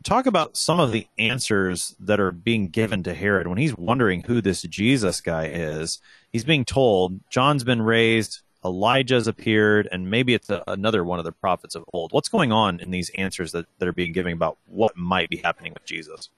talk 0.05 0.27
about 0.27 0.57
some 0.57 0.81
of 0.81 0.93
the 0.93 1.07
answers 1.19 1.95
that 2.01 2.21
are 2.21 2.33
being 2.33 2.69
given 2.69 3.03
to 3.03 3.15
Herod 3.15 3.47
when 3.47 3.59
he's 3.59 3.77
wondering 3.77 4.23
who 4.23 4.41
this 4.41 4.63
Jesus 4.63 5.21
guy 5.21 5.47
is. 5.47 6.01
He's 6.33 6.45
being 6.45 6.65
told 6.65 7.21
John's 7.29 7.65
been 7.65 7.83
raised, 7.83 8.41
Elijah's 8.65 9.27
appeared, 9.27 9.89
and 9.91 10.11
maybe 10.11 10.35
it's 10.35 10.51
a, 10.51 10.63
another 10.67 11.05
one 11.05 11.19
of 11.19 11.25
the 11.25 11.33
prophets 11.33 11.75
of 11.75 11.85
old. 11.93 12.13
What's 12.13 12.29
going 12.29 12.53
on 12.53 12.81
in 12.81 12.91
these 12.91 13.11
answers 13.11 13.53
that, 13.53 13.67
that 13.79 13.89
are 13.89 13.93
being 13.93 14.13
given 14.13 14.33
about 14.33 14.59
what 14.67 14.97
might 14.97 15.31
be 15.31 15.39
happening 15.39 15.73
with 15.73 15.85
Jesus? 15.85 16.31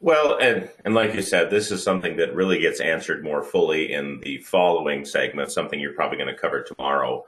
Well, 0.00 0.36
and 0.38 0.68
and 0.84 0.94
like 0.94 1.14
you 1.14 1.22
said, 1.22 1.48
this 1.48 1.70
is 1.70 1.82
something 1.82 2.16
that 2.16 2.34
really 2.34 2.58
gets 2.58 2.80
answered 2.80 3.22
more 3.22 3.44
fully 3.44 3.92
in 3.92 4.18
the 4.20 4.38
following 4.38 5.04
segment, 5.04 5.52
something 5.52 5.78
you're 5.78 5.92
probably 5.92 6.18
going 6.18 6.34
to 6.34 6.40
cover 6.40 6.60
tomorrow. 6.60 7.24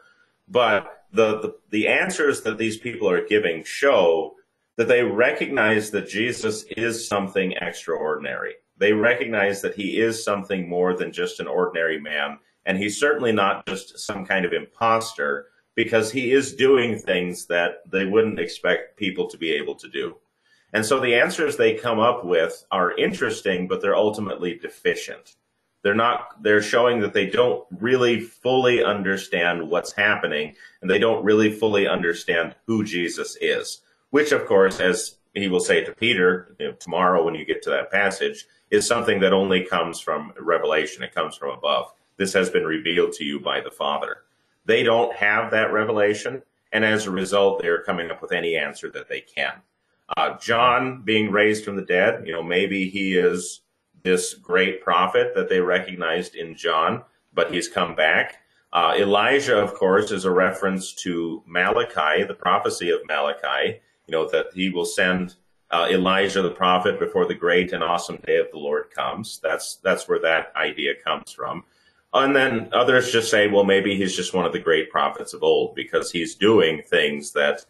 But 0.48 1.04
the, 1.12 1.38
the 1.38 1.54
the 1.70 1.88
answers 1.88 2.42
that 2.42 2.58
these 2.58 2.76
people 2.76 3.08
are 3.08 3.24
giving 3.24 3.62
show 3.62 4.34
that 4.76 4.88
they 4.88 5.02
recognize 5.02 5.90
that 5.90 6.08
Jesus 6.08 6.64
is 6.76 7.06
something 7.06 7.52
extraordinary. 7.60 8.54
They 8.76 8.92
recognize 8.92 9.62
that 9.62 9.74
he 9.74 10.00
is 10.00 10.24
something 10.24 10.68
more 10.68 10.96
than 10.96 11.12
just 11.12 11.40
an 11.40 11.46
ordinary 11.46 12.00
man, 12.00 12.38
and 12.66 12.76
he's 12.76 12.98
certainly 12.98 13.32
not 13.32 13.66
just 13.66 13.98
some 13.98 14.26
kind 14.26 14.44
of 14.44 14.52
impostor 14.52 15.46
because 15.76 16.10
he 16.10 16.32
is 16.32 16.54
doing 16.54 16.98
things 16.98 17.46
that 17.46 17.88
they 17.90 18.04
wouldn't 18.04 18.38
expect 18.38 18.96
people 18.96 19.28
to 19.28 19.38
be 19.38 19.52
able 19.52 19.74
to 19.76 19.88
do. 19.88 20.16
And 20.72 20.84
so 20.84 20.98
the 20.98 21.14
answers 21.14 21.56
they 21.56 21.74
come 21.74 22.00
up 22.00 22.24
with 22.24 22.64
are 22.70 22.96
interesting, 22.96 23.68
but 23.68 23.80
they're 23.80 23.96
ultimately 23.96 24.58
deficient. 24.58 25.36
They're 25.82 25.94
not, 25.94 26.42
they're 26.42 26.62
showing 26.62 27.00
that 27.00 27.12
they 27.12 27.26
don't 27.26 27.64
really 27.70 28.18
fully 28.20 28.82
understand 28.82 29.68
what's 29.68 29.92
happening 29.92 30.56
and 30.80 30.90
they 30.90 30.98
don't 30.98 31.24
really 31.24 31.52
fully 31.52 31.86
understand 31.86 32.56
who 32.66 32.82
Jesus 32.82 33.36
is, 33.40 33.82
which 34.14 34.30
of 34.30 34.46
course, 34.46 34.78
as 34.78 35.16
he 35.34 35.48
will 35.48 35.58
say 35.58 35.82
to 35.82 35.90
Peter 35.90 36.54
you 36.60 36.68
know, 36.68 36.72
tomorrow 36.74 37.24
when 37.24 37.34
you 37.34 37.44
get 37.44 37.62
to 37.64 37.70
that 37.70 37.90
passage, 37.90 38.46
is 38.70 38.86
something 38.86 39.18
that 39.18 39.32
only 39.32 39.64
comes 39.64 39.98
from 39.98 40.32
revelation. 40.38 41.02
It 41.02 41.12
comes 41.12 41.34
from 41.36 41.50
above. 41.50 41.92
This 42.16 42.32
has 42.32 42.48
been 42.48 42.62
revealed 42.64 43.12
to 43.14 43.24
you 43.24 43.40
by 43.40 43.60
the 43.60 43.72
Father. 43.72 44.18
They 44.66 44.84
don't 44.84 45.12
have 45.16 45.50
that 45.50 45.72
revelation. 45.72 46.42
And 46.70 46.84
as 46.84 47.06
a 47.06 47.10
result, 47.10 47.60
they're 47.60 47.82
coming 47.82 48.08
up 48.12 48.22
with 48.22 48.30
any 48.30 48.56
answer 48.56 48.88
that 48.90 49.08
they 49.08 49.20
can. 49.20 49.54
Uh, 50.16 50.38
John 50.38 51.02
being 51.02 51.32
raised 51.32 51.64
from 51.64 51.74
the 51.74 51.82
dead, 51.82 52.24
you 52.24 52.34
know, 52.34 52.42
maybe 52.42 52.88
he 52.88 53.16
is 53.16 53.62
this 54.04 54.34
great 54.34 54.80
prophet 54.80 55.32
that 55.34 55.48
they 55.48 55.58
recognized 55.58 56.36
in 56.36 56.54
John, 56.54 57.02
but 57.32 57.52
he's 57.52 57.66
come 57.66 57.96
back. 57.96 58.36
Uh, 58.72 58.94
Elijah, 58.96 59.58
of 59.58 59.74
course, 59.74 60.12
is 60.12 60.24
a 60.24 60.30
reference 60.30 60.92
to 61.02 61.42
Malachi, 61.46 62.22
the 62.22 62.38
prophecy 62.38 62.90
of 62.90 63.00
Malachi, 63.08 63.80
you 64.06 64.12
know, 64.12 64.28
that 64.30 64.46
he 64.54 64.70
will 64.70 64.84
send 64.84 65.36
uh, 65.70 65.86
Elijah 65.90 66.42
the 66.42 66.50
prophet 66.50 66.98
before 66.98 67.26
the 67.26 67.34
great 67.34 67.72
and 67.72 67.82
awesome 67.82 68.16
day 68.26 68.36
of 68.36 68.50
the 68.52 68.58
Lord 68.58 68.90
comes. 68.90 69.40
That's, 69.42 69.76
that's 69.76 70.08
where 70.08 70.20
that 70.20 70.52
idea 70.56 70.94
comes 71.04 71.32
from. 71.32 71.64
And 72.12 72.34
then 72.34 72.68
others 72.72 73.10
just 73.10 73.30
say, 73.30 73.48
well, 73.48 73.64
maybe 73.64 73.96
he's 73.96 74.14
just 74.14 74.34
one 74.34 74.46
of 74.46 74.52
the 74.52 74.60
great 74.60 74.88
prophets 74.88 75.34
of 75.34 75.42
old 75.42 75.74
because 75.74 76.12
he's 76.12 76.36
doing 76.36 76.82
things 76.82 77.32
that 77.32 77.66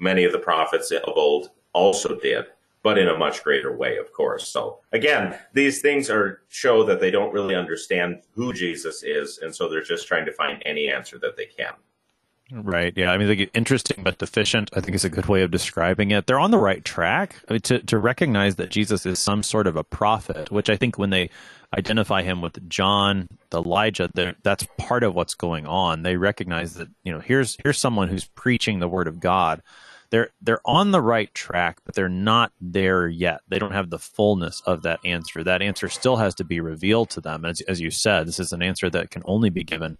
many 0.00 0.24
of 0.24 0.32
the 0.32 0.38
prophets 0.38 0.90
of 0.90 1.16
old 1.16 1.50
also 1.72 2.18
did, 2.18 2.46
but 2.82 2.98
in 2.98 3.08
a 3.08 3.16
much 3.16 3.44
greater 3.44 3.76
way, 3.76 3.96
of 3.98 4.12
course. 4.12 4.48
So 4.48 4.80
again, 4.92 5.38
these 5.52 5.80
things 5.80 6.10
are 6.10 6.42
show 6.48 6.82
that 6.84 6.98
they 6.98 7.12
don't 7.12 7.32
really 7.32 7.54
understand 7.54 8.22
who 8.32 8.52
Jesus 8.52 9.04
is, 9.04 9.38
and 9.38 9.54
so 9.54 9.68
they're 9.68 9.82
just 9.82 10.08
trying 10.08 10.26
to 10.26 10.32
find 10.32 10.60
any 10.66 10.90
answer 10.90 11.18
that 11.18 11.36
they 11.36 11.46
can. 11.46 11.74
Right. 12.50 12.94
Yeah. 12.96 13.10
I 13.10 13.18
mean, 13.18 13.28
like, 13.28 13.50
interesting 13.52 14.02
but 14.02 14.18
deficient. 14.18 14.70
I 14.74 14.80
think 14.80 14.94
is 14.94 15.04
a 15.04 15.10
good 15.10 15.26
way 15.26 15.42
of 15.42 15.50
describing 15.50 16.12
it. 16.12 16.26
They're 16.26 16.38
on 16.38 16.50
the 16.50 16.58
right 16.58 16.82
track 16.84 17.36
I 17.48 17.54
mean, 17.54 17.60
to 17.62 17.80
to 17.80 17.98
recognize 17.98 18.56
that 18.56 18.70
Jesus 18.70 19.04
is 19.04 19.18
some 19.18 19.42
sort 19.42 19.66
of 19.66 19.76
a 19.76 19.84
prophet, 19.84 20.50
which 20.50 20.70
I 20.70 20.76
think 20.76 20.96
when 20.96 21.10
they 21.10 21.28
identify 21.76 22.22
him 22.22 22.40
with 22.40 22.66
John, 22.68 23.28
Elijah, 23.52 24.10
that's 24.42 24.66
part 24.78 25.02
of 25.02 25.14
what's 25.14 25.34
going 25.34 25.66
on. 25.66 26.02
They 26.02 26.16
recognize 26.16 26.74
that 26.74 26.88
you 27.04 27.12
know 27.12 27.20
here's 27.20 27.58
here's 27.62 27.78
someone 27.78 28.08
who's 28.08 28.24
preaching 28.24 28.78
the 28.78 28.88
word 28.88 29.08
of 29.08 29.20
God. 29.20 29.62
They're 30.10 30.30
they're 30.40 30.62
on 30.64 30.90
the 30.90 31.02
right 31.02 31.32
track, 31.34 31.80
but 31.84 31.94
they're 31.94 32.08
not 32.08 32.52
there 32.62 33.08
yet. 33.08 33.42
They 33.48 33.58
don't 33.58 33.72
have 33.72 33.90
the 33.90 33.98
fullness 33.98 34.62
of 34.64 34.82
that 34.82 35.00
answer. 35.04 35.44
That 35.44 35.60
answer 35.60 35.90
still 35.90 36.16
has 36.16 36.34
to 36.36 36.44
be 36.44 36.60
revealed 36.60 37.10
to 37.10 37.20
them. 37.20 37.44
As 37.44 37.60
as 37.62 37.78
you 37.78 37.90
said, 37.90 38.26
this 38.26 38.40
is 38.40 38.52
an 38.54 38.62
answer 38.62 38.88
that 38.88 39.10
can 39.10 39.22
only 39.26 39.50
be 39.50 39.64
given 39.64 39.98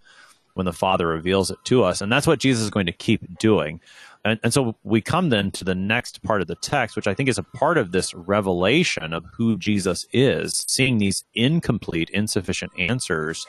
when 0.59 0.65
the 0.65 0.73
Father 0.73 1.07
reveals 1.07 1.49
it 1.49 1.57
to 1.63 1.85
us. 1.85 2.01
And 2.01 2.11
that's 2.11 2.27
what 2.27 2.41
Jesus 2.41 2.65
is 2.65 2.69
going 2.69 2.85
to 2.85 2.91
keep 2.91 3.39
doing. 3.39 3.79
And, 4.25 4.37
and, 4.43 4.53
so 4.53 4.75
we 4.83 4.99
come 4.99 5.29
then 5.29 5.51
to 5.51 5.63
the 5.63 5.73
next 5.73 6.21
part 6.21 6.41
of 6.41 6.47
the 6.47 6.55
text, 6.55 6.97
which 6.97 7.07
I 7.07 7.13
think 7.13 7.29
is 7.29 7.37
a 7.37 7.43
part 7.43 7.77
of 7.77 7.93
this 7.93 8.13
revelation 8.13 9.13
of 9.13 9.23
who 9.37 9.57
Jesus 9.57 10.05
is, 10.11 10.65
seeing 10.67 10.97
these 10.97 11.23
incomplete, 11.33 12.09
insufficient 12.09 12.73
answers. 12.77 13.47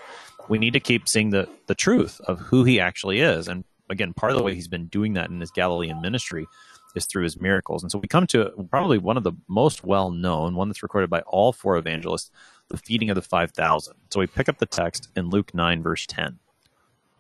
We 0.49 0.59
need 0.59 0.73
to 0.75 0.79
keep 0.79 1.09
seeing 1.09 1.31
the, 1.31 1.49
the 1.67 1.75
truth 1.75 2.21
of 2.29 2.39
who 2.39 2.63
he 2.63 2.79
actually 2.79 3.21
is. 3.21 3.49
And 3.49 3.65
again, 3.91 4.15
part 4.15 4.31
of 4.31 4.39
the 4.39 4.45
way 4.45 4.55
he's 4.55 4.69
been 4.69 4.87
doing 4.87 5.15
that 5.15 5.31
in 5.31 5.41
his 5.41 5.51
Galilean 5.51 6.01
ministry 6.01 6.47
is 6.95 7.07
through 7.07 7.25
his 7.25 7.41
miracles. 7.41 7.83
And 7.83 7.91
so 7.91 7.99
we 7.99 8.07
come 8.07 8.29
to 8.29 8.51
probably 8.71 8.99
one 8.99 9.17
of 9.17 9.25
the 9.25 9.33
most 9.49 9.83
well 9.83 10.13
known, 10.13 10.55
one 10.55 10.69
that's 10.69 10.85
recorded 10.85 11.11
by 11.11 11.23
all 11.23 11.53
four 11.53 11.77
evangelists, 11.77 12.31
the 12.69 12.79
feeding 12.79 13.11
of 13.11 13.17
the 13.17 13.23
5,000. 13.23 13.95
So 14.11 14.21
we 14.21 14.29
pick 14.29 14.49
up 14.49 14.59
the 14.59 14.67
text 14.67 15.09
in 15.17 15.31
Luke 15.31 15.53
9, 15.53 15.83
verse 15.83 16.07
10. 16.07 16.39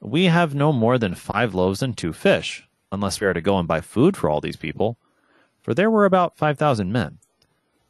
We 0.00 0.24
have 0.24 0.54
no 0.54 0.72
more 0.72 0.96
than 0.96 1.14
five 1.14 1.54
loaves 1.54 1.82
and 1.82 1.96
two 1.96 2.14
fish, 2.14 2.66
unless 2.90 3.20
we 3.20 3.26
are 3.26 3.34
to 3.34 3.40
go 3.42 3.58
and 3.58 3.68
buy 3.68 3.82
food 3.82 4.16
for 4.16 4.30
all 4.30 4.40
these 4.40 4.56
people. 4.56 4.96
For 5.62 5.74
there 5.74 5.90
were 5.90 6.06
about 6.06 6.38
five 6.38 6.58
thousand 6.58 6.90
men. 6.90 7.18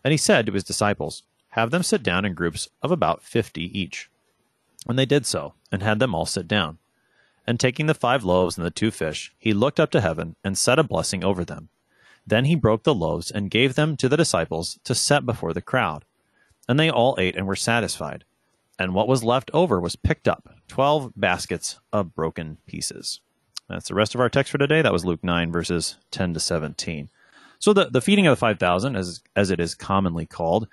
And 0.02 0.10
he 0.10 0.18
said 0.18 0.46
to 0.46 0.52
his 0.52 0.64
disciples, 0.64 1.22
Have 1.50 1.70
them 1.70 1.84
sit 1.84 2.02
down 2.02 2.24
in 2.24 2.34
groups 2.34 2.68
of 2.82 2.90
about 2.90 3.22
fifty 3.22 3.78
each. 3.78 4.10
And 4.88 4.98
they 4.98 5.06
did 5.06 5.24
so, 5.24 5.54
and 5.70 5.82
had 5.82 6.00
them 6.00 6.14
all 6.14 6.26
sit 6.26 6.48
down. 6.48 6.78
And 7.46 7.60
taking 7.60 7.86
the 7.86 7.94
five 7.94 8.24
loaves 8.24 8.58
and 8.58 8.66
the 8.66 8.70
two 8.70 8.90
fish, 8.90 9.32
he 9.38 9.54
looked 9.54 9.78
up 9.78 9.90
to 9.92 10.00
heaven 10.00 10.34
and 10.42 10.58
said 10.58 10.78
a 10.78 10.84
blessing 10.84 11.22
over 11.22 11.44
them. 11.44 11.68
Then 12.26 12.46
he 12.46 12.54
broke 12.56 12.82
the 12.82 12.94
loaves 12.94 13.30
and 13.30 13.50
gave 13.50 13.74
them 13.74 13.96
to 13.98 14.08
the 14.08 14.16
disciples 14.16 14.78
to 14.84 14.94
set 14.94 15.24
before 15.24 15.52
the 15.52 15.62
crowd. 15.62 16.04
And 16.68 16.78
they 16.78 16.90
all 16.90 17.16
ate 17.18 17.36
and 17.36 17.46
were 17.46 17.56
satisfied 17.56 18.24
and 18.80 18.94
what 18.94 19.06
was 19.06 19.22
left 19.22 19.50
over 19.52 19.78
was 19.78 19.94
picked 19.94 20.26
up 20.26 20.54
12 20.70 21.12
baskets 21.16 21.80
of 21.92 22.14
broken 22.14 22.58
pieces. 22.64 23.20
That's 23.68 23.88
the 23.88 23.94
rest 23.94 24.14
of 24.14 24.20
our 24.20 24.28
text 24.28 24.52
for 24.52 24.58
today. 24.58 24.82
That 24.82 24.92
was 24.92 25.04
Luke 25.04 25.24
9, 25.24 25.50
verses 25.50 25.96
10 26.12 26.34
to 26.34 26.40
17. 26.40 27.10
So 27.58 27.72
the, 27.72 27.86
the 27.86 28.00
feeding 28.00 28.28
of 28.28 28.32
the 28.32 28.40
5,000, 28.40 28.94
as, 28.94 29.20
as 29.34 29.50
it 29.50 29.58
is 29.58 29.74
commonly 29.74 30.26
called, 30.26 30.68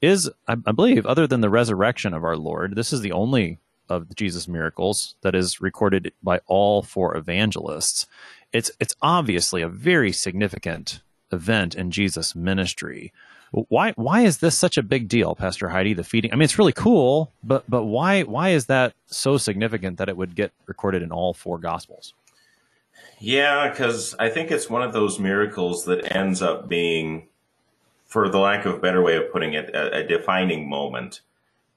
is, 0.00 0.30
I, 0.48 0.56
I 0.66 0.72
believe, 0.72 1.04
other 1.04 1.26
than 1.26 1.42
the 1.42 1.50
resurrection 1.50 2.14
of 2.14 2.24
our 2.24 2.36
Lord, 2.36 2.76
this 2.76 2.94
is 2.94 3.02
the 3.02 3.12
only 3.12 3.58
of 3.90 4.14
Jesus' 4.16 4.48
miracles 4.48 5.16
that 5.20 5.34
is 5.34 5.60
recorded 5.60 6.12
by 6.22 6.40
all 6.46 6.82
four 6.82 7.14
evangelists. 7.14 8.06
It's, 8.54 8.70
it's 8.80 8.96
obviously 9.02 9.60
a 9.60 9.68
very 9.68 10.12
significant 10.12 11.02
event 11.30 11.74
in 11.74 11.90
Jesus' 11.90 12.34
ministry. 12.34 13.12
Why 13.52 13.92
why 13.92 14.22
is 14.22 14.38
this 14.38 14.56
such 14.56 14.78
a 14.78 14.82
big 14.82 15.08
deal, 15.08 15.34
Pastor 15.34 15.68
Heidi? 15.68 15.92
The 15.92 16.04
feeding. 16.04 16.32
I 16.32 16.36
mean, 16.36 16.44
it's 16.44 16.58
really 16.58 16.72
cool, 16.72 17.30
but 17.44 17.64
but 17.68 17.84
why 17.84 18.22
why 18.22 18.50
is 18.50 18.66
that 18.66 18.94
so 19.06 19.36
significant 19.36 19.98
that 19.98 20.08
it 20.08 20.16
would 20.16 20.34
get 20.34 20.52
recorded 20.66 21.02
in 21.02 21.12
all 21.12 21.34
four 21.34 21.58
Gospels? 21.58 22.14
Yeah, 23.18 23.68
because 23.68 24.14
I 24.18 24.30
think 24.30 24.50
it's 24.50 24.70
one 24.70 24.82
of 24.82 24.94
those 24.94 25.18
miracles 25.18 25.84
that 25.84 26.16
ends 26.16 26.40
up 26.42 26.66
being, 26.66 27.28
for 28.06 28.28
the 28.28 28.38
lack 28.38 28.64
of 28.64 28.74
a 28.74 28.78
better 28.78 29.02
way 29.02 29.16
of 29.16 29.30
putting 29.30 29.52
it, 29.52 29.70
a, 29.74 29.98
a 29.98 30.06
defining 30.06 30.68
moment. 30.68 31.20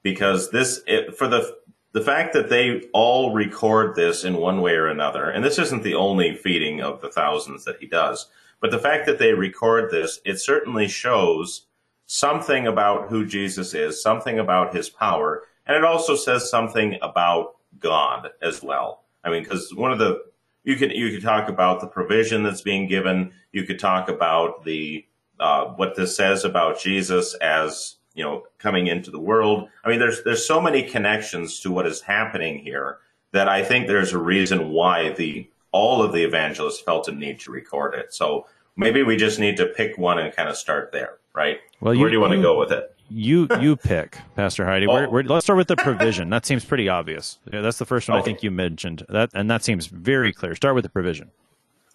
Because 0.02 0.50
this, 0.50 0.80
it, 0.86 1.16
for 1.16 1.28
the 1.28 1.56
the 1.92 2.00
fact 2.00 2.32
that 2.32 2.48
they 2.48 2.82
all 2.92 3.32
record 3.34 3.96
this 3.96 4.24
in 4.24 4.36
one 4.36 4.60
way 4.60 4.74
or 4.74 4.86
another, 4.86 5.28
and 5.30 5.44
this 5.44 5.58
isn't 5.58 5.82
the 5.82 5.94
only 5.94 6.34
feeding 6.34 6.80
of 6.80 7.00
the 7.00 7.10
thousands 7.10 7.64
that 7.64 7.76
he 7.80 7.86
does, 7.86 8.26
but 8.66 8.72
the 8.72 8.82
fact 8.82 9.06
that 9.06 9.20
they 9.20 9.32
record 9.32 9.92
this, 9.92 10.18
it 10.24 10.40
certainly 10.40 10.88
shows 10.88 11.66
something 12.06 12.66
about 12.66 13.08
who 13.08 13.24
Jesus 13.24 13.74
is, 13.74 14.02
something 14.02 14.40
about 14.40 14.74
his 14.74 14.88
power, 14.88 15.44
and 15.68 15.76
it 15.76 15.84
also 15.84 16.16
says 16.16 16.50
something 16.50 16.98
about 17.00 17.54
God 17.78 18.30
as 18.42 18.64
well. 18.64 19.04
I 19.22 19.30
mean, 19.30 19.44
because 19.44 19.72
one 19.72 19.92
of 19.92 20.00
the 20.00 20.20
you 20.64 20.74
could 20.74 20.90
you 20.90 21.12
could 21.12 21.22
talk 21.22 21.48
about 21.48 21.80
the 21.80 21.86
provision 21.86 22.42
that's 22.42 22.60
being 22.60 22.88
given. 22.88 23.30
You 23.52 23.62
could 23.62 23.78
talk 23.78 24.08
about 24.08 24.64
the 24.64 25.06
uh, 25.38 25.66
what 25.66 25.94
this 25.94 26.16
says 26.16 26.44
about 26.44 26.80
Jesus 26.80 27.34
as 27.34 27.98
you 28.14 28.24
know 28.24 28.46
coming 28.58 28.88
into 28.88 29.12
the 29.12 29.20
world. 29.20 29.68
I 29.84 29.90
mean, 29.90 30.00
there's 30.00 30.24
there's 30.24 30.44
so 30.44 30.60
many 30.60 30.82
connections 30.82 31.60
to 31.60 31.70
what 31.70 31.86
is 31.86 32.00
happening 32.00 32.58
here 32.58 32.98
that 33.30 33.48
I 33.48 33.62
think 33.62 33.86
there's 33.86 34.12
a 34.12 34.18
reason 34.18 34.70
why 34.70 35.10
the 35.10 35.48
all 35.76 36.02
of 36.02 36.12
the 36.12 36.24
evangelists 36.24 36.80
felt 36.80 37.06
a 37.06 37.12
need 37.12 37.38
to 37.38 37.50
record 37.50 37.94
it. 37.94 38.14
So 38.14 38.46
maybe 38.76 39.02
we 39.02 39.16
just 39.16 39.38
need 39.38 39.56
to 39.56 39.66
pick 39.66 39.98
one 39.98 40.18
and 40.18 40.34
kind 40.34 40.48
of 40.48 40.56
start 40.56 40.92
there, 40.92 41.18
right? 41.34 41.58
Well, 41.80 41.94
where 41.94 41.96
you, 41.96 42.08
do 42.08 42.12
you 42.12 42.20
want 42.20 42.32
to 42.32 42.42
go 42.42 42.58
with 42.58 42.72
it? 42.72 42.94
You 43.08 43.48
you 43.60 43.76
pick, 43.76 44.18
Pastor 44.34 44.66
Heidi. 44.66 44.86
Oh. 44.86 45.08
let's 45.10 45.46
start 45.46 45.56
with 45.56 45.68
the 45.68 45.76
provision. 45.76 46.30
That 46.30 46.46
seems 46.46 46.64
pretty 46.64 46.88
obvious. 46.88 47.38
Yeah, 47.52 47.60
that's 47.60 47.78
the 47.78 47.86
first 47.86 48.08
one 48.08 48.18
okay. 48.18 48.22
I 48.22 48.24
think 48.24 48.42
you 48.42 48.50
mentioned. 48.50 49.04
That 49.08 49.30
and 49.34 49.50
that 49.50 49.64
seems 49.64 49.86
very 49.86 50.32
clear. 50.32 50.54
Start 50.54 50.74
with 50.74 50.84
the 50.84 50.90
provision. 50.90 51.30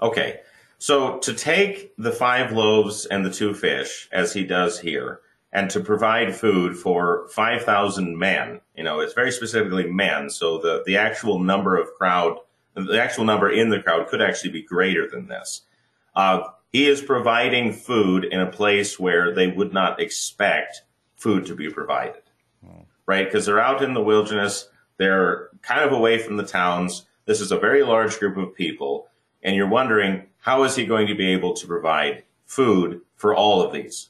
Okay. 0.01 0.39
So 0.77 1.19
to 1.19 1.33
take 1.33 1.93
the 1.97 2.11
five 2.11 2.51
loaves 2.51 3.05
and 3.05 3.23
the 3.23 3.31
two 3.31 3.53
fish, 3.53 4.09
as 4.11 4.33
he 4.33 4.43
does 4.43 4.79
here, 4.79 5.19
and 5.53 5.69
to 5.69 5.79
provide 5.79 6.35
food 6.35 6.75
for 6.75 7.27
5,000 7.27 8.17
men, 8.17 8.61
you 8.75 8.83
know, 8.83 8.99
it's 8.99 9.13
very 9.13 9.31
specifically 9.31 9.91
men. 9.91 10.31
So 10.31 10.57
the, 10.57 10.81
the 10.83 10.97
actual 10.97 11.37
number 11.37 11.77
of 11.77 11.93
crowd 11.93 12.37
the 12.75 13.01
actual 13.01 13.25
number 13.25 13.49
in 13.49 13.69
the 13.69 13.81
crowd 13.81 14.07
could 14.07 14.21
actually 14.21 14.51
be 14.51 14.61
greater 14.61 15.07
than 15.09 15.27
this. 15.27 15.61
Uh, 16.15 16.43
he 16.71 16.87
is 16.87 17.01
providing 17.01 17.73
food 17.73 18.23
in 18.23 18.39
a 18.39 18.51
place 18.51 18.99
where 18.99 19.33
they 19.33 19.47
would 19.47 19.73
not 19.73 19.99
expect 19.99 20.83
food 21.15 21.45
to 21.45 21.55
be 21.55 21.69
provided, 21.69 22.21
right? 23.05 23.25
Because 23.25 23.45
they're 23.45 23.59
out 23.59 23.83
in 23.83 23.93
the 23.93 24.01
wilderness, 24.01 24.69
they're 24.97 25.49
kind 25.61 25.81
of 25.81 25.91
away 25.91 26.17
from 26.17 26.37
the 26.37 26.45
towns. 26.45 27.05
This 27.25 27.41
is 27.41 27.51
a 27.51 27.59
very 27.59 27.83
large 27.83 28.19
group 28.19 28.37
of 28.37 28.55
people, 28.55 29.07
and 29.43 29.55
you're 29.55 29.67
wondering 29.67 30.27
how 30.39 30.63
is 30.63 30.75
he 30.75 30.85
going 30.85 31.07
to 31.07 31.15
be 31.15 31.31
able 31.31 31.53
to 31.53 31.67
provide 31.67 32.23
food 32.45 33.01
for 33.15 33.35
all 33.35 33.61
of 33.61 33.73
these, 33.73 34.09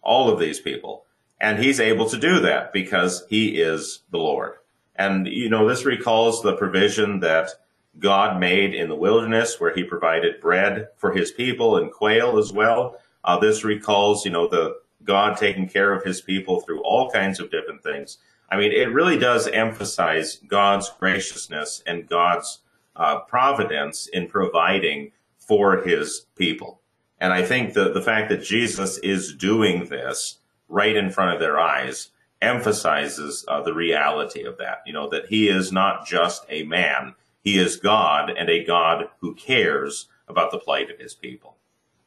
all 0.00 0.30
of 0.30 0.38
these 0.38 0.60
people? 0.60 1.04
And 1.40 1.58
he's 1.58 1.80
able 1.80 2.08
to 2.08 2.16
do 2.16 2.40
that 2.40 2.72
because 2.72 3.26
he 3.28 3.60
is 3.60 4.02
the 4.10 4.18
Lord. 4.18 4.54
And, 4.94 5.26
you 5.26 5.50
know, 5.50 5.68
this 5.68 5.84
recalls 5.84 6.42
the 6.42 6.56
provision 6.56 7.20
that 7.20 7.50
God 7.98 8.38
made 8.38 8.74
in 8.74 8.88
the 8.88 8.94
wilderness, 8.94 9.58
where 9.58 9.74
He 9.74 9.84
provided 9.84 10.40
bread 10.40 10.88
for 10.96 11.12
His 11.12 11.30
people 11.30 11.76
and 11.76 11.92
quail 11.92 12.38
as 12.38 12.52
well. 12.52 12.98
Uh, 13.24 13.38
this 13.38 13.64
recalls, 13.64 14.24
you 14.24 14.30
know, 14.30 14.48
the 14.48 14.76
God 15.04 15.36
taking 15.36 15.68
care 15.68 15.92
of 15.92 16.04
His 16.04 16.20
people 16.20 16.60
through 16.60 16.82
all 16.82 17.10
kinds 17.10 17.40
of 17.40 17.50
different 17.50 17.82
things. 17.82 18.18
I 18.50 18.56
mean, 18.56 18.72
it 18.72 18.92
really 18.92 19.18
does 19.18 19.48
emphasize 19.48 20.36
God's 20.46 20.90
graciousness 21.00 21.82
and 21.86 22.08
God's 22.08 22.60
uh, 22.94 23.20
providence 23.20 24.06
in 24.06 24.28
providing 24.28 25.12
for 25.38 25.82
His 25.82 26.26
people. 26.36 26.80
And 27.18 27.32
I 27.32 27.42
think 27.42 27.72
the 27.72 27.92
the 27.92 28.02
fact 28.02 28.28
that 28.28 28.42
Jesus 28.42 28.98
is 28.98 29.34
doing 29.34 29.86
this 29.86 30.38
right 30.68 30.96
in 30.96 31.10
front 31.10 31.34
of 31.34 31.40
their 31.40 31.58
eyes 31.58 32.10
emphasizes 32.42 33.44
uh, 33.48 33.62
the 33.62 33.74
reality 33.74 34.44
of 34.44 34.58
that. 34.58 34.82
You 34.86 34.92
know, 34.92 35.08
that 35.08 35.26
he 35.26 35.48
is 35.48 35.72
not 35.72 36.06
just 36.06 36.44
a 36.48 36.64
man, 36.64 37.14
he 37.46 37.60
is 37.60 37.76
God 37.76 38.28
and 38.28 38.50
a 38.50 38.64
God 38.64 39.08
who 39.20 39.32
cares 39.36 40.08
about 40.26 40.50
the 40.50 40.58
plight 40.58 40.90
of 40.90 40.98
his 40.98 41.14
people. 41.14 41.56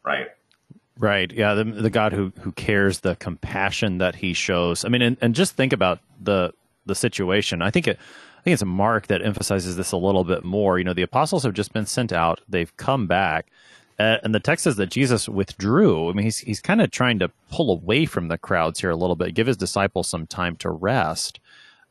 Right. 0.03 0.27
Right. 0.97 1.31
Yeah. 1.31 1.53
The, 1.53 1.63
the 1.63 1.89
God 1.89 2.11
who, 2.11 2.33
who 2.41 2.51
cares, 2.51 2.99
the 2.99 3.15
compassion 3.15 3.99
that 3.99 4.15
he 4.15 4.33
shows. 4.33 4.83
I 4.83 4.89
mean, 4.89 5.01
and, 5.01 5.15
and 5.21 5.33
just 5.33 5.55
think 5.55 5.71
about 5.71 5.99
the, 6.21 6.53
the 6.85 6.93
situation. 6.93 7.61
I 7.61 7.71
think 7.71 7.87
it, 7.87 7.97
I 8.37 8.41
think 8.41 8.51
it's 8.51 8.61
a 8.61 8.65
Mark 8.65 9.07
that 9.07 9.21
emphasizes 9.21 9.77
this 9.77 9.93
a 9.93 9.97
little 9.97 10.25
bit 10.25 10.43
more. 10.43 10.77
You 10.77 10.83
know, 10.83 10.93
the 10.93 11.03
apostles 11.03 11.43
have 11.43 11.53
just 11.53 11.71
been 11.71 11.85
sent 11.85 12.11
out. 12.11 12.41
They've 12.49 12.75
come 12.75 13.07
back. 13.07 13.47
Uh, 13.97 14.17
and 14.23 14.35
the 14.35 14.41
text 14.41 14.65
says 14.65 14.75
that 14.75 14.87
Jesus 14.87 15.29
withdrew. 15.29 16.09
I 16.09 16.13
mean, 16.13 16.25
he's 16.25 16.39
he's 16.39 16.59
kind 16.59 16.81
of 16.81 16.91
trying 16.91 17.19
to 17.19 17.31
pull 17.49 17.71
away 17.71 18.05
from 18.05 18.27
the 18.27 18.37
crowds 18.37 18.81
here 18.81 18.89
a 18.89 18.95
little 18.97 19.15
bit, 19.15 19.35
give 19.35 19.47
his 19.47 19.57
disciples 19.57 20.09
some 20.09 20.27
time 20.27 20.57
to 20.57 20.69
rest. 20.69 21.39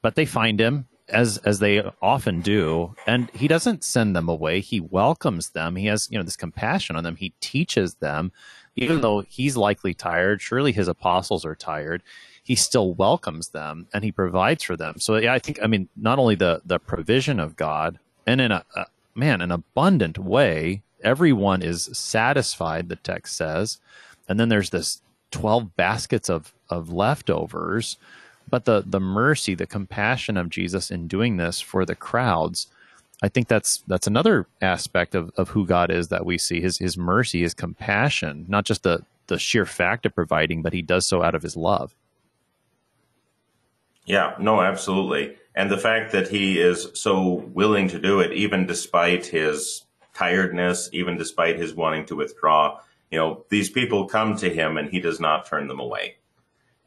But 0.02 0.16
they 0.16 0.26
find 0.26 0.60
him 0.60 0.86
as 1.08 1.38
as 1.38 1.58
they 1.58 1.82
often 2.02 2.40
do, 2.40 2.94
and 3.06 3.30
he 3.30 3.48
doesn't 3.48 3.84
send 3.84 4.14
them 4.14 4.28
away. 4.28 4.60
He 4.60 4.80
welcomes 4.80 5.50
them. 5.50 5.76
He 5.76 5.86
has 5.86 6.08
you 6.10 6.18
know 6.18 6.24
this 6.24 6.36
compassion 6.36 6.96
on 6.96 7.04
them. 7.04 7.16
He 7.16 7.34
teaches 7.40 7.94
them, 7.96 8.32
even 8.76 9.00
though 9.00 9.20
he's 9.20 9.56
likely 9.56 9.94
tired. 9.94 10.40
Surely 10.40 10.72
his 10.72 10.88
apostles 10.88 11.44
are 11.44 11.54
tired. 11.54 12.02
He 12.42 12.54
still 12.54 12.94
welcomes 12.94 13.48
them 13.48 13.88
and 13.92 14.04
he 14.04 14.12
provides 14.12 14.64
for 14.64 14.76
them. 14.76 15.00
So 15.00 15.16
yeah, 15.16 15.34
I 15.34 15.38
think 15.38 15.58
I 15.62 15.66
mean 15.66 15.88
not 15.96 16.18
only 16.18 16.34
the 16.34 16.62
the 16.64 16.78
provision 16.78 17.40
of 17.40 17.56
God 17.56 17.98
and 18.26 18.40
in 18.40 18.52
a, 18.52 18.64
a 18.74 18.86
man 19.14 19.40
an 19.40 19.50
abundant 19.50 20.18
way 20.18 20.82
everyone 21.02 21.62
is 21.62 21.88
satisfied, 21.92 22.88
the 22.88 22.96
text 22.96 23.36
says. 23.36 23.78
And 24.28 24.38
then 24.38 24.48
there's 24.48 24.70
this 24.70 25.02
12 25.30 25.76
baskets 25.76 26.28
of, 26.28 26.54
of 26.68 26.92
leftovers. 26.92 27.96
But 28.48 28.64
the, 28.64 28.82
the 28.86 29.00
mercy, 29.00 29.54
the 29.54 29.66
compassion 29.66 30.36
of 30.36 30.50
Jesus 30.50 30.90
in 30.90 31.08
doing 31.08 31.36
this 31.36 31.60
for 31.60 31.84
the 31.84 31.94
crowds, 31.94 32.66
I 33.22 33.28
think 33.28 33.48
that's 33.48 33.78
that's 33.86 34.06
another 34.06 34.46
aspect 34.62 35.14
of, 35.14 35.30
of 35.36 35.50
who 35.50 35.66
God 35.66 35.90
is 35.90 36.08
that 36.08 36.24
we 36.24 36.38
see 36.38 36.60
his 36.60 36.78
his 36.78 36.96
mercy, 36.96 37.42
his 37.42 37.54
compassion, 37.54 38.46
not 38.48 38.64
just 38.64 38.82
the 38.84 39.04
the 39.26 39.38
sheer 39.38 39.66
fact 39.66 40.06
of 40.06 40.14
providing, 40.14 40.62
but 40.62 40.72
he 40.72 40.82
does 40.82 41.06
so 41.06 41.22
out 41.22 41.34
of 41.34 41.42
his 41.42 41.56
love. 41.56 41.94
Yeah, 44.06 44.34
no, 44.38 44.62
absolutely. 44.62 45.36
And 45.54 45.70
the 45.70 45.76
fact 45.76 46.12
that 46.12 46.28
he 46.28 46.58
is 46.60 46.88
so 46.94 47.44
willing 47.52 47.88
to 47.88 47.98
do 47.98 48.20
it, 48.20 48.32
even 48.32 48.66
despite 48.66 49.26
his 49.26 49.84
tiredness, 50.18 50.90
even 50.92 51.16
despite 51.16 51.58
his 51.58 51.74
wanting 51.74 52.04
to 52.06 52.16
withdraw. 52.16 52.80
You 53.10 53.18
know, 53.18 53.44
these 53.48 53.70
people 53.70 54.06
come 54.06 54.36
to 54.36 54.52
him 54.52 54.76
and 54.76 54.90
he 54.90 55.00
does 55.00 55.20
not 55.20 55.46
turn 55.46 55.68
them 55.68 55.78
away. 55.78 56.16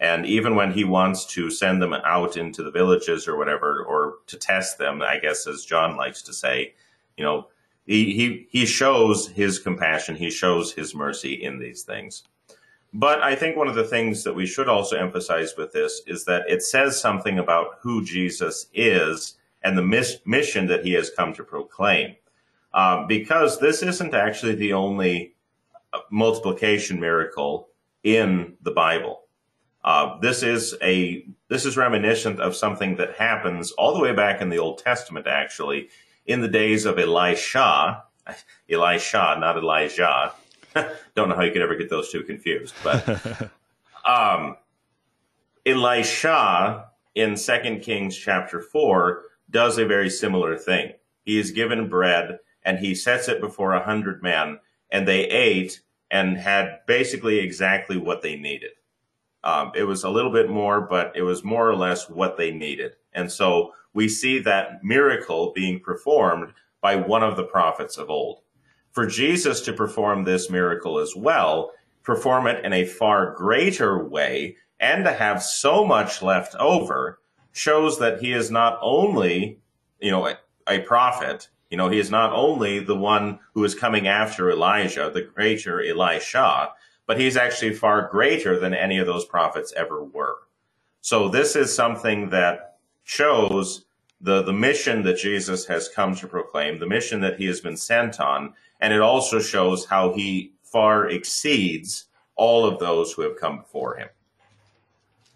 And 0.02 0.26
even 0.26 0.56
when 0.56 0.72
he 0.72 0.84
wants 0.84 1.26
to 1.28 1.50
send 1.50 1.82
them 1.82 1.94
out 1.94 2.36
into 2.36 2.64
the 2.64 2.72
villages 2.72 3.28
or 3.28 3.38
whatever, 3.38 3.84
or 3.84 4.16
to 4.28 4.38
test 4.38 4.78
them, 4.78 5.02
I 5.02 5.20
guess, 5.20 5.48
as 5.48 5.64
John 5.64 5.96
likes 5.96 6.24
to 6.24 6.34
say, 6.34 6.74
you 7.16 7.24
know, 7.24 7.48
he, 7.86 8.14
he, 8.14 8.48
he 8.50 8.66
shows 8.66 9.28
his 9.30 9.60
compassion, 9.60 10.16
he 10.16 10.30
shows 10.30 10.74
his 10.74 10.94
mercy 10.94 11.34
in 11.34 11.60
these 11.60 11.84
things. 11.84 12.24
But 12.94 13.22
I 13.22 13.36
think 13.36 13.56
one 13.56 13.68
of 13.68 13.76
the 13.76 13.86
things 13.86 14.24
that 14.24 14.34
we 14.34 14.46
should 14.46 14.68
also 14.68 14.98
emphasize 14.98 15.54
with 15.56 15.72
this 15.72 16.02
is 16.08 16.26
that 16.26 16.50
it 16.50 16.62
says 16.64 17.00
something 17.00 17.40
about 17.40 17.78
who 17.82 18.04
Jesus 18.04 18.68
is 18.74 19.36
and 19.64 19.78
the 19.78 19.84
mis- 19.84 20.20
mission 20.26 20.68
that 20.68 20.84
he 20.84 20.94
has 20.94 21.10
come 21.10 21.34
to 21.36 21.44
proclaim 21.44 22.16
um, 22.74 23.08
because 23.08 23.60
this 23.60 23.84
isn't 23.84 24.14
actually 24.14 24.56
the 24.56 24.74
only 24.74 25.36
uh, 25.94 26.00
multiplication 26.10 27.00
miracle 27.00 27.70
in 28.04 28.56
the 28.62 28.72
Bible. 28.72 29.21
Uh, 29.84 30.20
this 30.20 30.44
is 30.44 30.76
a 30.82 31.26
this 31.48 31.66
is 31.66 31.76
reminiscent 31.76 32.40
of 32.40 32.56
something 32.56 32.96
that 32.98 33.16
happens 33.16 33.72
all 33.72 33.94
the 33.94 34.00
way 34.00 34.14
back 34.14 34.42
in 34.42 34.50
the 34.50 34.60
Old 34.60 34.78
Testament, 34.78 35.28
actually, 35.28 35.90
in 36.26 36.42
the 36.42 36.48
days 36.48 36.86
of 36.86 37.00
Elisha, 37.00 38.04
Elisha, 38.70 39.38
not 39.40 39.58
Elijah. 39.58 40.34
Don't 41.16 41.30
know 41.30 41.36
how 41.36 41.42
you 41.42 41.52
could 41.52 41.62
ever 41.62 41.76
get 41.76 41.90
those 41.90 42.12
two 42.12 42.24
confused, 42.24 42.76
but 42.84 43.50
um, 44.06 44.56
Elisha 45.66 46.86
in 47.16 47.36
Second 47.36 47.82
Kings 47.82 48.16
chapter 48.16 48.62
four 48.62 49.24
does 49.50 49.78
a 49.78 49.86
very 49.86 50.10
similar 50.10 50.58
thing. 50.58 50.94
He 51.24 51.40
is 51.40 51.52
given 51.52 51.90
bread 51.90 52.40
and 52.64 52.80
he 52.80 52.96
sets 52.96 53.28
it 53.28 53.42
before 53.42 53.74
a 53.74 53.84
hundred 53.84 54.22
men, 54.22 54.60
and 54.92 55.08
they 55.08 55.26
ate 55.26 55.82
and 56.10 56.38
had 56.38 56.80
basically 56.86 57.40
exactly 57.40 57.98
what 57.98 58.22
they 58.22 58.36
needed. 58.36 58.72
Um, 59.44 59.72
it 59.76 59.84
was 59.84 60.04
a 60.04 60.10
little 60.10 60.32
bit 60.32 60.50
more, 60.50 60.82
but 60.82 61.14
it 61.16 61.24
was 61.24 61.44
more 61.44 61.68
or 61.68 61.76
less 61.76 62.10
what 62.10 62.38
they 62.38 62.52
needed. 62.52 62.94
And 63.14 63.32
so 63.32 63.74
we 63.94 64.08
see 64.08 64.40
that 64.40 64.84
miracle 64.84 65.52
being 65.54 65.80
performed 65.80 66.54
by 66.82 66.96
one 66.96 67.24
of 67.24 67.36
the 67.36 67.44
prophets 67.44 67.98
of 67.98 68.10
old. 68.10 68.42
For 68.92 69.06
Jesus 69.06 69.62
to 69.62 69.74
perform 69.74 70.24
this 70.24 70.50
miracle 70.50 71.00
as 71.00 71.16
well, 71.16 71.72
perform 72.04 72.48
it 72.48 72.64
in 72.66 72.74
a 72.74 72.86
far 72.86 73.34
greater 73.36 74.04
way, 74.04 74.58
and 74.80 75.06
to 75.06 75.14
have 75.14 75.44
so 75.44 75.86
much 75.86 76.22
left 76.22 76.56
over 76.56 77.20
shows 77.52 78.00
that 78.00 78.22
he 78.22 78.34
is 78.34 78.50
not 78.50 78.80
only, 78.82 79.60
you 80.00 80.12
know, 80.12 80.28
a, 80.28 80.38
a 80.68 80.80
prophet, 80.80 81.50
you 81.70 81.78
know, 81.78 81.90
he 81.90 82.00
is 82.00 82.12
not 82.12 82.34
only 82.34 82.80
the 82.80 82.96
one 82.96 83.40
who 83.54 83.64
is 83.64 83.76
coming 83.76 84.08
after 84.08 84.50
Elijah, 84.50 85.10
the 85.14 85.22
greater 85.22 85.82
Elisha, 85.82 86.70
but 87.08 87.20
he's 87.20 87.38
actually 87.38 87.74
far 87.74 88.08
greater 88.10 88.60
than 88.60 88.74
any 88.74 88.98
of 88.98 89.08
those 89.08 89.26
prophets 89.26 89.74
ever 89.76 90.04
were. 90.04 90.38
So 91.02 91.30
this 91.30 91.56
is 91.56 91.74
something 91.74 92.30
that 92.30 92.78
shows 93.04 93.86
the, 94.22 94.44
the 94.44 94.54
mission 94.54 95.04
that 95.04 95.18
Jesus 95.18 95.66
has 95.66 95.90
come 95.90 96.16
to 96.16 96.28
proclaim, 96.28 96.80
the 96.80 96.88
mission 96.88 97.22
that 97.22 97.38
he 97.38 97.46
has 97.46 97.60
been 97.60 97.78
sent 97.78 98.20
on, 98.20 98.54
and 98.80 98.94
it 98.94 99.02
also 99.02 99.40
shows 99.40 99.86
how 99.86 100.14
he 100.14 100.54
far 100.64 101.10
exceeds 101.10 102.06
all 102.36 102.66
of 102.66 102.80
those 102.80 103.12
who 103.12 103.24
have 103.24 103.38
come 103.38 103.58
before 103.58 103.96
him. 103.96 104.10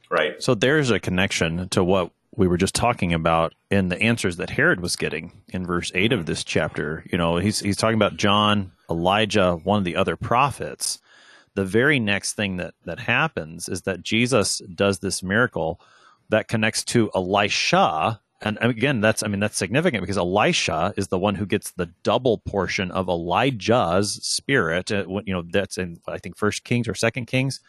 Right. 0.09 0.41
So 0.41 0.55
there's 0.55 0.91
a 0.91 0.99
connection 0.99 1.67
to 1.69 1.83
what 1.83 2.11
we 2.35 2.47
were 2.47 2.57
just 2.57 2.75
talking 2.75 3.13
about 3.13 3.53
in 3.71 3.89
the 3.89 4.01
answers 4.01 4.37
that 4.37 4.49
Herod 4.49 4.81
was 4.81 4.95
getting 4.95 5.31
in 5.49 5.65
verse 5.65 5.91
8 5.95 6.13
of 6.13 6.25
this 6.25 6.43
chapter. 6.43 7.03
You 7.11 7.17
know, 7.17 7.37
he's 7.37 7.59
he's 7.59 7.77
talking 7.77 7.95
about 7.95 8.17
John, 8.17 8.71
Elijah, 8.89 9.55
one 9.63 9.79
of 9.79 9.83
the 9.83 9.95
other 9.95 10.15
prophets. 10.15 10.99
The 11.55 11.65
very 11.65 11.99
next 11.99 12.33
thing 12.33 12.57
that 12.57 12.73
that 12.85 12.99
happens 12.99 13.67
is 13.67 13.83
that 13.83 14.03
Jesus 14.03 14.59
does 14.73 14.99
this 14.99 15.23
miracle 15.23 15.81
that 16.29 16.47
connects 16.47 16.83
to 16.85 17.09
Elisha, 17.15 18.19
and 18.41 18.57
again, 18.61 19.01
that's 19.01 19.23
I 19.23 19.27
mean 19.27 19.39
that's 19.39 19.57
significant 19.57 20.01
because 20.01 20.17
Elisha 20.17 20.93
is 20.97 21.07
the 21.07 21.17
one 21.17 21.35
who 21.35 21.45
gets 21.45 21.71
the 21.71 21.87
double 22.03 22.39
portion 22.39 22.91
of 22.91 23.07
Elijah's 23.07 24.13
spirit. 24.23 24.91
Uh, 24.91 25.05
you 25.25 25.33
know, 25.33 25.43
that's 25.49 25.77
in 25.77 25.99
I 26.07 26.17
think 26.17 26.37
First 26.37 26.63
Kings 26.63 26.87
or 26.87 26.93
Second 26.93 27.25
Kings. 27.25 27.61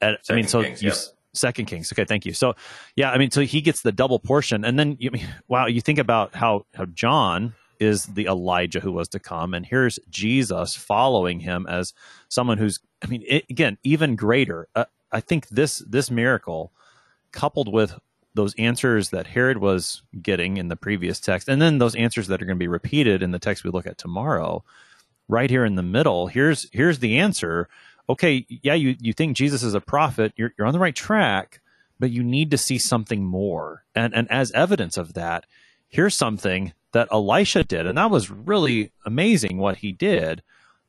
And, 0.00 0.18
I 0.28 0.34
mean, 0.34 0.48
so 0.48 0.62
Kings, 0.62 0.82
you, 0.82 0.92
Second 1.32 1.66
Kings. 1.66 1.92
Okay, 1.92 2.04
thank 2.04 2.26
you. 2.26 2.32
So, 2.32 2.54
yeah, 2.96 3.10
I 3.10 3.18
mean, 3.18 3.30
so 3.30 3.42
he 3.42 3.60
gets 3.60 3.82
the 3.82 3.92
double 3.92 4.18
portion, 4.18 4.64
and 4.64 4.78
then 4.78 4.96
you 4.98 5.10
mean 5.10 5.26
wow, 5.48 5.66
you 5.66 5.80
think 5.80 5.98
about 5.98 6.34
how 6.34 6.66
how 6.74 6.86
John 6.86 7.54
is 7.80 8.06
the 8.06 8.26
Elijah 8.26 8.80
who 8.80 8.92
was 8.92 9.08
to 9.08 9.18
come, 9.18 9.54
and 9.54 9.64
here's 9.66 9.98
Jesus 10.10 10.74
following 10.74 11.40
him 11.40 11.66
as 11.68 11.92
someone 12.28 12.58
who's, 12.58 12.80
I 13.02 13.06
mean, 13.06 13.24
it, 13.26 13.44
again, 13.50 13.78
even 13.82 14.16
greater. 14.16 14.68
Uh, 14.74 14.86
I 15.12 15.20
think 15.20 15.48
this 15.48 15.78
this 15.78 16.10
miracle, 16.10 16.72
coupled 17.32 17.72
with 17.72 17.98
those 18.34 18.54
answers 18.56 19.10
that 19.10 19.28
Herod 19.28 19.58
was 19.58 20.02
getting 20.20 20.56
in 20.58 20.68
the 20.68 20.76
previous 20.76 21.20
text, 21.20 21.48
and 21.48 21.60
then 21.60 21.78
those 21.78 21.94
answers 21.94 22.28
that 22.28 22.42
are 22.42 22.46
going 22.46 22.58
to 22.58 22.62
be 22.62 22.68
repeated 22.68 23.22
in 23.22 23.30
the 23.30 23.38
text 23.38 23.64
we 23.64 23.70
look 23.70 23.86
at 23.86 23.98
tomorrow, 23.98 24.64
right 25.28 25.50
here 25.50 25.64
in 25.64 25.74
the 25.74 25.82
middle. 25.82 26.26
Here's 26.26 26.68
here's 26.72 26.98
the 26.98 27.18
answer 27.18 27.68
okay, 28.08 28.46
yeah, 28.48 28.74
you, 28.74 28.96
you 29.00 29.12
think 29.12 29.36
Jesus 29.36 29.62
is 29.62 29.74
a 29.74 29.80
prophet, 29.80 30.32
you're, 30.36 30.52
you're 30.56 30.66
on 30.66 30.72
the 30.72 30.78
right 30.78 30.94
track, 30.94 31.60
but 31.98 32.10
you 32.10 32.22
need 32.22 32.50
to 32.50 32.58
see 32.58 32.78
something 32.78 33.24
more. 33.24 33.84
And, 33.94 34.14
and 34.14 34.30
as 34.30 34.52
evidence 34.52 34.96
of 34.96 35.14
that, 35.14 35.46
here's 35.88 36.14
something 36.14 36.72
that 36.96 37.08
Elisha 37.12 37.62
did. 37.62 37.86
And 37.86 37.98
that 37.98 38.10
was 38.10 38.30
really 38.30 38.90
amazing 39.04 39.58
what 39.58 39.76
he 39.76 39.92
did. 39.92 40.42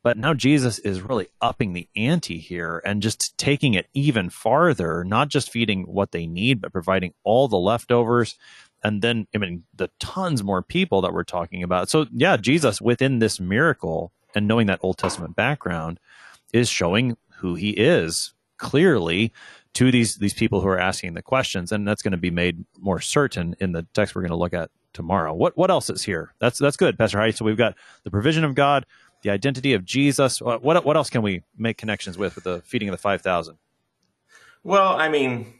But 0.03 0.17
now 0.17 0.33
Jesus 0.33 0.79
is 0.79 1.01
really 1.01 1.27
upping 1.41 1.73
the 1.73 1.89
ante 1.97 2.37
here 2.37 2.81
and 2.85 3.01
just 3.01 3.37
taking 3.37 3.73
it 3.73 3.87
even 3.93 4.29
farther, 4.29 5.03
not 5.03 5.27
just 5.27 5.51
feeding 5.51 5.83
what 5.83 6.13
they 6.13 6.25
need, 6.25 6.61
but 6.61 6.71
providing 6.71 7.13
all 7.25 7.49
the 7.49 7.57
leftovers. 7.57 8.35
And 8.81 9.01
then, 9.01 9.27
I 9.35 9.37
mean, 9.37 9.63
the 9.75 9.89
tons 9.99 10.43
more 10.43 10.61
people 10.61 11.01
that 11.01 11.11
we're 11.11 11.25
talking 11.25 11.61
about. 11.61 11.89
So, 11.89 12.07
yeah, 12.13 12.37
Jesus 12.37 12.79
within 12.79 13.19
this 13.19 13.37
miracle 13.37 14.13
and 14.33 14.47
knowing 14.47 14.67
that 14.67 14.79
Old 14.81 14.97
Testament 14.97 15.35
background 15.35 15.99
is 16.53 16.69
showing 16.69 17.17
who 17.39 17.55
he 17.55 17.71
is 17.71 18.33
clearly 18.57 19.33
to 19.73 19.91
these 19.91 20.15
these 20.15 20.33
people 20.33 20.61
who 20.61 20.69
are 20.69 20.79
asking 20.79 21.15
the 21.15 21.21
questions, 21.21 21.73
and 21.73 21.85
that's 21.85 22.01
going 22.01 22.13
to 22.13 22.17
be 22.17 22.31
made 22.31 22.63
more 22.79 23.01
certain 23.01 23.55
in 23.59 23.73
the 23.73 23.85
text 23.93 24.15
we're 24.15 24.21
going 24.21 24.29
to 24.29 24.37
look 24.37 24.53
at 24.53 24.71
tomorrow. 24.97 25.33
What 25.33 25.55
what 25.55 25.71
else 25.71 25.89
is 25.89 26.03
here? 26.03 26.33
That's 26.39 26.59
that's 26.59 26.75
good, 26.75 26.97
Pastor 26.97 27.19
Heidi. 27.19 27.31
So 27.31 27.45
we've 27.45 27.55
got 27.55 27.75
the 28.03 28.11
provision 28.11 28.43
of 28.43 28.55
God, 28.55 28.85
the 29.21 29.29
identity 29.29 29.73
of 29.73 29.85
Jesus. 29.85 30.41
What 30.41 30.83
what 30.83 30.97
else 30.97 31.09
can 31.09 31.21
we 31.21 31.43
make 31.55 31.77
connections 31.77 32.17
with 32.17 32.35
with 32.35 32.43
the 32.43 32.61
feeding 32.65 32.89
of 32.89 32.93
the 32.93 32.97
five 32.97 33.21
thousand? 33.21 33.57
Well, 34.63 34.99
I 34.99 35.07
mean, 35.07 35.53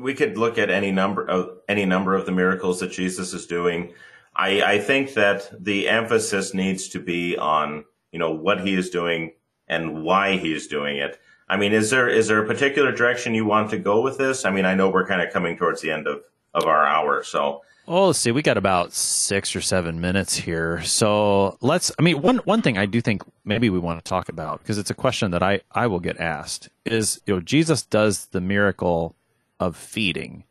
we 0.00 0.12
could 0.12 0.36
look 0.36 0.58
at 0.58 0.70
any 0.70 0.90
number 0.90 1.24
of 1.24 1.58
any 1.68 1.86
number 1.86 2.14
of 2.14 2.26
the 2.26 2.32
miracles 2.32 2.80
that 2.80 2.90
Jesus 2.90 3.32
is 3.32 3.46
doing. 3.46 3.94
I, 4.34 4.62
I 4.62 4.78
think 4.80 5.14
that 5.14 5.50
the 5.58 5.88
emphasis 5.88 6.52
needs 6.52 6.88
to 6.88 7.00
be 7.00 7.38
on 7.38 7.84
you 8.12 8.18
know 8.18 8.32
what 8.32 8.60
he 8.66 8.74
is 8.74 8.90
doing 8.90 9.32
and 9.68 10.02
why 10.02 10.36
he's 10.36 10.66
doing 10.66 10.96
it. 10.96 11.18
I 11.48 11.56
mean, 11.56 11.72
is 11.72 11.90
there 11.90 12.08
is 12.08 12.26
there 12.26 12.42
a 12.42 12.46
particular 12.46 12.90
direction 12.90 13.34
you 13.34 13.46
want 13.46 13.70
to 13.70 13.78
go 13.78 14.00
with 14.00 14.18
this? 14.18 14.44
I 14.44 14.50
mean, 14.50 14.64
I 14.64 14.74
know 14.74 14.90
we're 14.90 15.06
kind 15.06 15.22
of 15.22 15.32
coming 15.32 15.56
towards 15.56 15.80
the 15.80 15.92
end 15.92 16.08
of 16.08 16.22
of 16.52 16.64
our 16.64 16.84
hour, 16.84 17.22
so. 17.22 17.62
Oh, 17.90 18.08
let's 18.08 18.18
see. 18.18 18.32
We 18.32 18.42
got 18.42 18.58
about 18.58 18.92
six 18.92 19.56
or 19.56 19.62
seven 19.62 19.98
minutes 19.98 20.36
here, 20.36 20.82
so 20.82 21.56
let's. 21.62 21.90
I 21.98 22.02
mean, 22.02 22.20
one 22.20 22.36
one 22.38 22.60
thing 22.60 22.76
I 22.76 22.84
do 22.84 23.00
think 23.00 23.22
maybe 23.46 23.70
we 23.70 23.78
want 23.78 24.04
to 24.04 24.06
talk 24.06 24.28
about 24.28 24.58
because 24.60 24.76
it's 24.76 24.90
a 24.90 24.94
question 24.94 25.30
that 25.30 25.42
I 25.42 25.62
I 25.72 25.86
will 25.86 25.98
get 25.98 26.20
asked 26.20 26.68
is 26.84 27.22
you 27.24 27.34
know 27.34 27.40
Jesus 27.40 27.80
does 27.82 28.26
the 28.26 28.42
miracle 28.42 29.14
of 29.58 29.74
feeding, 29.74 30.44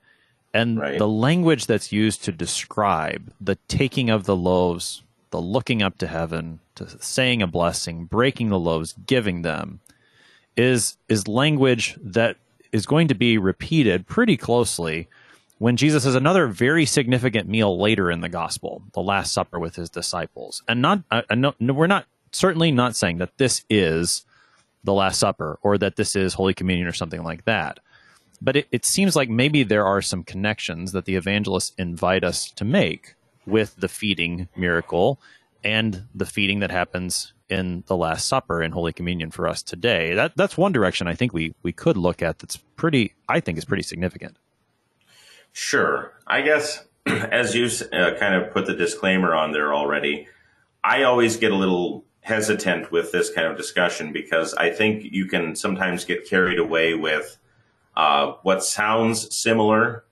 and 0.52 0.80
Right. 0.80 0.98
the 0.98 1.08
language 1.08 1.68
that's 1.68 1.92
used 1.92 2.24
to 2.24 2.32
describe 2.32 3.32
the 3.40 3.56
taking 3.68 4.10
of 4.10 4.24
the 4.26 4.36
loaves, 4.36 5.04
the 5.30 5.40
looking 5.40 5.84
up 5.84 6.00
to 6.00 6.08
heaven, 6.08 6.60
to 6.74 6.88
saying 7.00 7.44
a 7.44 7.48
blessing, 7.48 8.06
breaking 8.06 8.50
the 8.50 8.60
loaves, 8.60 8.96
giving 9.06 9.44
them, 9.44 9.80
is 10.56 10.98
is 11.08 11.28
language 11.28 11.96
that 12.02 12.38
is 12.72 12.88
going 12.88 13.08
to 13.10 13.16
be 13.16 13.38
repeated 13.38 14.08
pretty 14.08 14.38
closely 14.38 15.08
when 15.60 15.78
Jesus 15.78 16.04
has 16.04 16.16
another 16.16 16.48
very 16.48 16.86
significant 16.86 17.48
meal 17.50 17.80
later 17.80 18.12
in 18.12 18.22
the 18.22 18.30
gospel, 18.30 18.84
the 18.94 19.02
Last 19.02 19.34
Supper 19.34 19.60
with 19.60 19.76
his 19.76 19.90
disciples. 19.90 20.62
And 20.68 20.82
not, 20.82 21.04
uh, 21.10 21.22
no, 21.32 21.54
no, 21.60 21.74
we're 21.74 21.88
not 21.88 22.06
certainly 22.32 22.72
not 22.72 22.96
saying 22.96 23.18
that 23.18 23.38
this 23.38 23.64
is 23.70 24.26
the 24.84 24.94
Last 24.94 25.20
Supper 25.20 25.58
or 25.62 25.78
that 25.78 25.96
this 25.96 26.16
is 26.16 26.36
Holy 26.36 26.54
Communion 26.54 26.88
or 26.88 26.94
something 26.94 27.24
like 27.24 27.46
that. 27.46 27.80
But 28.40 28.56
it, 28.56 28.68
it 28.72 28.86
seems 28.86 29.16
like 29.16 29.30
maybe 29.30 29.64
there 29.64 29.86
are 29.86 30.02
some 30.02 30.24
connections 30.24 30.92
that 30.92 31.06
the 31.06 31.16
evangelists 31.16 31.74
invite 31.78 32.24
us 32.24 32.52
to 32.52 32.64
make 32.64 33.16
with 33.48 33.76
the 33.78 33.88
feeding 33.88 34.48
miracle 34.56 35.20
and 35.64 36.04
the 36.14 36.26
feeding 36.26 36.60
that 36.60 36.70
happens 36.70 37.34
in 37.50 37.84
the 37.88 37.98
Last 37.98 38.28
Supper 38.28 38.62
in 38.62 38.74
Holy 38.74 38.94
Communion 38.94 39.32
for 39.32 39.48
us 39.48 39.64
today. 39.64 40.14
That 40.14 40.34
that's 40.36 40.58
one 40.58 40.72
direction 40.72 41.08
I 41.08 41.16
think 41.16 41.34
we 41.34 41.56
we 41.64 41.72
could 41.72 41.98
look 41.98 42.22
at. 42.22 42.40
That's 42.40 42.58
pretty. 42.76 43.16
I 43.28 43.40
think 43.40 43.58
is 43.58 43.66
pretty 43.66 43.84
significant. 43.84 44.38
Sure. 45.52 46.14
I 46.26 46.42
guess 46.42 46.86
as 47.06 47.56
you 47.56 47.66
uh, 47.92 48.16
kind 48.20 48.36
of 48.36 48.52
put 48.52 48.66
the 48.66 48.74
disclaimer 48.76 49.34
on 49.34 49.52
there 49.52 49.74
already, 49.74 50.28
I 50.84 51.04
always 51.04 51.38
get 51.38 51.52
a 51.52 51.56
little 51.56 52.06
hesitant 52.22 52.92
with 52.92 53.12
this 53.12 53.32
kind 53.32 53.48
of 53.48 53.56
discussion 53.58 54.12
because 54.12 54.54
I 54.54 54.70
think 54.72 55.04
you 55.04 55.26
can 55.28 55.56
sometimes 55.56 56.04
get 56.06 56.28
carried 56.30 56.60
away 56.60 56.94
with 56.94 57.38
uh, 57.96 58.34
what 58.44 58.64
sounds 58.64 59.36
similar, 59.36 60.04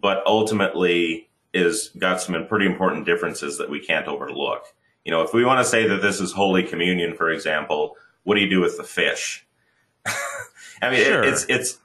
but 0.00 0.22
ultimately 0.26 1.28
is 1.52 1.90
got 1.98 2.20
some 2.20 2.46
pretty 2.46 2.66
important 2.66 3.04
differences 3.06 3.58
that 3.58 3.68
we 3.70 3.80
can't 3.80 4.06
overlook. 4.06 4.64
You 5.04 5.12
know, 5.12 5.22
if 5.22 5.32
we 5.34 5.44
want 5.44 5.60
to 5.60 5.64
say 5.64 5.86
that 5.88 6.02
this 6.02 6.20
is 6.20 6.32
Holy 6.32 6.62
Communion, 6.62 7.14
for 7.14 7.30
example, 7.30 7.96
what 8.24 8.34
do 8.34 8.40
you 8.40 8.50
do 8.50 8.60
with 8.60 8.76
the 8.76 8.84
fish? 8.84 9.46
I 10.06 10.90
mean, 10.90 11.00
it- 11.00 11.24
it's 11.24 11.46
it's. 11.48 11.78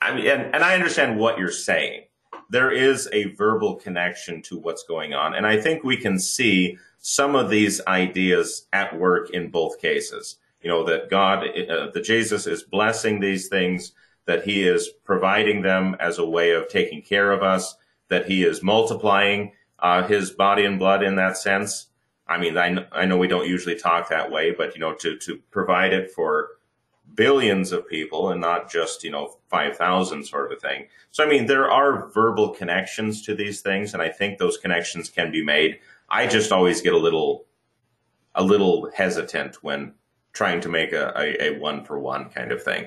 I 0.00 0.14
mean, 0.14 0.26
and, 0.26 0.54
and 0.54 0.62
I 0.62 0.74
understand 0.74 1.18
what 1.18 1.38
you're 1.38 1.50
saying. 1.50 2.02
There 2.50 2.70
is 2.70 3.08
a 3.12 3.34
verbal 3.34 3.76
connection 3.76 4.42
to 4.42 4.58
what's 4.58 4.82
going 4.84 5.14
on, 5.14 5.34
and 5.34 5.46
I 5.46 5.60
think 5.60 5.84
we 5.84 5.96
can 5.96 6.18
see 6.18 6.78
some 6.98 7.34
of 7.34 7.50
these 7.50 7.80
ideas 7.86 8.66
at 8.72 8.98
work 8.98 9.30
in 9.30 9.50
both 9.50 9.80
cases. 9.80 10.36
You 10.62 10.70
know 10.70 10.84
that 10.84 11.10
God, 11.10 11.44
uh, 11.46 11.90
that 11.92 12.04
Jesus 12.04 12.46
is 12.46 12.62
blessing 12.62 13.20
these 13.20 13.48
things, 13.48 13.92
that 14.26 14.44
He 14.44 14.66
is 14.66 14.88
providing 15.04 15.62
them 15.62 15.96
as 16.00 16.18
a 16.18 16.26
way 16.26 16.52
of 16.52 16.68
taking 16.68 17.02
care 17.02 17.30
of 17.32 17.42
us, 17.42 17.76
that 18.08 18.26
He 18.26 18.42
is 18.44 18.62
multiplying 18.62 19.52
uh, 19.78 20.06
His 20.06 20.30
body 20.30 20.64
and 20.64 20.78
blood 20.78 21.02
in 21.02 21.16
that 21.16 21.36
sense. 21.36 21.86
I 22.26 22.38
mean, 22.38 22.58
I, 22.58 22.86
I 22.92 23.06
know 23.06 23.16
we 23.16 23.28
don't 23.28 23.48
usually 23.48 23.76
talk 23.76 24.08
that 24.08 24.30
way, 24.30 24.50
but 24.50 24.74
you 24.74 24.80
know, 24.80 24.94
to 24.94 25.16
to 25.18 25.36
provide 25.50 25.92
it 25.92 26.10
for 26.10 26.48
billions 27.14 27.72
of 27.72 27.88
people 27.88 28.30
and 28.30 28.40
not 28.40 28.70
just 28.70 29.02
you 29.02 29.10
know 29.10 29.36
5000 29.48 30.24
sort 30.24 30.50
of 30.50 30.56
a 30.56 30.60
thing 30.60 30.86
so 31.10 31.24
i 31.24 31.28
mean 31.28 31.46
there 31.46 31.70
are 31.70 32.08
verbal 32.10 32.50
connections 32.50 33.22
to 33.22 33.34
these 33.34 33.60
things 33.60 33.92
and 33.92 34.02
i 34.02 34.08
think 34.08 34.38
those 34.38 34.56
connections 34.56 35.08
can 35.08 35.32
be 35.32 35.44
made 35.44 35.78
i 36.08 36.26
just 36.26 36.52
always 36.52 36.80
get 36.80 36.92
a 36.92 36.98
little 36.98 37.44
a 38.34 38.42
little 38.44 38.90
hesitant 38.94 39.62
when 39.62 39.94
trying 40.32 40.60
to 40.60 40.68
make 40.68 40.92
a, 40.92 41.12
a, 41.16 41.48
a 41.48 41.58
one 41.58 41.84
for 41.84 41.98
one 41.98 42.28
kind 42.30 42.52
of 42.52 42.62
thing 42.62 42.86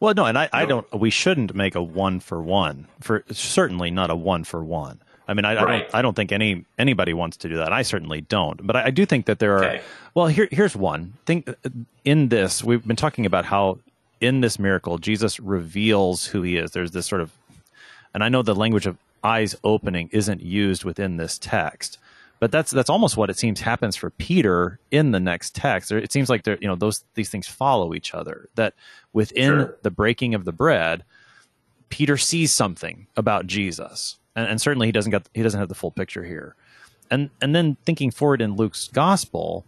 Well, 0.00 0.14
no, 0.14 0.24
and 0.26 0.36
I, 0.36 0.48
I 0.52 0.64
don't. 0.64 0.92
We 0.92 1.10
shouldn't 1.10 1.54
make 1.54 1.76
a 1.76 1.82
one 1.82 2.18
for 2.18 2.42
one. 2.42 2.88
For 3.00 3.22
certainly 3.30 3.92
not 3.92 4.10
a 4.10 4.16
one 4.16 4.42
for 4.42 4.64
one. 4.64 5.00
I 5.28 5.34
mean, 5.34 5.44
I, 5.44 5.52
I 5.52 5.54
don't. 5.54 5.94
I 5.94 6.02
don't 6.02 6.14
think 6.14 6.32
any 6.32 6.64
anybody 6.78 7.12
wants 7.14 7.36
to 7.38 7.48
do 7.48 7.56
that. 7.56 7.72
I 7.72 7.82
certainly 7.82 8.20
don't. 8.22 8.66
But 8.66 8.76
I, 8.76 8.84
I 8.86 8.90
do 8.90 9.06
think 9.06 9.26
that 9.26 9.38
there 9.38 9.56
are. 9.58 9.64
Okay. 9.64 9.80
Well, 10.14 10.26
here 10.26 10.48
here's 10.50 10.74
one. 10.76 11.14
Think 11.26 11.48
in 12.04 12.28
this 12.28 12.62
we've 12.64 12.86
been 12.86 12.96
talking 12.96 13.24
about 13.26 13.44
how 13.44 13.78
in 14.20 14.40
this 14.40 14.58
miracle 14.58 14.98
Jesus 14.98 15.38
reveals 15.40 16.26
who 16.26 16.42
he 16.42 16.56
is. 16.56 16.72
There's 16.72 16.90
this 16.90 17.06
sort 17.06 17.20
of, 17.20 17.30
and 18.14 18.22
I 18.24 18.28
know 18.28 18.42
the 18.42 18.54
language 18.54 18.86
of 18.86 18.96
eyes 19.24 19.54
opening 19.62 20.08
isn't 20.12 20.42
used 20.42 20.84
within 20.84 21.16
this 21.16 21.38
text. 21.38 21.98
But 22.40 22.50
that's 22.50 22.72
that's 22.72 22.90
almost 22.90 23.16
what 23.16 23.30
it 23.30 23.38
seems 23.38 23.60
happens 23.60 23.94
for 23.94 24.10
Peter 24.10 24.80
in 24.90 25.12
the 25.12 25.20
next 25.20 25.54
text. 25.54 25.92
It 25.92 26.10
seems 26.10 26.28
like 26.28 26.42
there, 26.42 26.58
you 26.60 26.66
know, 26.66 26.74
those 26.74 27.04
these 27.14 27.28
things 27.30 27.46
follow 27.46 27.94
each 27.94 28.12
other. 28.14 28.48
That 28.56 28.74
within 29.12 29.44
Sure. 29.60 29.76
the 29.82 29.92
breaking 29.92 30.34
of 30.34 30.44
the 30.44 30.50
bread, 30.50 31.04
Peter 31.88 32.16
sees 32.16 32.50
something 32.50 33.06
about 33.16 33.46
Jesus, 33.46 34.16
and, 34.36 34.46
and 34.46 34.60
certainly 34.60 34.88
he 34.88 34.92
doesn't 34.92 35.10
get 35.10 35.28
he 35.34 35.42
doesn't 35.42 35.60
have 35.60 35.68
the 35.68 35.74
full 35.74 35.90
picture 35.90 36.24
here. 36.24 36.54
And 37.10 37.30
and 37.40 37.54
then 37.54 37.76
thinking 37.84 38.10
forward 38.10 38.40
in 38.40 38.56
Luke's 38.56 38.88
gospel, 38.88 39.64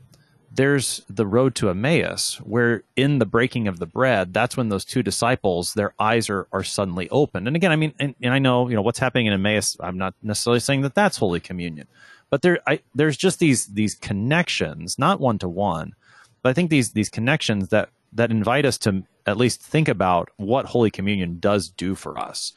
there's 0.55 1.03
the 1.09 1.27
road 1.27 1.55
to 1.57 1.69
Emmaus, 1.69 2.37
where 2.41 2.85
in 2.95 3.19
the 3.19 3.27
breaking 3.27 3.67
of 3.67 3.79
the 3.79 3.87
bread, 3.87 4.33
that's 4.33 4.57
when 4.57 4.69
those 4.69 4.85
two 4.85 5.03
disciples, 5.03 5.75
their 5.75 5.95
eyes 5.99 6.31
are, 6.31 6.47
are 6.53 6.63
suddenly 6.63 7.09
opened. 7.11 7.49
And 7.49 7.57
again, 7.57 7.73
I 7.73 7.77
mean, 7.77 7.93
and, 7.99 8.15
and 8.23 8.33
I 8.33 8.39
know, 8.39 8.69
you 8.69 8.77
know, 8.77 8.83
what's 8.83 9.01
happening 9.01 9.27
in 9.27 9.33
Emmaus, 9.33 9.77
I'm 9.81 9.99
not 9.99 10.15
necessarily 10.23 10.61
saying 10.61 10.83
that 10.83 10.95
that's 10.95 11.17
Holy 11.17 11.41
Communion, 11.41 11.89
but 12.31 12.43
there, 12.43 12.61
I, 12.69 12.81
there's 12.95 13.17
just 13.17 13.41
these, 13.41 13.67
these 13.67 13.95
connections, 13.95 14.99
not 14.99 15.21
one 15.21 15.39
to 15.39 15.49
one, 15.49 15.95
but 16.43 16.51
I 16.51 16.53
think 16.53 16.71
these, 16.71 16.93
these 16.93 17.09
connections 17.09 17.71
that, 17.71 17.89
that 18.13 18.31
invite 18.31 18.65
us 18.65 18.79
to 18.79 19.03
at 19.27 19.37
least 19.37 19.61
think 19.61 19.89
about 19.89 20.31
what 20.37 20.67
Holy 20.67 20.91
Communion 20.91 21.39
does 21.41 21.69
do 21.69 21.97
for 21.97 22.17
us, 22.17 22.53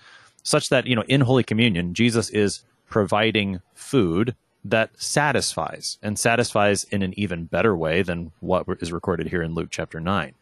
such 0.48 0.70
that, 0.70 0.88
you 0.88 0.96
know, 0.96 1.04
in 1.10 1.20
Holy 1.20 1.44
Communion, 1.44 1.94
Jesus 1.94 2.30
is 2.30 2.64
providing 2.88 3.60
food 3.74 4.34
that 4.64 4.90
satisfies 4.96 5.98
and 6.02 6.18
satisfies 6.18 6.86
in 6.86 7.02
an 7.02 7.14
even 7.20 7.44
better 7.44 7.76
way 7.76 8.02
than 8.02 8.32
what 8.40 8.66
is 8.80 8.94
recorded 8.94 9.28
here 9.28 9.42
in 9.42 9.54
Luke 9.54 9.68
chapter 9.70 10.00
9. 10.00 10.34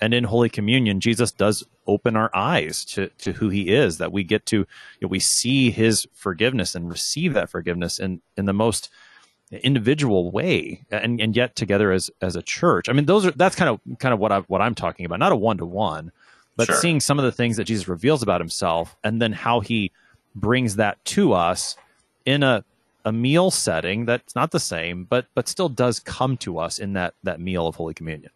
And 0.00 0.14
in 0.14 0.24
Holy 0.24 0.48
Communion, 0.48 0.98
Jesus 0.98 1.30
does 1.30 1.62
open 1.86 2.16
our 2.16 2.30
eyes 2.34 2.86
to, 2.86 3.08
to 3.18 3.32
who 3.32 3.50
he 3.50 3.68
is, 3.68 3.98
that 3.98 4.12
we 4.12 4.24
get 4.24 4.46
to, 4.46 4.56
you 4.56 4.66
know, 5.02 5.08
we 5.08 5.20
see 5.20 5.70
his 5.70 6.06
forgiveness 6.14 6.74
and 6.74 6.88
receive 6.88 7.34
that 7.34 7.50
forgiveness 7.50 7.98
in, 7.98 8.22
in 8.38 8.46
the 8.46 8.54
most 8.54 8.88
individual 9.50 10.30
way 10.30 10.84
and, 10.90 11.20
and 11.20 11.36
yet 11.36 11.54
together 11.54 11.92
as, 11.92 12.10
as 12.22 12.34
a 12.34 12.42
church. 12.42 12.88
I 12.88 12.94
mean, 12.94 13.04
those 13.04 13.26
are, 13.26 13.32
that's 13.32 13.56
kind 13.56 13.68
of, 13.68 13.98
kind 13.98 14.14
of 14.14 14.20
what 14.20 14.32
I, 14.32 14.38
what 14.40 14.62
I'm 14.62 14.74
talking 14.74 15.04
about, 15.04 15.18
not 15.18 15.32
a 15.32 15.36
one 15.36 15.58
to 15.58 15.66
one, 15.66 16.12
but 16.60 16.66
Sure. 16.66 16.76
seeing 16.76 17.00
some 17.00 17.18
of 17.18 17.24
the 17.24 17.32
things 17.32 17.56
that 17.56 17.64
Jesus 17.64 17.88
reveals 17.88 18.22
about 18.22 18.38
himself 18.38 18.94
and 19.02 19.20
then 19.20 19.32
how 19.32 19.60
he 19.60 19.92
brings 20.34 20.76
that 20.76 21.02
to 21.06 21.32
us 21.32 21.74
in 22.26 22.42
a, 22.42 22.62
a 23.06 23.12
meal 23.12 23.50
setting 23.50 24.04
that's 24.04 24.34
not 24.34 24.50
the 24.50 24.60
same, 24.60 25.04
but 25.04 25.24
but 25.34 25.48
still 25.48 25.70
does 25.70 26.00
come 26.00 26.36
to 26.36 26.58
us 26.58 26.78
in 26.78 26.92
that 26.92 27.14
that 27.22 27.40
meal 27.40 27.66
of 27.66 27.76
Holy 27.76 27.94
Communion. 27.94 28.30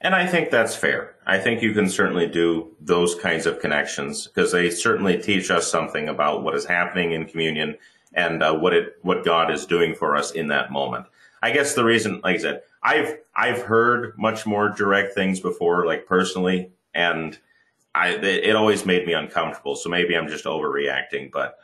And 0.00 0.14
I 0.14 0.24
think 0.24 0.50
that's 0.50 0.76
fair. 0.76 1.16
I 1.26 1.38
think 1.38 1.62
you 1.62 1.72
can 1.72 1.88
certainly 1.88 2.28
do 2.28 2.70
those 2.80 3.16
kinds 3.16 3.44
of 3.44 3.58
connections 3.58 4.28
because 4.28 4.52
they 4.52 4.70
certainly 4.70 5.20
teach 5.20 5.50
us 5.50 5.68
something 5.68 6.08
about 6.08 6.44
what 6.44 6.54
is 6.54 6.64
happening 6.64 7.10
in 7.10 7.24
communion 7.24 7.76
and 8.12 8.40
uh, 8.40 8.54
what 8.54 8.72
it 8.72 8.98
what 9.02 9.24
God 9.24 9.50
is 9.50 9.66
doing 9.66 9.96
for 9.96 10.14
us 10.16 10.30
in 10.30 10.46
that 10.48 10.70
moment. 10.70 11.06
I 11.42 11.50
guess 11.50 11.74
the 11.74 11.84
reason, 11.84 12.20
like 12.22 12.36
I 12.36 12.38
said, 12.38 12.62
I've 12.84 13.18
I've 13.34 13.62
heard 13.62 14.16
much 14.16 14.46
more 14.46 14.68
direct 14.68 15.12
things 15.16 15.40
before, 15.40 15.86
like 15.86 16.06
personally, 16.06 16.70
and 16.96 17.38
I 17.94 18.08
it, 18.08 18.24
it 18.24 18.56
always 18.56 18.84
made 18.84 19.06
me 19.06 19.12
uncomfortable. 19.12 19.76
So 19.76 19.88
maybe 19.88 20.16
I'm 20.16 20.28
just 20.28 20.44
overreacting, 20.44 21.30
but 21.30 21.58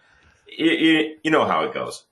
you, 0.47 0.71
you, 0.71 1.17
you 1.25 1.31
know 1.31 1.47
how 1.47 1.65
it 1.65 1.75
goes. 1.75 2.05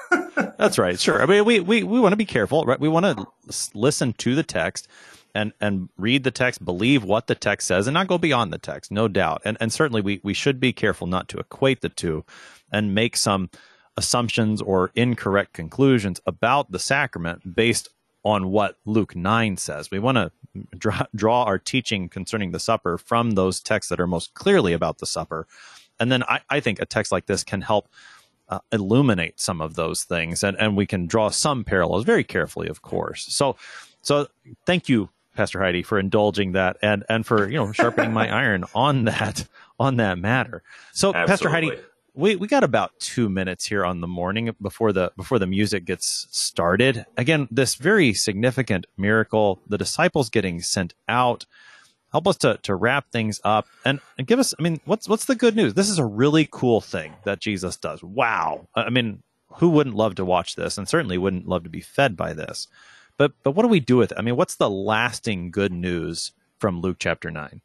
That's 0.58 0.78
right. 0.78 0.98
Sure. 0.98 1.22
I 1.22 1.26
mean, 1.26 1.44
we 1.44 1.60
we, 1.60 1.82
we 1.82 2.00
want 2.00 2.12
to 2.12 2.16
be 2.16 2.24
careful, 2.24 2.64
right? 2.64 2.78
We 2.78 2.88
want 2.88 3.06
to 3.06 3.26
listen 3.74 4.12
to 4.14 4.34
the 4.34 4.42
text 4.42 4.88
and 5.34 5.52
and 5.60 5.88
read 5.96 6.24
the 6.24 6.30
text, 6.30 6.64
believe 6.64 7.04
what 7.04 7.26
the 7.26 7.34
text 7.34 7.66
says, 7.66 7.86
and 7.86 7.94
not 7.94 8.08
go 8.08 8.18
beyond 8.18 8.52
the 8.52 8.58
text, 8.58 8.90
no 8.90 9.08
doubt. 9.08 9.42
And 9.44 9.56
and 9.60 9.72
certainly 9.72 10.02
we 10.02 10.20
we 10.22 10.34
should 10.34 10.60
be 10.60 10.72
careful 10.72 11.06
not 11.06 11.28
to 11.28 11.38
equate 11.38 11.80
the 11.80 11.88
two 11.88 12.24
and 12.72 12.94
make 12.94 13.16
some 13.16 13.50
assumptions 13.96 14.60
or 14.60 14.90
incorrect 14.96 15.52
conclusions 15.52 16.20
about 16.26 16.72
the 16.72 16.80
sacrament 16.80 17.54
based 17.54 17.88
on 18.24 18.50
what 18.50 18.78
Luke 18.84 19.14
9 19.14 19.56
says. 19.56 19.90
We 19.90 19.98
want 19.98 20.16
to 20.16 20.32
draw, 20.76 21.06
draw 21.14 21.44
our 21.44 21.58
teaching 21.58 22.08
concerning 22.08 22.52
the 22.52 22.58
supper 22.58 22.98
from 22.98 23.32
those 23.32 23.60
texts 23.60 23.90
that 23.90 24.00
are 24.00 24.06
most 24.06 24.34
clearly 24.34 24.72
about 24.72 24.98
the 24.98 25.06
supper. 25.06 25.46
And 26.00 26.10
then 26.10 26.22
I, 26.24 26.40
I 26.48 26.60
think 26.60 26.80
a 26.80 26.86
text 26.86 27.12
like 27.12 27.26
this 27.26 27.44
can 27.44 27.60
help 27.60 27.88
uh, 28.48 28.60
illuminate 28.72 29.40
some 29.40 29.60
of 29.60 29.74
those 29.74 30.04
things 30.04 30.42
and, 30.42 30.56
and 30.58 30.76
we 30.76 30.86
can 30.86 31.06
draw 31.06 31.28
some 31.28 31.64
parallels 31.64 32.04
very 32.04 32.24
carefully, 32.24 32.68
of 32.68 32.82
course. 32.82 33.26
So, 33.28 33.56
so 34.02 34.26
thank 34.66 34.88
you, 34.88 35.10
Pastor 35.34 35.60
Heidi, 35.60 35.82
for 35.82 35.98
indulging 35.98 36.52
that 36.52 36.76
and, 36.82 37.04
and 37.08 37.26
for, 37.26 37.48
you 37.48 37.56
know, 37.56 37.72
sharpening 37.72 38.12
my 38.12 38.30
iron 38.34 38.64
on 38.74 39.04
that, 39.04 39.46
on 39.78 39.96
that 39.96 40.18
matter. 40.18 40.62
So 40.92 41.08
Absolutely. 41.08 41.26
Pastor 41.28 41.48
Heidi, 41.48 41.70
we, 42.14 42.36
we 42.36 42.46
got 42.46 42.64
about 42.64 42.98
two 43.00 43.28
minutes 43.28 43.66
here 43.66 43.84
on 43.84 44.00
the 44.00 44.06
morning 44.06 44.54
before 44.62 44.92
the 44.92 45.12
before 45.16 45.38
the 45.38 45.46
music 45.46 45.84
gets 45.84 46.28
started. 46.30 47.04
Again, 47.16 47.48
this 47.50 47.74
very 47.74 48.14
significant 48.14 48.86
miracle, 48.96 49.60
the 49.66 49.78
disciples 49.78 50.30
getting 50.30 50.60
sent 50.60 50.94
out. 51.08 51.46
Help 52.12 52.28
us 52.28 52.36
to, 52.36 52.60
to 52.62 52.76
wrap 52.76 53.10
things 53.10 53.40
up 53.42 53.66
and, 53.84 53.98
and 54.16 54.28
give 54.28 54.38
us. 54.38 54.54
I 54.56 54.62
mean, 54.62 54.80
what's 54.84 55.08
what's 55.08 55.24
the 55.24 55.34
good 55.34 55.56
news? 55.56 55.74
This 55.74 55.90
is 55.90 55.98
a 55.98 56.04
really 56.04 56.48
cool 56.48 56.80
thing 56.80 57.14
that 57.24 57.40
Jesus 57.40 57.76
does. 57.76 58.04
Wow. 58.04 58.68
I 58.76 58.90
mean, 58.90 59.24
who 59.56 59.68
wouldn't 59.70 59.96
love 59.96 60.14
to 60.16 60.24
watch 60.24 60.54
this, 60.54 60.78
and 60.78 60.88
certainly 60.88 61.18
wouldn't 61.18 61.48
love 61.48 61.64
to 61.64 61.70
be 61.70 61.80
fed 61.80 62.16
by 62.16 62.32
this. 62.32 62.68
But 63.16 63.32
but 63.42 63.52
what 63.52 63.62
do 63.62 63.68
we 63.68 63.80
do 63.80 63.96
with 63.96 64.12
it? 64.12 64.18
I 64.18 64.22
mean, 64.22 64.36
what's 64.36 64.54
the 64.54 64.70
lasting 64.70 65.50
good 65.50 65.72
news 65.72 66.30
from 66.58 66.80
Luke 66.80 66.98
chapter 67.00 67.32
nine? 67.32 67.62